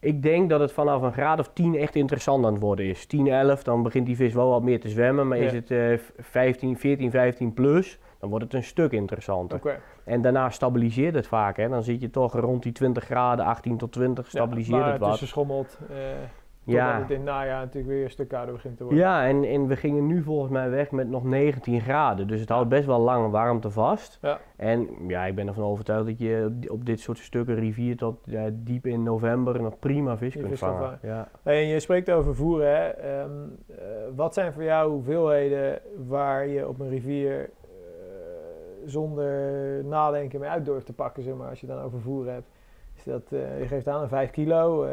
[0.00, 3.06] ik denk dat het vanaf een graad of 10 echt interessant aan het worden is.
[3.06, 5.28] 10, 11, dan begint die vis wel wat meer te zwemmen.
[5.28, 9.58] Maar is het eh, 15, 14, 15 plus, dan wordt het een stuk interessanter.
[9.58, 9.78] Oké.
[10.04, 11.56] En daarna stabiliseert het vaak.
[11.56, 11.68] Hè?
[11.68, 15.10] Dan zit je toch rond die 20 graden, 18 tot 20, stabiliseert ja, het wat.
[15.10, 15.78] tussen schommelt.
[15.90, 15.96] eh
[16.64, 16.98] Ja.
[16.98, 19.02] Het in het najaar natuurlijk weer een stuk kouder begint te worden.
[19.02, 22.26] Ja, en, en we gingen nu volgens mij weg met nog 19 graden.
[22.26, 24.18] Dus het houdt best wel lang warmte vast.
[24.22, 24.38] Ja.
[24.56, 27.96] En ja, ik ben ervan overtuigd dat je op di- op dit soort stukken rivier
[27.96, 30.98] tot ja, diep in november nog prima vis kunt vis vangen.
[31.02, 31.28] Ja.
[31.42, 32.68] Hey, en je spreekt over voeren.
[32.74, 32.88] Hè?
[32.88, 33.30] Ehm,
[33.68, 33.76] eh,
[34.16, 37.50] wat zijn voor jou hoeveelheden waar je op een rivier
[38.86, 39.34] zonder
[39.84, 42.46] nadenken mee uit durft te pakken, zeg maar, als je dan over voeren hebt?
[42.96, 44.82] Is dat, eh, je geeft aan een 5 kilo.
[44.84, 44.90] eh,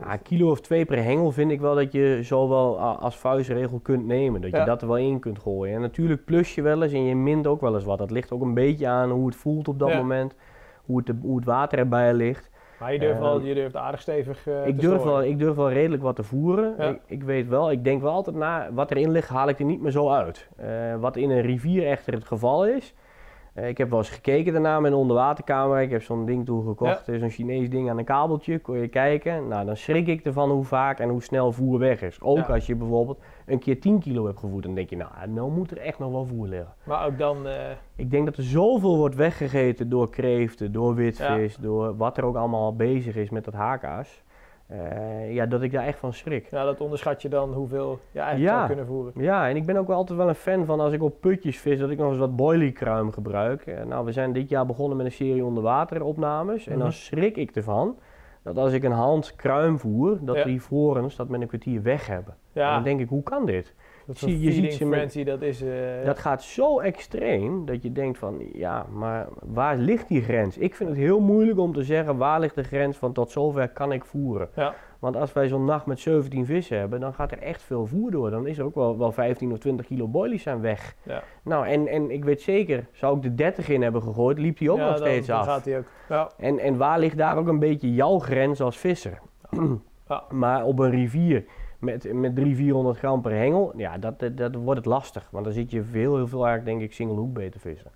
[0.00, 3.16] Ja, een kilo of twee per hengel vind ik wel dat je zo wel als
[3.18, 4.40] vuistregel kunt nemen.
[4.40, 4.64] Dat je Ja.
[4.64, 5.74] dat er wel in kunt gooien.
[5.74, 7.98] En natuurlijk plus je wel eens en je mint ook wel eens wat.
[7.98, 9.96] Dat ligt ook een beetje aan hoe het voelt op dat Ja.
[9.96, 10.34] moment.
[10.84, 12.50] Hoe het, hoe het water erbij ligt.
[12.80, 15.18] maar je durft, wel, Ehm, je durft aardig stevig eh, ik, te durf storen.
[15.20, 16.74] wel, ik durf wel redelijk wat te voeren.
[16.78, 16.88] Ja.
[16.88, 19.64] Ik, ik weet wel, ik denk wel altijd na, wat erin ligt haal ik er
[19.64, 20.48] niet meer zo uit.
[20.56, 20.68] Eh,
[21.00, 22.94] wat in een rivier echter het geval is.
[23.62, 25.80] Eh, ik heb wel eens gekeken daarna met een onderwatercamera.
[25.80, 28.58] Ik heb zo'n ding toegekocht, eh, zo'n Chinees ding aan een kabeltje.
[28.58, 29.48] Kon je kijken.
[29.48, 32.20] Nou, dan schrik ik ervan hoe vaak en hoe snel voer weg is.
[32.20, 32.42] Ook Ja.
[32.54, 34.64] als je bijvoorbeeld een keer 10 kilo hebt gevoerd.
[34.64, 36.74] Dan denk je, nou, nou moet er echt nog wel voer liggen.
[36.84, 37.54] Maar ook dan, eh,
[37.96, 42.36] Ik denk dat er zoveel wordt weggegeten door kreeften, door witvis, door wat er ook
[42.36, 44.22] allemaal bezig is met dat haakaas.
[44.70, 46.48] Eh, ja, dat ik daar echt van schrik.
[46.50, 48.54] ja, dat onderschat je dan hoeveel je eigenlijk Ja.
[48.56, 49.12] zou kunnen voeren.
[49.16, 51.58] Ja, en ik ben ook wel altijd wel een fan van als ik op putjes
[51.60, 53.66] vis, dat ik nog eens wat boiliekruim gebruik.
[53.66, 56.66] Eh, nou, we zijn dit jaar begonnen met een serie onderwateropnames.
[56.66, 56.96] En dan Mhm.
[56.96, 57.96] schrik ik ervan
[58.42, 60.44] dat als ik een hand kruim voer, dat Ja.
[60.44, 62.34] die vorens dat met een kwartier weg hebben.
[62.52, 63.74] En dan denk ik, hoe kan dit?
[64.20, 65.62] Dat je ziet ze frenzy, dat is...
[65.62, 65.70] eh,
[66.04, 70.58] Dat gaat zo extreem dat je denkt van, ja, maar waar ligt die grens?
[70.58, 73.68] Ik vind het heel moeilijk om te zeggen, waar ligt de grens van tot zover
[73.68, 74.48] kan ik voeren?
[74.56, 74.74] Ja.
[74.98, 78.10] Want als wij zo'n nacht met 17 vissen hebben, dan gaat er echt veel voer
[78.10, 78.30] door.
[78.30, 80.94] Dan is er ook wel, wel 15 of 20 kilo boilies zijn weg.
[81.02, 81.22] Ja.
[81.42, 84.70] Nou, en, en ik weet zeker, zou ik de 30 in hebben gegooid, liep die
[84.70, 85.46] ook ja, nog dan- steeds dan af.
[85.46, 85.84] gaat ook.
[86.08, 89.18] Ja, En, en waar ligt daar ook een beetje jouw grens als visser?
[90.30, 91.44] Maar op een rivier
[91.80, 95.28] met, met 300, 400 gram per hengel, ja, dat, dat, dat wordt het lastig.
[95.30, 97.90] Want dan zit je veel, heel veel eigenlijk, denk ik, single hoek beter vissen.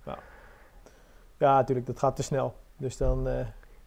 [1.39, 2.55] ja, natuurlijk, dat gaat te snel.
[2.76, 3.28] Dus dan...
[3.28, 3.35] eh,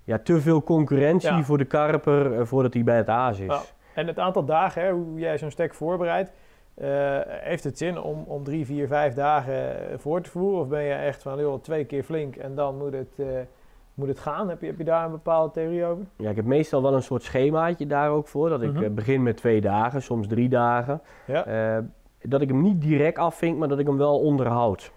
[0.03, 1.43] Ja, te veel concurrentie Ja.
[1.43, 3.45] voor de karper eh, voordat hij bij het aas is.
[3.45, 3.61] Ja.
[3.93, 6.31] En het aantal dagen, hè, hoe jij zo'n stek voorbereidt,
[6.73, 6.87] eh,
[7.25, 10.59] heeft het zin om, om drie, vier, vijf dagen voor te voeren?
[10.61, 13.19] Of ben je echt van, joh, twee keer flink en dan moet het,
[13.97, 14.49] moet het gaan?
[14.49, 16.05] Heb je, heb je daar een bepaalde theorie over?
[16.17, 18.49] Ja, ik heb meestal wel een soort schemaatje daar ook voor.
[18.49, 18.83] Dat ik Mhm.
[18.83, 21.01] eh, begin met twee dagen, soms drie dagen.
[21.27, 21.77] Ja, Eh,
[22.21, 24.91] dat ik hem niet direct afvink, maar dat ik hem wel onderhoud.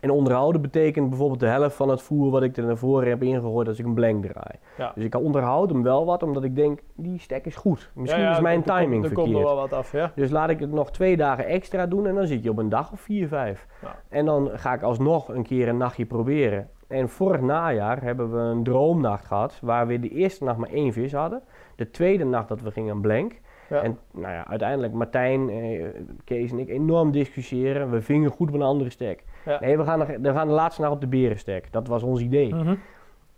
[0.00, 3.22] En onderhouden betekent bijvoorbeeld de helft van het voer wat ik er naar voren heb
[3.22, 4.58] ingegooid als ik een blank draai.
[4.78, 4.92] Ja.
[4.94, 7.90] Dus ik onderhoud hem wel wat, omdat ik denk, die stek is goed.
[7.94, 9.48] Misschien Ja, is mijn komt- timing Er komt verkeerd.
[9.48, 10.12] er wel wat af, ja.
[10.14, 12.68] Dus laat ik het nog twee dagen extra doen en dan zit je op een
[12.68, 13.66] dag of vier, vijf.
[14.08, 16.68] En dan ga ik alsnog een keer een nachtje proberen.
[16.90, 20.92] En vorig najaar hebben we een droomnacht gehad, waar we de eerste nacht maar één
[20.92, 21.42] vis hadden.
[21.76, 23.40] De tweede nacht dat we gingen blank.
[23.68, 23.82] Ja.
[23.82, 25.84] En nou ja, uiteindelijk Martijn, eh,
[26.24, 27.90] Kees en ik enorm discussiëren.
[27.90, 29.24] We vingen goed op een andere stek.
[29.44, 29.58] Ja.
[29.60, 31.72] Nee, we gaan, nog- we gaan de laatste nacht op de berenstek.
[31.72, 32.54] Dat was ons idee.
[32.54, 32.74] Mhm.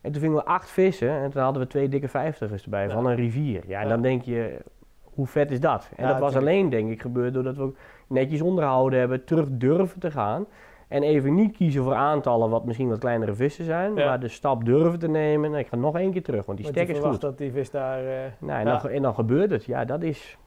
[0.00, 2.92] En toen vingen we acht vissen en toen hadden we twee dikke vijftigers erbij Ja.
[2.92, 3.62] van een rivier.
[3.66, 4.58] Ja, en dan denk je,
[5.02, 5.90] hoe vet is dat?
[5.96, 7.76] En dat was alleen denk ik gebeurd doordat we ook
[8.06, 10.46] netjes onderhouden hebben, terug durven te gaan.
[10.92, 14.04] En even niet kiezen voor aantallen wat misschien wat kleinere vissen zijn, Ja.
[14.06, 15.50] maar de stap durven te nemen.
[15.50, 17.20] Nou, ik ga nog één keer terug, want die Want stek is goed.
[17.20, 17.98] dat die vis daar...
[17.98, 18.70] eh, Nou, en, Ja.
[18.70, 19.64] dan, ge- en dan gebeurt het.
[19.64, 20.38] Ja, dat is...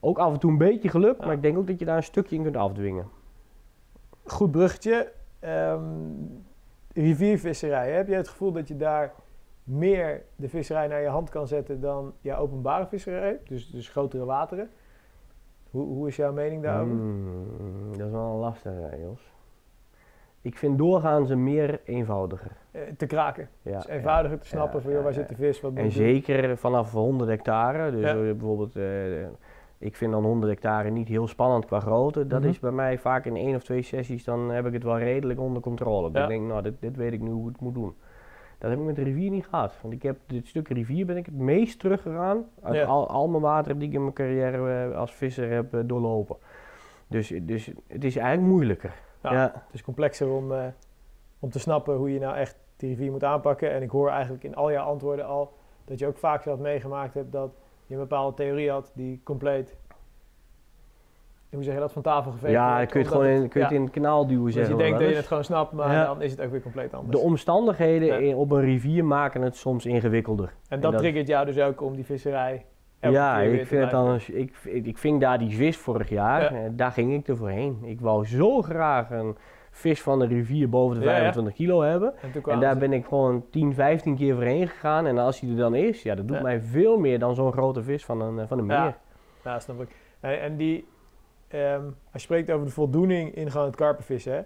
[0.00, 1.24] Ook af en toe een beetje geluk, Ja.
[1.26, 3.06] maar ik denk ook dat je daar een stukje in kunt afdwingen.
[4.24, 5.12] Goed bruggetje.
[5.38, 5.82] Ehm,
[6.94, 7.90] riviervisserij.
[7.92, 9.12] Heb je het gevoel dat je daar
[9.64, 13.38] meer de visserij naar je hand kan zetten dan je openbare visserij?
[13.48, 14.70] Dus, dus grotere wateren.
[15.70, 16.94] Hoe, hoe is jouw mening daarover?
[16.94, 19.34] Hmm, dat is wel een lastige, Jos.
[20.46, 22.50] Ik vind doorgaans een meer eenvoudiger.
[22.70, 23.48] Eh, te kraken.
[23.62, 25.60] Ja, eenvoudiger te snappen ja, van joh, waar zit de vis?
[25.60, 25.90] Wat En doen?
[25.90, 27.90] zeker vanaf 100 hectare.
[27.90, 29.22] Dus eh, bijvoorbeeld, eh,
[29.78, 32.26] ik vind dan 100 hectare niet heel spannend qua grootte.
[32.26, 32.48] Dat Mhm.
[32.48, 35.40] is bij mij vaak in één of twee sessies, dan heb ik het wel redelijk
[35.40, 36.10] onder controle.
[36.10, 36.28] Dan Ja.
[36.28, 37.94] denk ik, nou, dit, dit weet ik nu hoe ik het moet doen.
[38.58, 39.78] Dat heb ik met de rivier niet gehad.
[39.82, 43.42] Want ik heb dit stuk rivier ben ik het meest teruggegaan uit al, al mijn
[43.42, 46.36] wateren die ik in mijn carrière als visser heb doorlopen.
[47.08, 49.04] Dus, dus het is eigenlijk moeilijker.
[49.32, 49.40] Ja.
[49.42, 49.52] Ja.
[49.66, 50.64] Het is complexer om, eh,
[51.38, 53.70] om te snappen hoe je nou echt die rivier moet aanpakken.
[53.70, 55.52] En ik hoor eigenlijk in al jouw antwoorden al
[55.84, 57.50] dat je ook vaak zelf meegemaakt hebt dat
[57.86, 59.76] je een bepaalde theorie had die compleet,
[61.50, 63.48] hoe zeg je dat, van tafel geveegd Ja, wordt, dan kun je het gewoon in,
[63.48, 65.16] kun je ja, het in het kanaal duwen, Dus zeggen je we denkt dat je
[65.16, 66.04] het gewoon snapt, maar Ja.
[66.04, 67.18] dan is het ook weer compleet anders.
[67.20, 68.16] De omstandigheden Ja.
[68.16, 70.52] in- op een rivier maken het soms ingewikkelder.
[70.68, 72.64] en dat, dat- triggert jou dus ook om die visserij
[73.12, 76.60] Ja, ik vind het dan, ik, ik, ving daar die vis vorig jaar, Ja.
[76.64, 77.78] eh, daar ging ik er voorheen.
[77.84, 79.36] Ik wou zo graag een
[79.70, 81.16] vis van de rivier boven de Ja, ja.
[81.16, 82.14] 25 kilo hebben.
[82.22, 85.06] En En daar ze- ben ik gewoon 10, 15 keer voorheen gegaan.
[85.06, 87.82] En als hij er dan is, ja, dat doet mij veel meer dan zo'n grote
[87.82, 88.94] vis van een, van een meer.
[89.44, 89.58] Ja.
[89.58, 89.88] Snap ik.
[90.20, 90.88] En, en die,
[91.48, 94.40] ehm, als je spreekt over de voldoening in gewoon het karpenvissen, hè,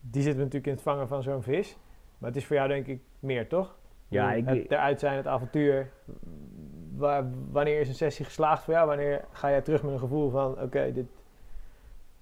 [0.00, 1.76] die zit natuurlijk in het vangen van zo'n vis.
[2.18, 3.76] Maar het is voor jou denk ik meer, toch?
[4.08, 5.90] Ja, ik- het eruit zijn, het avontuur.
[6.96, 8.86] Waar, wanneer is een sessie geslaagd voor jou?
[8.86, 11.06] Wanneer ga jij terug met een gevoel van, oké, dit...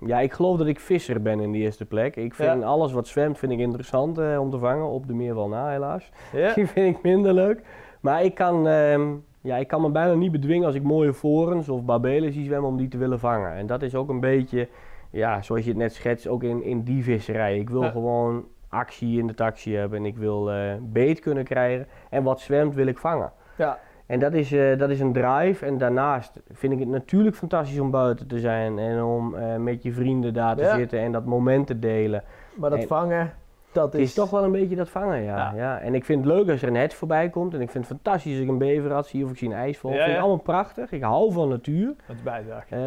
[0.07, 2.17] Ja, ik geloof dat ik visser ben in de eerste plek.
[2.17, 2.67] Ik vind Ja.
[2.67, 4.87] alles wat zwemt vind ik interessant eh, om te vangen.
[4.87, 6.11] Op de meer wel na, helaas.
[6.33, 7.63] Ja, Die vind ik minder leuk.
[8.01, 9.11] Maar ik kan, ehm,
[9.41, 12.71] ja, ik kan me bijna niet bedwingen als ik mooie forens of babelen zie zwemmen
[12.71, 13.53] om die te willen vangen.
[13.53, 14.69] En dat is ook een beetje,
[15.11, 17.59] ja, zoals je het net schetst, ook in, in die visserij.
[17.59, 17.91] Ik wil Ja.
[17.91, 21.87] gewoon actie in de taxi hebben en ik wil eh, beet kunnen krijgen.
[22.11, 23.33] En wat zwemt wil ik vangen.
[23.57, 23.79] ja,
[24.11, 25.67] En dat is, eh, dat is een drive.
[25.67, 28.79] En daarnaast vind ik het natuurlijk fantastisch om buiten te zijn.
[28.79, 30.77] En om eh, met je vrienden daar te Ja.
[30.77, 32.23] zitten en dat moment te delen.
[32.55, 33.33] maar dat En- vangen,
[33.73, 34.09] dat Het is...
[34.09, 35.37] is toch wel een beetje dat vangen, ja.
[35.37, 35.53] Ja.
[35.57, 35.79] ja.
[35.81, 37.55] En ik vind het leuk als er een hert voorbij komt.
[37.55, 39.97] En ik vind het fantastisch als ik een beverrad zie of ik zie een ijsvogel.
[39.97, 40.93] Ja, vind ik allemaal prachtig.
[40.93, 41.95] Ik hou van natuur.
[42.07, 42.67] Dat is bijzaak.
[42.71, 42.81] Eh,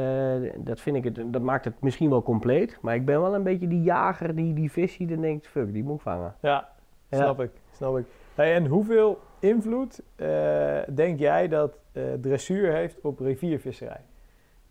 [0.57, 2.77] dat, vind ik het, dat maakt het misschien wel compleet.
[2.81, 5.47] Maar ik ben wel een beetje die jager die die vis ziet en denkt...
[5.47, 6.33] Fuck, die moet ik vangen.
[6.41, 6.67] Ja,
[7.09, 7.17] Ja.
[7.17, 8.05] snap ik, snap ik.
[8.35, 14.01] Hey, en hoeveel invloed eh, denk jij dat eh, dressuur heeft op riviervisserij?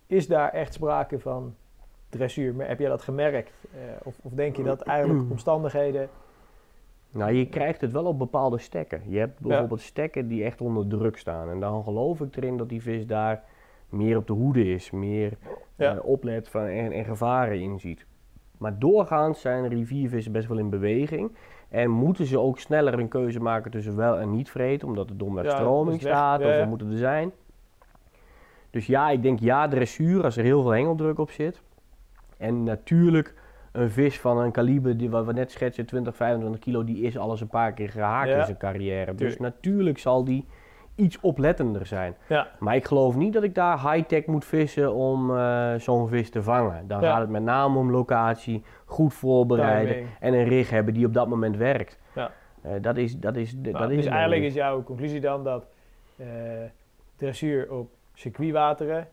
[0.07, 1.55] Is daar echt sprake van
[2.09, 2.55] dressuur?
[2.55, 3.53] Maar heb jij dat gemerkt?
[3.75, 6.09] Eh, of, of denk je dat eigenlijk omstandigheden...
[7.11, 9.03] Nou, je krijgt het wel op bepaalde stekken.
[9.07, 11.51] Je hebt bijvoorbeeld stekken die echt onder druk staan.
[11.51, 13.43] En dan geloof ik erin dat die vis daar
[13.89, 14.91] meer op de hoede is.
[14.91, 15.33] Meer
[15.77, 15.99] Ja.
[16.03, 18.07] oplet van, en, en gevaren inziet.
[18.59, 21.33] Maar doorgaans zijn riviervissen best wel in beweging.
[21.73, 24.89] En moeten ze ook sneller een keuze maken tussen wel en niet vreten.
[24.89, 27.33] Omdat er domweg Ja, stroming staat ja, of we moeten er zijn.
[28.71, 31.63] Dus ja, ik denk ja dressuur als er heel veel hengeldruk op zit.
[32.37, 33.35] En natuurlijk
[33.73, 37.19] een vis van een kaliber die wat we net schetsen, 20, 25 kilo, die is
[37.19, 39.15] al eens een paar keer gehaakt in zijn carrière.
[39.15, 39.41] Dus tuurlijk.
[39.41, 40.47] natuurlijk zal die
[40.95, 42.15] iets oplettender zijn.
[42.27, 46.31] Ja, Maar ik geloof niet dat ik daar high-tech moet vissen om eh, zo'n vis
[46.31, 46.89] te vangen.
[46.89, 47.11] Dan Ja.
[47.11, 50.11] gaat het met name om locatie, goed voorbereiden timing.
[50.21, 51.99] en een rig hebben die op dat moment werkt.
[52.15, 52.31] Ja.
[52.63, 55.67] Eh, dat is, dat is, dat Nou, is dus eigenlijk is jouw conclusie dan dat
[56.17, 56.27] eh,
[57.17, 59.09] dressuur op circuitwateren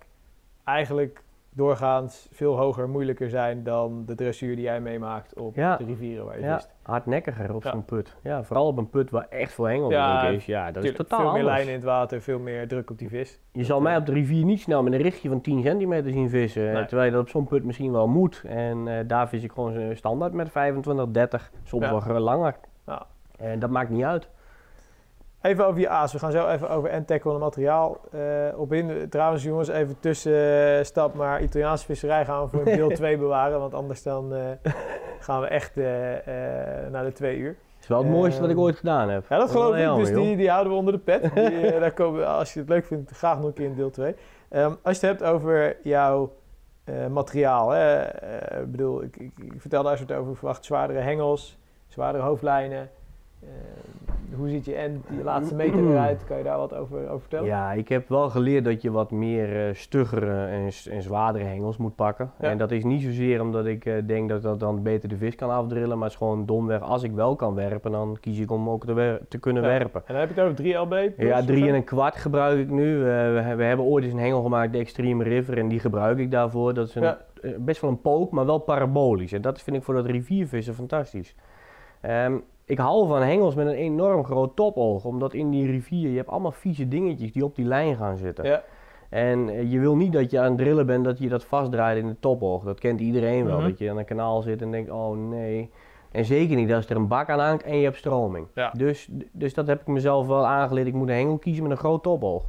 [0.64, 1.22] eigenlijk
[1.56, 5.78] doorgaans veel hoger, moeilijker zijn dan de dressuur die jij meemaakt op Ja.
[5.78, 6.70] de rivieren waar je Ja, vist.
[6.82, 7.72] hardnekkiger op Ja.
[7.72, 8.16] zo'n put.
[8.24, 10.46] Ja, vooral op een put waar echt veel hengeldruk Ja, is.
[10.46, 11.56] Ja, dat is totaal veel meer anders.
[11.56, 13.40] lijnen in het water, veel meer druk op die vis.
[13.52, 16.30] Je zal mij op de rivier niet snel met een richtje van 10 centimeter zien
[16.30, 16.74] vissen.
[16.74, 16.86] Nee.
[16.86, 18.44] Terwijl je dat op zo'n put misschien wel moet.
[18.48, 22.04] En eh, daar vis ik gewoon standaard met 25, 30, soms Ja.
[22.08, 22.56] wel langer.
[22.86, 23.06] Ja.
[23.38, 24.30] En dat maakt niet uit.
[25.42, 26.14] Even over je aas.
[26.14, 27.06] We gaan zo even over en
[27.40, 29.10] materiaal eh, op in.
[29.10, 33.60] Trouwens jongens, even tussenstap maar Italiaanse visserij gaan we voor deel 2 bewaren.
[33.60, 34.72] Want anders dan eh,
[35.20, 35.84] gaan we echt eh,
[36.92, 37.48] naar de twee uur.
[37.48, 39.26] Het is wel het mooiste wat ik ooit gedaan heb.
[39.30, 39.82] Ja, dat geloof ik.
[39.82, 41.22] jammer, dus die, die houden we onder de pet.
[41.36, 44.16] Die, daar komen, als je het leuk vindt, graag nog een keer in deel 2.
[44.50, 46.32] Ehm, als je het hebt over jouw
[47.10, 47.70] materiaal.
[47.70, 48.02] Hè,
[48.62, 51.58] ik bedoel, ik, ik, ik vertelde het over verwacht zwaardere hengels,
[51.88, 52.90] zwaardere hoofdlijnen.
[53.44, 53.48] Eh,
[54.38, 56.24] hoe ziet je en die laatste meter eruit?
[56.26, 57.46] Kan je daar wat over, over vertellen?
[57.46, 61.78] Ja, ik heb wel geleerd dat je wat meer eh, stuggere en, en zwaardere hengels
[61.78, 62.32] moet pakken.
[62.40, 62.50] Ja.
[62.50, 65.36] En dat is niet zozeer omdat ik eh, denk dat dat dan beter de vis
[65.36, 66.82] kan afdrillen, maar het is gewoon domweg.
[66.82, 69.70] Als ik wel kan werpen, dan kies ik om ook te, kunnen Ja.
[69.70, 70.02] werpen.
[70.06, 70.90] En dan heb je het over 3 LB?
[71.16, 71.68] plus Ja, of drie zo?
[71.68, 72.98] en een kwart gebruik ik nu.
[72.98, 75.80] Eh, we, he- we hebben ooit eens een hengel gemaakt, de Extreme River, en die
[75.80, 76.74] gebruik ik daarvoor.
[76.74, 77.20] Dat is een, Ja.
[77.42, 79.34] eh, best wel een pook, maar wel parabolisch.
[79.34, 81.36] En dat vind ik voor dat riviervissen fantastisch.
[82.02, 82.38] Ehm,
[82.70, 86.30] ik hou van hengels met een enorm groot topoog, omdat in die rivier, je hebt
[86.30, 88.46] allemaal vieze dingetjes die op die lijn gaan zitten.
[88.46, 88.64] Ja.
[89.10, 91.98] En eh, je wil niet dat je aan het drillen bent dat je dat vastdraait
[91.98, 92.64] in de topoog.
[92.64, 93.68] Dat kent iedereen wel, Mhm.
[93.70, 95.70] dat je aan een kanaal zit en denkt, oh nee.
[96.12, 98.48] En zeker niet als er een bak aan hangt en je hebt stroming.
[98.56, 98.72] Ja.
[98.78, 100.88] Dus, dus dat heb ik mezelf wel aangeleerd.
[100.88, 102.46] Ik moet een hengel kiezen met een groot topoog.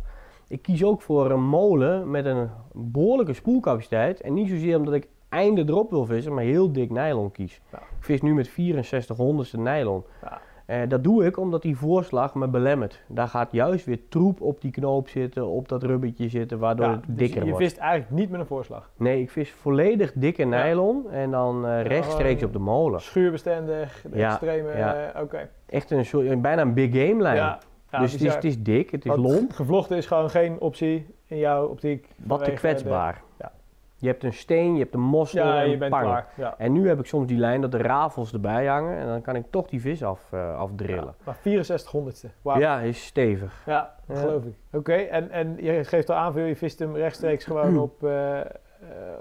[0.48, 4.20] Ik kies ook voor een molen met een behoorlijke spoelcapaciteit.
[4.20, 7.60] En niet zozeer omdat ik einde erop wil vissen, maar heel dik nylon kies.
[7.72, 7.78] Ja.
[8.01, 10.05] Ik vis nu met 64 honderdste nylon.
[10.22, 10.40] Ja.
[10.66, 13.01] Eh, dat doe ik omdat die voorslag me belemmert.
[13.09, 16.93] Daar gaat juist weer troep op die knoop zitten, op dat rubbertje zitten, waardoor Ja,
[16.93, 17.64] het dus dikker je wordt.
[17.64, 18.90] vist eigenlijk niet met een voorslag.
[18.97, 20.64] Nee, ik vis volledig dikke Ja.
[20.64, 23.01] nylon en dan eh, rechtstreeks gewoon op de molen.
[23.01, 25.48] Schuurbestendig, de extreme, oké.
[25.66, 27.36] Echt een soort, bijna een big game lijn.
[27.36, 27.59] Ja,
[27.90, 28.35] dus het is, bizar.
[28.35, 29.52] het is dik, het is lomp.
[29.52, 32.09] Gevlochten is gewoon geen optie in jouw optiek.
[32.16, 33.22] Wat te kwetsbaar.
[33.39, 33.52] ja.
[34.01, 36.05] Je hebt een steen, je hebt een mostel ja, en je bent pang.
[36.05, 36.27] klaar.
[36.36, 36.55] Ja.
[36.59, 39.36] En nu heb ik soms die lijn dat de rafels erbij hangen en dan kan
[39.36, 41.05] ik toch die vis af, eh, afdrillen.
[41.05, 42.28] Ja, maar 64 honderdste.
[42.43, 42.59] Wauw.
[42.59, 43.62] Ja, is stevig.
[43.66, 44.55] Ja, geloof ik.
[44.72, 48.40] Oké, en, en je geeft al aan, veel, je vist hem rechtstreeks gewoon op, eh,
[48.40, 48.47] eh,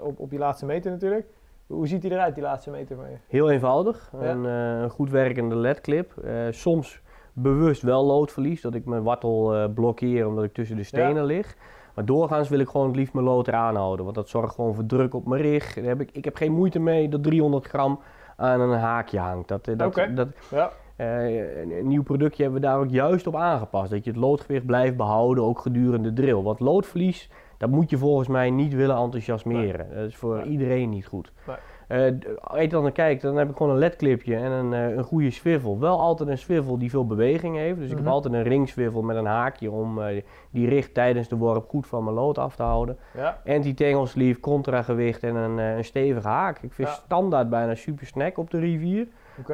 [0.02, 1.26] op, op je laatste meter natuurlijk.
[1.66, 3.16] Hoe ziet hij eruit, die laatste meter van je?
[3.28, 4.10] Heel eenvoudig.
[4.20, 6.14] Een, goed werkende ledclip.
[6.50, 7.02] Soms
[7.32, 11.56] bewust wel loodverlies, dat ik mijn wattel blokkeer omdat ik tussen de stenen lig.
[11.94, 14.74] Maar doorgaans wil ik gewoon het liefst mijn lood eraan houden, want dat zorgt gewoon
[14.74, 15.74] voor druk op mijn rig.
[15.74, 18.00] Daar heb ik, ik heb geen moeite mee dat 300 gram
[18.36, 19.48] aan een haakje hangt.
[19.48, 20.14] Dat, eh, dat, Oké.
[20.14, 23.90] dat, Ja, Eh, een, een nieuw productje hebben we daar ook juist op aangepast.
[23.90, 26.42] Dat je het loodgewicht blijft behouden, ook gedurende de drill.
[26.42, 29.86] Want loodverlies, dat moet je volgens mij niet willen enthousiasmeren.
[29.94, 30.44] Dat is voor Nee.
[30.46, 31.32] iedereen niet goed.
[31.46, 31.56] Nee.
[31.90, 35.04] Eh, als dan naar kijkt, dan heb ik gewoon een ledclipje en een, eh, een
[35.04, 35.78] goede swivel.
[35.78, 37.76] Wel altijd een swivel die veel beweging heeft.
[37.78, 38.04] Dus ik Mhm.
[38.04, 41.86] heb altijd een ringswivel met een haakje om eh, die richt tijdens de worp goed
[41.86, 42.96] van mijn lood af te houden.
[43.16, 43.40] ja.
[43.46, 46.58] Anti-tangle sleeve, contragewicht en een, een stevige haak.
[46.62, 46.92] Ik vis Ja.
[46.92, 49.06] standaard bijna super snack op de rivier.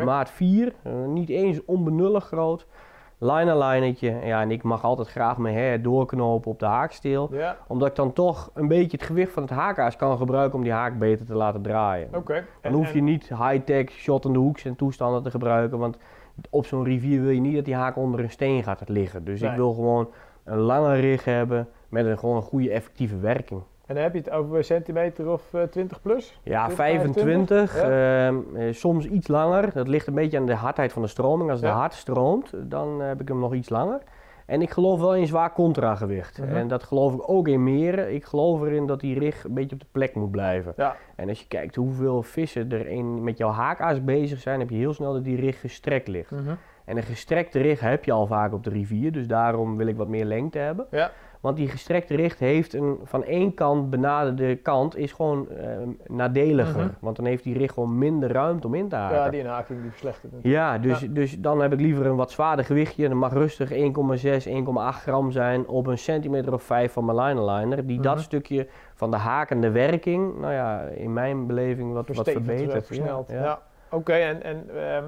[0.04, 2.66] Maat 4, eh, niet eens onbenullig groot.
[3.18, 4.18] Liner-linertje.
[4.24, 7.28] Ja, en ik mag altijd graag mijn hair doorknopen op de haaksteel.
[7.32, 10.64] Ja, Omdat ik dan toch een beetje het gewicht van het haakaas kan gebruiken om
[10.64, 12.08] die haak beter te laten draaien.
[12.14, 12.32] oké.
[12.34, 15.78] Dan En- hoef je niet high-tech shot in de hoeks en toestanden te gebruiken.
[15.78, 15.98] Want
[16.50, 19.24] op zo'n rivier wil je niet dat die haak onder een steen gaat liggen.
[19.24, 19.50] Dus Nee.
[19.50, 20.08] ik wil gewoon
[20.44, 23.62] een lange rig hebben met een, gewoon een goede effectieve werking.
[23.86, 26.40] En dan heb je het over een centimeter of eh, 20 plus?
[26.42, 29.72] Ja, 20, 25, 25, ehm, eh, soms iets langer.
[29.72, 31.50] Dat ligt een beetje aan de hardheid van de stroming.
[31.50, 31.76] Als het Ja.
[31.76, 34.00] hard stroomt, dan eh, heb ik hem nog iets langer.
[34.46, 36.38] En ik geloof wel in zwaar contragewicht.
[36.38, 36.56] Mhm.
[36.56, 38.14] En dat geloof ik ook in meren.
[38.14, 40.72] Ik geloof erin dat die rig een beetje op de plek moet blijven.
[40.76, 40.96] Ja.
[41.16, 44.76] En als je kijkt hoeveel vissen er in, met jouw haakaas bezig zijn, heb je
[44.76, 46.30] heel snel dat die rig gestrekt ligt.
[46.30, 46.54] Mhm.
[46.84, 49.96] En een gestrekte rig heb je al vaak op de rivier, dus daarom wil ik
[49.96, 50.86] wat meer lengte hebben.
[50.90, 51.10] Ja.
[51.40, 55.66] Want die gestrekte rig heeft een van één kant benaderde kant is gewoon eh,
[56.06, 56.84] nadeliger.
[56.84, 56.92] Mhm.
[57.00, 59.16] Want dan heeft die rig gewoon minder ruimte om in te haken.
[59.16, 60.82] Ja, Ja, die inhaking die verslechtert natuurlijk.
[60.82, 61.06] dus, Ja.
[61.08, 63.08] dus dan heb ik liever een wat zwaarder gewichtje.
[63.08, 67.86] Dan mag rustig 1,6, 1,8 gram zijn op een centimeter of 5 van mijn linerliner.
[67.86, 68.24] Die dat Mhm.
[68.24, 72.86] stukje van de hakende werking, nou ja, in mijn beleving wat, wat verbetert.
[72.86, 73.28] versneld.
[73.30, 73.60] Ja, Ja, ja.
[73.90, 74.12] oké.
[74.12, 75.04] En, en ehm,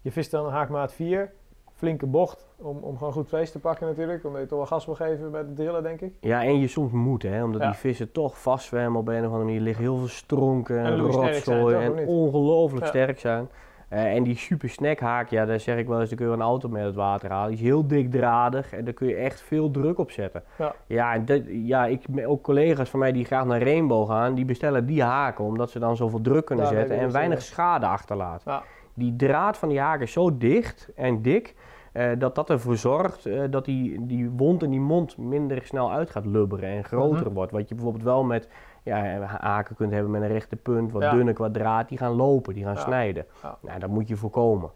[0.00, 1.30] je vist dan haakmaat 4.
[1.72, 4.24] Flinke bocht om, om gewoon goed vlees te pakken natuurlijk.
[4.24, 6.12] Omdat je toch wel gas wil geven bij de drillen, denk ik.
[6.20, 7.66] Ja, en je soms moet, hè, omdat Ja.
[7.66, 9.56] die vissen toch vastzwemmen op een of andere manier.
[9.56, 12.88] Er liggen heel veel stronken En rotzooi en ongelooflijk Ja.
[12.90, 13.48] sterk zijn.
[13.88, 16.40] Eh, en die super snackhaak, ja, daar zeg ik wel eens, dan kun je een
[16.42, 17.48] auto met het water halen.
[17.48, 20.42] Die is heel dikdradig en daar kun je echt veel druk op zetten.
[20.58, 20.74] Ja.
[20.86, 24.44] Ja, en dat, ja ik, ook collega's van mij die graag naar Rainbow gaan, die
[24.44, 28.52] bestellen die haken, omdat ze dan zoveel druk kunnen Ja, zetten en weinig schade achterlaten.
[28.52, 28.62] Ja.
[28.94, 31.54] Die draad van die haak is zo dicht en dik,
[31.94, 35.92] eh, dat dat ervoor zorgt eh, dat die, die wond in die mond minder snel
[35.92, 37.34] uit gaat lubberen en groter Mhm.
[37.34, 37.52] wordt.
[37.52, 38.48] Wat je bijvoorbeeld wel met
[38.82, 41.10] ja, haken kunt hebben met een rechte punt, wat Ja.
[41.14, 42.80] dunne kwadraat, die gaan lopen, die gaan Ja.
[42.80, 43.26] snijden.
[43.42, 43.58] Ja.
[43.60, 44.70] Nou, dat moet je voorkomen.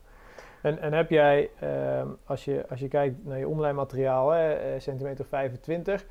[0.62, 4.80] En, en heb jij, ehm, als, je, als je kijkt naar je onderlijnmateriaal, hè, eh,
[4.80, 6.06] centimeter 25,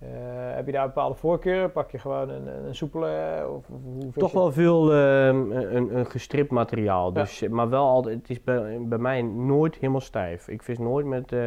[0.00, 0.08] eh,
[0.54, 1.72] heb je daar bepaalde voorkeuren?
[1.72, 4.92] Pak je gewoon een, een, een soepele, eh, of, of hoe Toch je- wel veel
[4.92, 9.74] ehm, een, een gestript materiaal, dus, maar wel altijd, het is bij, bij mij nooit
[9.74, 10.48] helemaal stijf.
[10.48, 11.44] Ik vis nooit met, eh,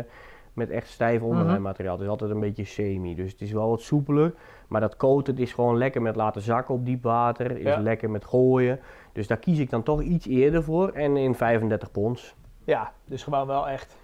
[0.54, 1.30] met echt stijf Mhm.
[1.30, 4.34] onderlijnmateriaal, het is altijd een beetje semi, dus het is wel wat soepeler.
[4.68, 7.80] Maar dat coated is gewoon lekker met laten zakken op diep water, is Ja.
[7.80, 8.80] lekker met gooien.
[9.12, 12.36] Dus daar kies ik dan toch iets eerder voor en in 35 pons.
[12.64, 13.98] Ja, dus gewoon wel echt.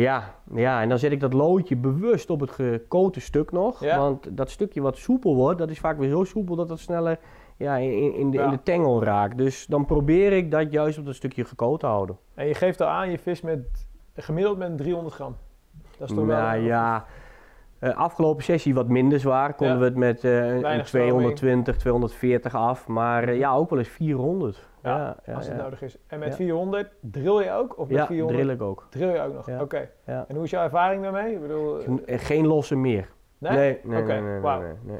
[0.00, 3.80] Ja, ja, en dan zet ik dat loodje bewust op het gekoten stuk nog.
[3.84, 3.98] Ja.
[3.98, 7.18] Want dat stukje wat soepel wordt, dat is vaak weer zo soepel dat het sneller
[7.56, 8.50] ja, in, in, in de, in Ja.
[8.50, 9.38] de tengel raakt.
[9.38, 12.16] Dus dan probeer ik dat juist op dat stukje gekoot te houden.
[12.34, 13.60] En je geeft al aan, je vis met
[14.14, 15.36] gemiddeld met 300 gram.
[15.98, 16.40] Dat is toch wel.
[16.40, 17.04] Nou ja,
[17.78, 19.54] eh, afgelopen sessie wat minder zwaar.
[19.54, 19.80] Konden Ja.
[19.80, 22.86] we het met eh, een Weinig 220, 240 af.
[22.86, 24.68] Maar eh, ja, ook wel eens 400.
[24.86, 25.62] Ja, als het ja.
[25.62, 25.96] nodig is.
[26.06, 26.34] En met Ja.
[26.34, 27.78] 400 drill je ook?
[27.78, 28.86] Of met Ja, 400 drill ik ook.
[28.90, 29.60] drill je ook nog?
[29.60, 29.88] Oké.
[30.04, 31.32] En hoe is jouw ervaring daarmee?
[31.34, 33.08] Ik bedoel, eh, Eh, Geen losse meer.
[33.38, 33.52] nee?
[33.56, 34.40] Nee, nee, nee,
[34.82, 34.98] nee.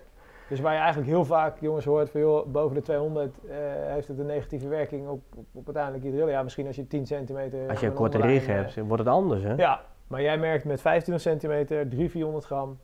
[0.48, 3.56] Dus waar je eigenlijk heel vaak jongens hoort van joh, boven de 200 eh,
[3.92, 6.28] heeft het een negatieve werking op, op, op uiteindelijk je drill.
[6.28, 7.68] Ja, misschien als je 10 centimeter...
[7.68, 9.54] Als je een korte rig eh, hebt, wordt het anders hè?
[9.54, 12.78] Ja, maar jij merkt met 25 centimeter, 300, 400 gram.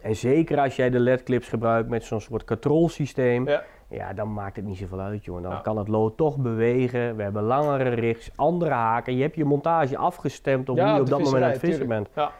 [0.00, 3.62] En zeker als jij de LED-clips gebruikt met zo'n soort controlsysteem, Ja.
[3.92, 4.12] Ja.
[4.12, 5.42] dan maakt het niet zoveel uit, joh.
[5.42, 5.58] Dan Ja.
[5.58, 7.16] kan het lood toch bewegen.
[7.16, 9.16] We hebben langere rigs, andere haken.
[9.16, 11.88] Je hebt je montage afgestemd op Ja, hoe je op dat moment aan het vissen
[11.88, 12.08] bent.
[12.14, 12.30] Ja,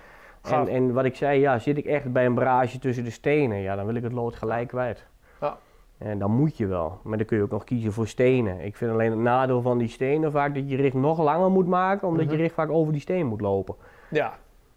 [0.43, 3.59] En, en wat ik zei, ja, zit ik echt bij een barrage tussen de stenen,
[3.59, 5.07] ja, dan wil ik het lood gelijk kwijt.
[5.41, 5.57] Ja.
[5.99, 6.99] En dan moet je wel.
[7.03, 8.61] Maar dan kun je ook nog kiezen voor stenen.
[8.61, 11.67] Ik vind alleen het nadeel van die stenen vaak dat je rig nog langer moet
[11.67, 12.35] maken, omdat Mhm.
[12.35, 13.75] je rig vaak over die steen moet lopen.
[14.11, 14.33] Ja.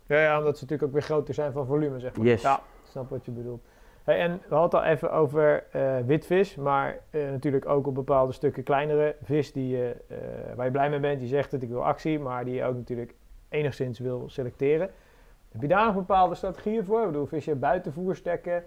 [0.08, 2.26] Ja, ja, omdat ze natuurlijk ook weer groter zijn van volume, zeg maar.
[2.26, 2.42] Yes.
[2.42, 3.64] Ja, snap wat je bedoelt.
[4.06, 7.94] Hey, en we hadden het al even over eh, witvis, maar eh, natuurlijk ook op
[7.96, 9.90] bepaalde stukken kleinere vis die eh,
[10.56, 11.22] waar je blij mee bent.
[11.22, 13.14] Je zegt het, ik wil actie, maar die je ook natuurlijk
[13.50, 14.90] enigszins wil selecteren.
[15.52, 17.00] Heb je daar nog bepaalde strategieën voor?
[17.00, 18.64] Ik bedoel, vis je buiten voerstekken,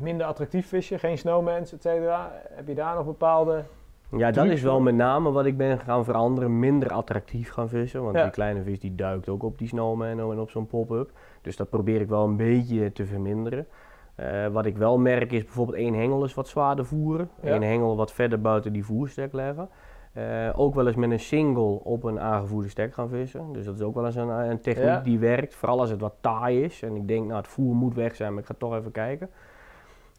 [0.00, 2.32] minder attractief vissen, geen snowmans, et cetera.
[2.50, 3.62] Heb je daar nog bepaalde...
[4.10, 6.58] Ja, dat is wel met name wat ik ben gaan veranderen.
[6.58, 8.02] Minder attractief gaan vissen.
[8.02, 8.22] Want Ja.
[8.22, 11.10] die kleine vis die duikt ook op die snowman en op zo'n pop-up.
[11.46, 13.66] Dus dat probeer ik wel een beetje te verminderen.
[14.14, 17.30] Eh, wat ik wel merk is bijvoorbeeld één hengel is wat zwaarder voeren.
[17.42, 17.54] Ja.
[17.54, 19.68] Eén hengel wat verder buiten die voerstek leggen.
[20.12, 23.52] Eh, ook wel eens met een single op een aangevoerde stek gaan vissen.
[23.52, 25.00] Dus dat is ook wel eens een, een techniek Ja.
[25.00, 25.54] die werkt.
[25.54, 26.82] Vooral als het wat taai is.
[26.82, 29.30] En ik denk, nou het voer moet weg zijn, maar ik ga toch even kijken.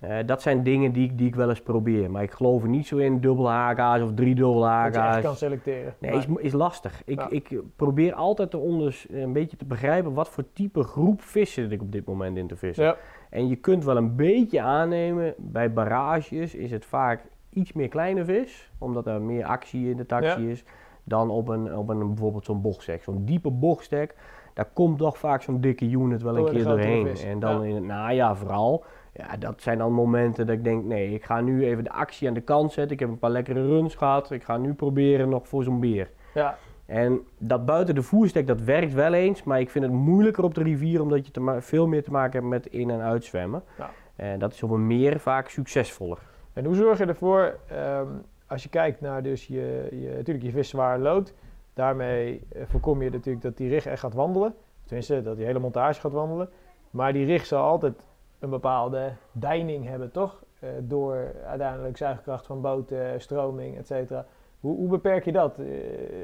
[0.02, 2.12] Eh, dat zijn dingen die, ik- die ik wel eens probeer.
[2.12, 5.14] Maar ik geloof er niet zo in dubbel HK's of drie dubbel Dat je echt
[5.16, 5.22] HK's.
[5.24, 5.94] kan selecteren.
[6.00, 7.02] Nee, Maar- is, is lastig.
[7.06, 7.28] Ik, Ja.
[7.30, 11.72] ik probeer altijd te onders, een beetje te begrijpen wat voor type groep vissen zit
[11.72, 12.84] ik op dit moment in te vissen.
[12.86, 12.96] ja.
[13.30, 18.26] En je kunt wel een beetje aannemen, bij barrages is het vaak iets meer kleine
[18.26, 20.50] vis, omdat er meer actie in de taxi Ja.
[20.50, 20.64] is,
[21.04, 23.04] dan op een, op een bijvoorbeeld zo'n bochtstek.
[23.04, 24.16] Zo'n diepe bochtstek,
[24.54, 27.08] daar komt toch vaak zo'n dikke unit wel een keer doorheen.
[27.26, 28.84] En dan in het najaar vooral.
[29.18, 32.28] Ja, dat zijn dan momenten dat ik denk, nee, ik ga nu even de actie
[32.28, 32.94] aan de kant zetten.
[32.94, 34.32] Ik heb een paar lekkere runs gehad.
[34.32, 36.10] Ik ga nu proberen nog voor zo'n beer.
[36.34, 39.44] ja, En dat buiten de voerstek, dat werkt wel eens.
[39.44, 42.40] Maar ik vind het moeilijker op de rivier, omdat je te veel meer te maken
[42.40, 43.64] hebt met in- en uitzwemmen.
[43.78, 43.90] Ja.
[44.16, 46.18] En dat is op een meer vaak succesvoller.
[46.54, 48.08] En hoe zorg je ervoor, ehm,
[48.48, 51.34] als je kijkt naar dus je, je, natuurlijk je vis zwaar lood,
[51.74, 54.54] daarmee eh, voorkom je natuurlijk dat die rig echt gaat wandelen.
[54.86, 56.50] Tenminste, dat die hele montage gaat wandelen.
[56.92, 57.94] Maar die rig zal altijd
[58.40, 60.44] een bepaalde deining hebben, toch?
[60.60, 64.26] Eh, door uiteindelijk zuigkracht van boten, stroming, et cetera.
[64.60, 65.60] Hoe, hoe beperk je dat?
[65.60, 65.66] Eh,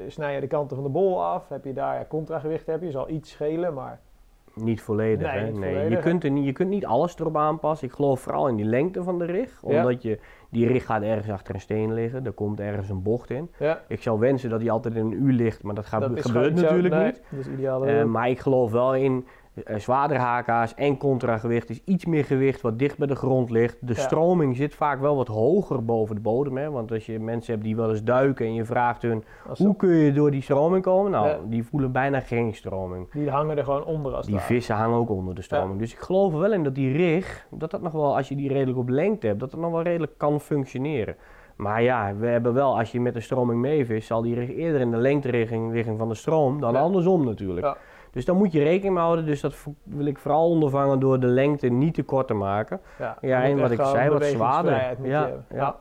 [0.08, 1.48] snij je de kanten van de bol af?
[1.48, 2.66] Heb je daar ja, contragewicht?
[2.66, 4.00] Heb je zal iets schelen, maar
[4.54, 5.46] Niet volledig, Nee, hè?
[5.50, 5.72] niet nee.
[5.74, 7.88] volledig, je, kunt er niet, je kunt niet alles erop aanpassen.
[7.88, 9.60] Ik geloof vooral in die lengte van de rig.
[9.66, 9.76] Ja.
[9.76, 10.18] Omdat je,
[10.50, 12.24] die rig gaat ergens achter een steen liggen.
[12.26, 13.50] Er komt ergens een bocht in.
[13.58, 16.20] ja, Ik zou wensen dat die altijd in een uur ligt, maar dat, gaat, dat
[16.26, 16.64] gebeurt zo.
[16.64, 17.22] natuurlijk Nee, niet.
[17.30, 17.86] Dat is ideaal.
[17.86, 19.26] Eh, maar ik geloof wel in
[19.76, 23.76] zwaardere HK's en contragewicht is iets meer gewicht wat dicht bij de grond ligt.
[23.80, 24.00] De Ja.
[24.00, 26.56] stroming zit vaak wel wat hoger boven de bodem.
[26.56, 26.70] Hè?
[26.70, 29.24] Want als je mensen hebt die wel eens duiken en je vraagt hun
[29.56, 31.10] hoe kun je door die stroming komen?
[31.10, 31.38] Nou, Ja.
[31.48, 33.10] die voelen bijna geen stroming.
[33.12, 35.78] Die hangen er gewoon onder als Die vissen hangen ook onder de stroming.
[35.78, 38.36] Dus ik geloof er wel in dat die rig, dat dat nog wel, als je
[38.36, 41.16] die redelijk op lengte hebt, dat dat nog wel redelijk kan functioneren.
[41.56, 44.80] Maar ja, we hebben wel, als je met de stroming meevist, zal die rig eerder
[44.80, 47.76] in de lengterichting richting van de stroom dan andersom natuurlijk.
[48.14, 48.20] Ja.
[48.20, 49.26] Dus daar moet je rekening mee houden.
[49.26, 52.80] Dus dat wil ik vooral ondervangen door de lengte niet te kort te maken.
[52.98, 54.96] Ja, Ja, en wat ik zei, wat zwaarder.
[55.02, 55.76] Ja, ja.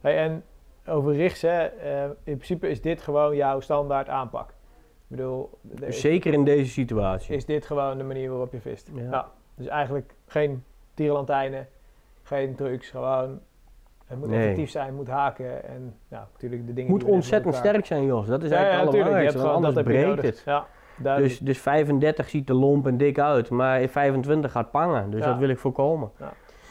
[0.00, 0.44] Hey, en
[0.86, 4.48] over rigs, hè, eh, in principe is dit gewoon jouw standaard aanpak.
[4.48, 5.50] Ik bedoel,
[5.80, 7.34] is, Zeker in deze situatie.
[7.36, 8.90] is dit gewoon de manier waarop je vist.
[8.94, 9.02] Ja.
[9.10, 10.64] Ja, dus eigenlijk geen
[10.94, 11.66] tierenlantijnen,
[12.22, 13.40] geen trucs, gewoon...
[14.06, 14.38] Het moet Nee.
[14.40, 18.26] effectief zijn, moet haken en ja, natuurlijk de dingen moet ontzettend sterk zijn, Jos.
[18.26, 19.32] Dat is Ja, ja, eigenlijk het natuurlijk.
[19.32, 20.42] Je hebt allerbelangrijkste, gewoon, want dat anders breekt het.
[20.44, 20.66] Ja,
[20.98, 21.32] duidelijk.
[21.38, 25.10] Dus, dus 35 ziet er lomp en dik uit, maar 25 gaat pangen.
[25.10, 25.26] Dus Ja.
[25.26, 26.10] dat wil ik voorkomen.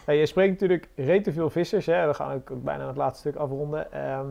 [0.06, 2.08] Hey, je spreekt natuurlijk rete veel vissers, hè?
[2.08, 4.28] we gaan ook bijna het laatste stuk afronden, ehm,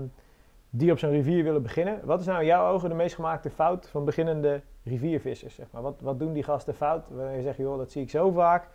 [0.70, 2.00] die op zo'n rivier willen beginnen.
[2.04, 5.54] Wat is nou in jouw ogen de meest gemaakte fout van beginnende riviervissers?
[5.54, 5.82] Zeg maar?
[5.82, 7.08] wat, wat doen die gasten fout?
[7.10, 8.68] Wanneer je zegt, joh, dat zie ik zo vaak,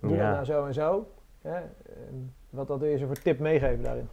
[0.00, 0.16] doe Ja.
[0.16, 1.06] dat nou zo en zo.
[1.42, 1.54] Hè?
[1.54, 1.64] Ehm,
[2.50, 4.08] wat wat wil je ze voor tip meegeven daarin?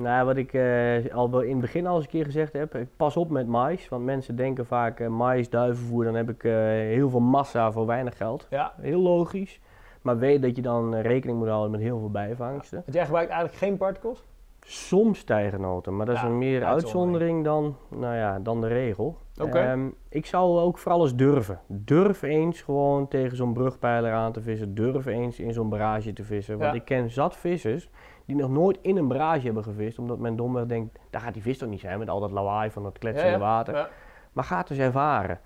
[0.00, 2.88] Nou, wat ik eh, al in het begin al eens een keer gezegd heb, ik
[2.96, 3.88] pas op met mais.
[3.88, 7.86] Want mensen denken vaak, eh mais, duivenvoer, dan heb ik eh, heel veel massa voor
[7.86, 8.46] weinig geld.
[8.50, 8.72] Ja.
[8.80, 9.60] Heel logisch.
[10.02, 12.78] Maar weet dat je dan rekening moet houden met heel veel bijvangsten.
[12.84, 14.24] Want jij gebruikt eigenlijk geen particles?
[14.60, 17.44] Soms tijgernoten, maar dat is een meer uitzondering.
[17.44, 19.16] dan, nou ja, dan de regel.
[19.40, 19.58] Oké.
[19.58, 21.60] Ehm, ik zou ook vooral eens durven.
[21.66, 24.74] Durf eens gewoon tegen zo'n brugpijler aan te vissen.
[24.74, 26.58] Durf eens in zo'n barrage te vissen.
[26.58, 26.78] Want Ja.
[26.78, 27.90] ik ken zat vissers
[28.30, 29.98] die nog nooit in een barrage hebben gevist.
[29.98, 32.70] Omdat men domweg denkt, daar gaat die vis toch niet zijn met al dat lawaai
[32.70, 33.74] van dat kletsende water.
[33.74, 33.88] Ja.
[34.32, 35.38] Maar ga het eens ervaren.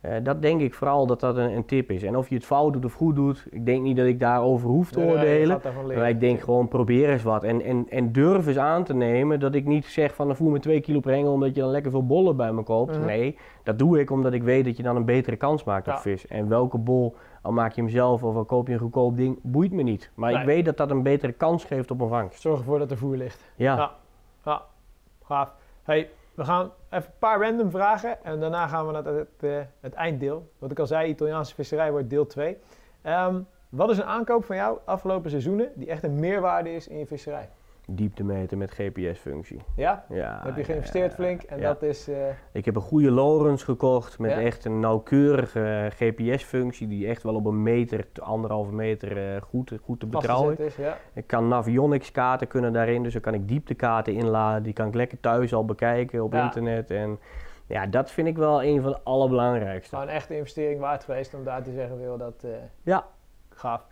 [0.00, 2.02] Eh, dat denk ik vooral dat dat een, een tip is.
[2.02, 4.68] En of je het fout doet of goed doet, ik denk niet dat ik daarover
[4.68, 5.60] hoef te Nee, oordelen.
[5.60, 5.86] gaat.
[5.86, 7.44] Maar ik denk gewoon probeer eens wat.
[7.44, 10.50] En, en, en durf eens aan te nemen dat ik niet zeg van dan voer
[10.50, 12.96] me 2 kilo per omdat je dan lekker veel bollen bij me koopt.
[12.98, 13.06] Mhm.
[13.06, 15.92] Nee, dat doe ik omdat ik weet dat je dan een betere kans maakt op
[15.94, 16.00] Ja.
[16.00, 16.26] vis.
[16.26, 19.38] En welke bol, al maak je hem zelf of al koop je een goedkoop ding,
[19.42, 20.10] boeit me niet.
[20.14, 20.40] Maar Nee.
[20.40, 22.40] ik weet dat dat een betere kans geeft op een vangst.
[22.40, 23.44] Zorg ervoor dat er voer ligt.
[23.56, 23.90] Ja, Ja.
[24.44, 24.62] Ja,
[25.24, 25.54] gaaf.
[25.82, 29.58] Hey, we gaan even een paar random vragen en daarna gaan we naar het, eh,
[29.80, 30.50] het einddeel.
[30.58, 32.56] Wat ik al zei, Italiaanse visserij wordt deel 2.
[33.02, 36.98] Ehm, wat is een aankoop van jou afgelopen seizoenen die echt een meerwaarde is in
[36.98, 37.48] je visserij?
[37.86, 39.60] Dieptemeter met GPS-functie.
[39.76, 40.04] Ja?
[40.08, 41.62] Heb je geïnvesteerd ja, flink en ja.
[41.72, 42.08] dat is...
[42.08, 42.16] eh,
[42.52, 47.46] Ik heb een goede Lowrens gekocht met echt een nauwkeurige GPS-functie die echt wel op
[47.46, 50.76] een meter, anderhalve meter eh, goed, goed te betrouwen is.
[50.76, 50.96] Ja.
[51.12, 54.62] Ik kan Navionics kaarten kunnen daarin, dus dan kan ik dieptekaarten inladen.
[54.62, 56.90] Die kan ik lekker thuis al bekijken op internet.
[56.90, 57.18] En
[57.66, 59.96] ja, dat vind ik wel een van de allerbelangrijkste.
[59.96, 62.50] Een investering waard geweest om daar te zeggen, wil dat eh,
[62.82, 63.06] Ja,
[63.48, 63.86] gaaf.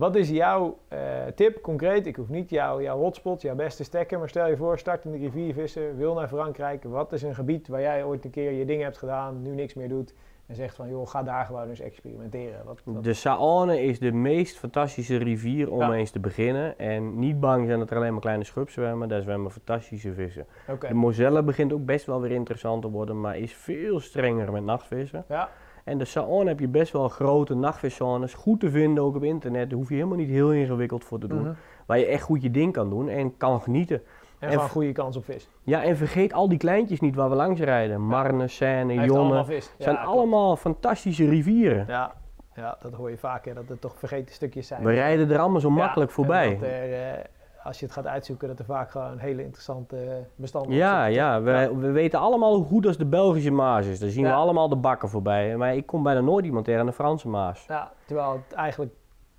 [0.00, 0.98] Wat is jouw eh,
[1.34, 2.06] tip, concreet?
[2.06, 5.10] Ik hoef niet jouw, jouw hotspot, jouw beste stekker, maar stel je voor, start in
[5.12, 6.84] de riviervissen, wil naar Frankrijk.
[6.84, 9.74] Wat is een gebied waar jij ooit een keer je dingen hebt gedaan, nu niks
[9.74, 10.14] meer doet
[10.46, 12.64] en zegt van, joh, ga daar gewoon eens experimenteren.
[12.64, 15.92] Wat, wat- de Saône is de meest fantastische rivier om Ja.
[15.92, 16.78] eens te beginnen.
[16.78, 20.46] En niet bang zijn dat er alleen maar kleine schub zwemmen, daar zwemmen fantastische vissen.
[20.88, 24.64] De Moselle begint ook best wel weer interessant te worden, maar is veel strenger met
[24.64, 25.24] nachtvissen.
[25.28, 25.48] ja,
[25.84, 29.70] En de Saône heb je best wel grote nachtviszones, goed te vinden ook op internet.
[29.70, 31.42] Daar hoef je helemaal niet heel ingewikkeld voor te doen.
[31.42, 31.52] Mhm.
[31.86, 34.02] Waar je echt goed je ding kan doen en kan genieten.
[34.38, 35.48] En, En gewoon goede kans op vis.
[35.62, 38.00] Ja, en vergeet al die kleintjes niet waar we langs rijden.
[38.00, 39.44] Marne, Seine, allemaal Jonne.
[39.44, 39.64] vis.
[39.72, 41.84] Het zijn Ja, allemaal fantastische rivieren.
[41.88, 42.12] Ja,
[42.54, 44.82] ja, dat hoor je vaker, dat het toch vergeten stukjes zijn.
[44.84, 46.58] We rijden er allemaal zo makkelijk voorbij.
[46.62, 47.24] er, eh,
[47.64, 49.96] als je het gaat uitzoeken, dat er vaak gewoon hele interessante
[50.34, 51.22] bestanden Ja, zitten.
[51.22, 53.98] ja, we, we weten allemaal hoe goed als de Belgische Maas is.
[53.98, 54.34] Daar zien we Ja.
[54.36, 55.56] allemaal de bakken voorbij.
[55.56, 57.64] Maar ik kom bijna nooit iemand tegen aan de Franse Maas.
[57.68, 58.92] Ja, terwijl het eigenlijk...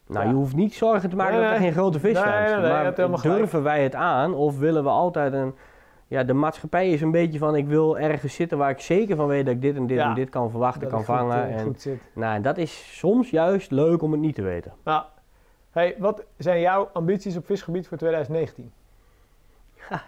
[0.08, 0.30] Nou, Ja.
[0.32, 1.68] je hoeft niet zorgen te maken Nee, dat er nee.
[1.68, 2.62] geen grote vis Nee, zijn.
[2.62, 3.22] maar gelijk.
[3.22, 5.56] durven wij het aan of willen we altijd een...
[6.08, 9.28] Ja, de maatschappij is een beetje van ik wil ergens zitten waar ik zeker van
[9.28, 11.48] weet dat ik dit en dit Ja, en dit kan verwachten, kan goed, vangen.
[11.48, 12.02] eh, en, goed zit.
[12.16, 14.72] Nou, en dat is soms juist leuk om het niet te weten.
[14.84, 15.04] Nou,
[15.72, 18.72] hey, wat zijn jouw ambities op visgebied voor 2019?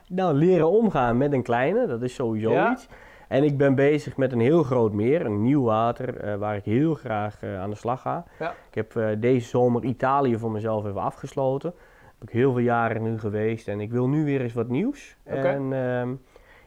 [0.08, 2.72] Nou, leren omgaan met een kleine, dat is sowieso Ja.
[2.72, 2.88] iets.
[3.28, 6.64] En ik ben bezig met een heel groot meer, een nieuw water, eh, waar ik
[6.66, 8.26] heel graag eh, aan de slag ga.
[8.40, 8.50] Ja.
[8.70, 11.74] Ik heb eh, deze zomer Italië voor mezelf even afgesloten.
[12.20, 15.16] Heb ik heel veel jaren nu geweest en ik wil nu weer eens wat nieuws.
[15.26, 15.36] Oké.
[15.38, 16.14] En ehm,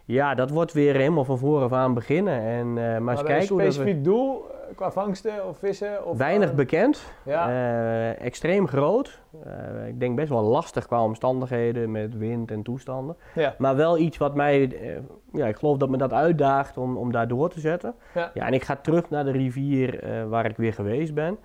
[0.05, 2.41] ja, dat wordt weer helemaal van voren af aan beginnen.
[2.41, 3.73] En, eh, maar eens Maar een kijken hoe dat we...
[3.73, 4.45] specifiek doel
[4.75, 6.07] qua vangsten of vissen?
[6.07, 9.21] Of Weinig gewoon- bekend, Ja, eh, extreem groot.
[9.45, 13.17] Eh, ik denk best wel lastig qua omstandigheden met wind en toestanden.
[13.35, 13.55] ja.
[13.59, 14.97] Maar wel iets wat mij, eh,
[15.33, 17.95] ja, ik geloof dat me dat uitdaagt om, om daar door te zetten.
[18.15, 18.31] Ja.
[18.35, 21.39] Ja, en ik ga terug naar de rivier eh, waar ik weer geweest ben.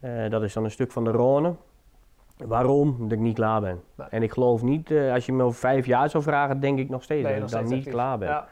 [0.00, 1.66] Eh, dat is dan een stuk van de Rhône.
[2.46, 2.88] Waarom?
[2.98, 3.80] Omdat ik niet klaar ben.
[3.96, 4.06] Nee.
[4.10, 6.88] En ik geloof niet, eh, als je me over vijf jaar zou vragen, denk ik
[6.88, 8.28] nog steeds dat ik dan niet klaar ben.
[8.28, 8.46] Ja,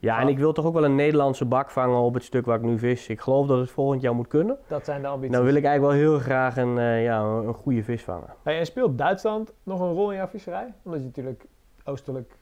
[0.00, 2.56] Ja, en ik wil toch ook wel een Nederlandse bak vangen op het stuk waar
[2.56, 3.08] ik nu vis.
[3.08, 4.58] Ik geloof dat het volgend jaar moet kunnen.
[4.66, 5.36] dat zijn de ambities.
[5.36, 8.34] Dan wil ik eigenlijk wel heel graag een, eh, ja, een goede vis vangen.
[8.42, 10.74] Hey, en speelt Duitsland nog een rol in jouw visserij?
[10.82, 11.44] Omdat je natuurlijk
[11.84, 12.34] oostelijk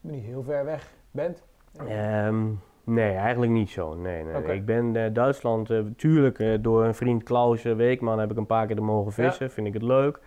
[0.00, 1.44] niet heel ver weg bent.
[1.88, 2.44] Ehm,
[2.84, 3.94] nee, eigenlijk niet zo.
[3.94, 4.54] Nee, nee.
[4.56, 8.66] Ik ben eh, Duitsland, eh tuurlijk, door een vriend Klaus Weekman heb ik een paar
[8.66, 9.50] keer er mogen vissen.
[9.50, 10.20] Vind ik het leuk.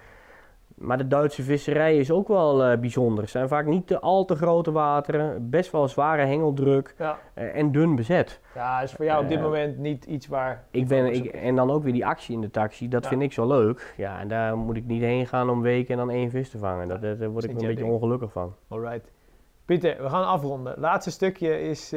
[0.80, 3.22] Maar de Duitse visserij is ook wel eh, bijzonder.
[3.24, 7.56] Het zijn vaak niet te al te grote wateren, best wel zware hengeldruk Ja, eh,
[7.56, 8.40] en dun bezet.
[8.56, 10.64] ja is voor jou op dit Eh, moment niet iets waar...
[10.72, 13.10] Ik ben, ik, en dan ook weer die actie in de taxi, dat Ja.
[13.10, 13.94] vind ik zo leuk.
[13.98, 16.58] Ja, en daar moet ik niet heen gaan om weken en dan één vis te
[16.58, 16.88] vangen.
[16.88, 17.90] Dat, dat- daar word ik een beetje ding.
[17.92, 18.56] ongelukkig van.
[18.68, 19.12] Alright.
[19.66, 20.74] Pieter, we gaan afronden.
[20.78, 21.88] Laatste stukje is,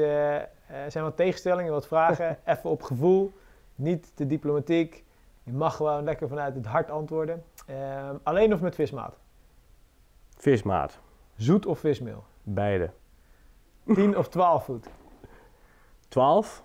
[0.88, 2.36] zijn wat tegenstellingen, wat vragen.
[2.44, 3.32] Even op gevoel,
[3.74, 5.04] niet te diplomatiek.
[5.44, 7.42] Je mag gewoon lekker vanuit het hart antwoorden.
[7.72, 9.18] Ehm, alleen of met vismaat?
[10.36, 11.00] Vismaat,
[11.36, 12.24] Zoet of vismeel?
[12.42, 12.90] beide.
[13.94, 14.86] 10 of 12 voet?
[16.08, 16.62] 12,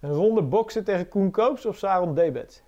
[0.00, 2.62] Een ronde boksen tegen Koen Koops of Saron Debets?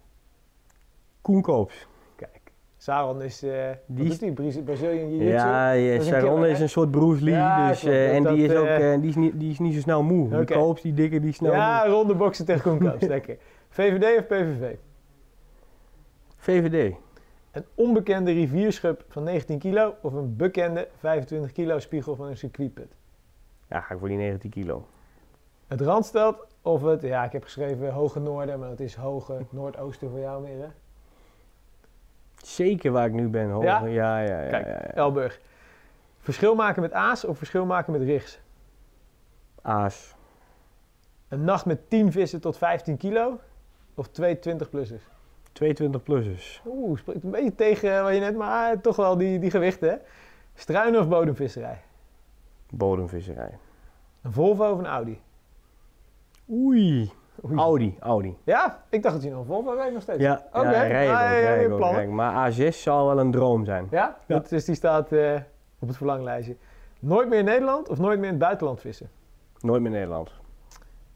[1.20, 1.86] Koen Koops.
[2.16, 2.40] Kijk.
[2.76, 5.32] Saron is, eh Die is die Braz- Brazilian Jiu-Jitsu.
[5.32, 7.34] Ja, ja is een Sharon killer, is een soort Bruce Lee.
[7.34, 9.50] Ja, dus, eh, dat- en die dat, is ook eh, eh, die is niet, die
[9.50, 10.26] is niet zo snel moe.
[10.26, 10.44] Oké.
[10.44, 11.92] Die Koops, die dikke, die snel ja, moe.
[11.92, 13.36] ronde boksen tegen Koen Koops, lekker.
[13.68, 14.74] VVD of PVV?
[16.36, 16.94] VVD.
[17.50, 22.92] Een onbekende rivierschub van 19 kilo of een bekende 25 kilo spiegel van een circuitput?
[23.68, 24.86] Ja, ga ik voor die 19 kilo.
[25.66, 30.10] Het Randstad of het, ja, ik heb geschreven Hoge Noorden, maar het is Hoge Noordoosten
[30.10, 30.68] voor jou meer, hè?
[32.36, 33.50] Zeker waar ik nu ben.
[33.50, 33.62] Hoor.
[33.62, 33.86] Ja?
[33.86, 34.42] Ja, ja, ja.
[34.42, 35.40] ja, Kijk, ja, Elburg.
[36.18, 38.40] Verschil maken met aas of verschil maken met rigs?
[39.62, 40.14] Aas.
[41.28, 43.40] Een nacht met 10 vissen tot 15 kilo
[43.94, 45.19] of twee 20-plussers?
[45.52, 46.62] 22-plussers.
[46.66, 50.00] Oeh, spreekt een beetje tegen wat je net, maar toch wel die, die gewichten?
[50.54, 51.82] Struinen of bodemvisserij?
[52.70, 53.58] Bodemvisserij.
[54.22, 55.20] Een Volvo of een Audi?
[56.50, 57.10] Oei.
[57.44, 57.58] Oei.
[57.58, 58.36] Audi, Audi.
[58.44, 60.18] Ja, ik dacht dat je nog een Volvo reed nog steeds.
[60.22, 61.98] Ja, Oké, ja rij ik ah, ook, ja, ja, rij je ik ook, plannen.
[61.98, 62.14] rij ik.
[62.14, 63.86] Maar A6 zou wel een droom zijn.
[63.90, 64.16] Ja?
[64.26, 64.34] Ja.
[64.34, 65.34] Dat, dus die staat eh,
[65.78, 66.56] op het verlanglijstje.
[67.00, 69.10] Nooit meer in Nederland of nooit meer in het buitenland vissen?
[69.60, 70.30] Nooit meer Nederland.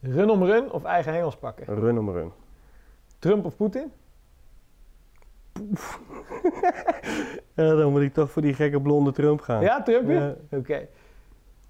[0.01, 1.65] Run om run of eigen hengels pakken?
[1.66, 2.32] Run om run.
[3.19, 3.93] Trump of Poetin?
[7.54, 9.62] Ja, dan moet ik toch voor die gekke blonde Trump gaan.
[9.62, 10.14] Ja, Trumpje?
[10.50, 10.58] Ja.
[10.58, 10.86] Oké.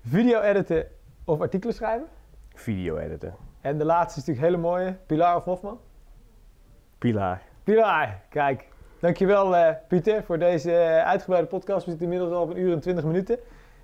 [0.06, 0.86] Video editen
[1.24, 2.06] of artikelen schrijven?
[2.54, 3.34] Video editen.
[3.60, 4.96] En de laatste is natuurlijk hele mooie.
[5.06, 5.78] Pilar of Hofman?
[6.98, 7.42] Pilaar.
[7.64, 8.68] Pilar, kijk.
[9.00, 11.84] Dankjewel eh Pieter voor deze eh, uitgebreide podcast.
[11.84, 13.38] We zitten inmiddels al op een uur en twintig minuten.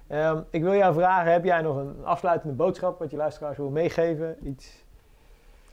[0.06, 3.70] Ehm, ik wil jou vragen, heb jij nog een afsluitende boodschap wat je luisteraars wil
[3.70, 4.36] meegeven?
[4.42, 4.84] Iets?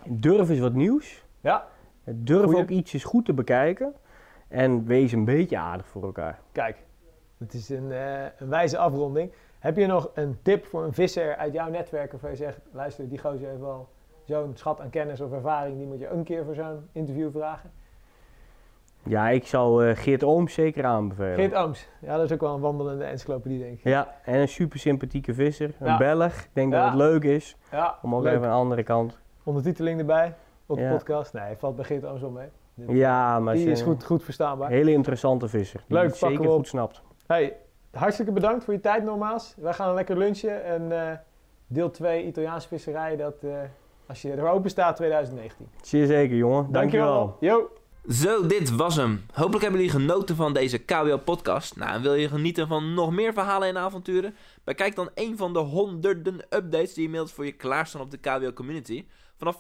[0.06, 1.24] Durf eens wat nieuws.
[1.42, 1.68] Ja,
[2.04, 2.62] Durf Goeie.
[2.62, 3.94] ook iets eens goed te bekijken.
[4.48, 6.40] En wees een beetje aardig voor elkaar.
[6.52, 6.86] kijk.
[7.38, 9.32] Het is een, eh, een wijze afronding.
[9.60, 13.10] Heb je nog een tip voor een visser uit jouw netwerk waarvan je zegt, luister,
[13.10, 13.90] die gozer heeft wel
[14.24, 17.72] zo'n schat aan kennis of ervaring, die moet je een keer voor zo'n interview vragen?
[19.04, 21.36] Ja, ik zou eh, Geert Ooms zeker aanbevelen.
[21.36, 21.88] Geert Ooms.
[22.02, 23.84] Ja, dat is ook wel een wandelende encyclopedie, denk ik.
[23.84, 25.74] Ja, en een super sympathieke visser.
[25.80, 25.98] Een Ja.
[25.98, 26.34] Belg.
[26.42, 26.80] Ik denk Ja.
[26.82, 27.58] dat het leuk is.
[27.72, 28.34] Ja, Om ook leuk.
[28.34, 29.18] even een andere kant.
[29.44, 31.34] Ondertiteling erbij op de podcast.
[31.34, 32.48] Nee, valt bij Geert Ooms wel mee.
[32.78, 34.70] Dit- Ja, maar die is goed, goed verstaanbaar.
[34.70, 35.84] Hele interessante visser.
[35.88, 36.56] Die Leuk, pakken zeker we op.
[36.56, 37.02] goed snapt.
[37.28, 37.58] Hey,
[37.92, 39.54] hartstikke bedankt voor je tijd nogmaals.
[39.58, 41.18] Wij gaan lekker lunchen en eh,
[41.68, 43.52] deel 2 Italiaanse visserij, dat eh,
[44.08, 45.68] als je er open staat 2019.
[45.82, 46.72] Zeer zeker, jongen.
[46.72, 47.38] Dankjewel.
[47.40, 47.70] Yo.
[48.10, 49.26] Zo, dit was hem.
[49.34, 51.76] Hopelijk hebben jullie genoten van deze KWO-podcast.
[51.78, 54.36] Nou, en wil je genieten van nog meer verhalen en avonturen?
[54.64, 59.06] Bekijk dan een van de honderden updates die inmiddels voor je klaarstaan op de KWO-community.
[59.38, 59.56] Vanaf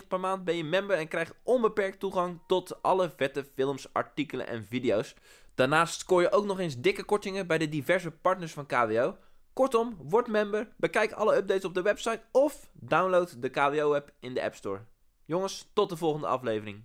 [0.00, 4.46] 4,95 per maand ben je member en krijgt onbeperkt toegang tot alle vette films, artikelen
[4.46, 5.14] en video's.
[5.54, 9.16] Daarnaast scoor je ook nog eens dikke kortingen bij de diverse partners van KWO.
[9.52, 14.42] Kortom, word member, bekijk alle updates op de website of download de KWO-app in de
[14.42, 14.80] App Store.
[15.24, 16.84] Jongens, tot de volgende aflevering.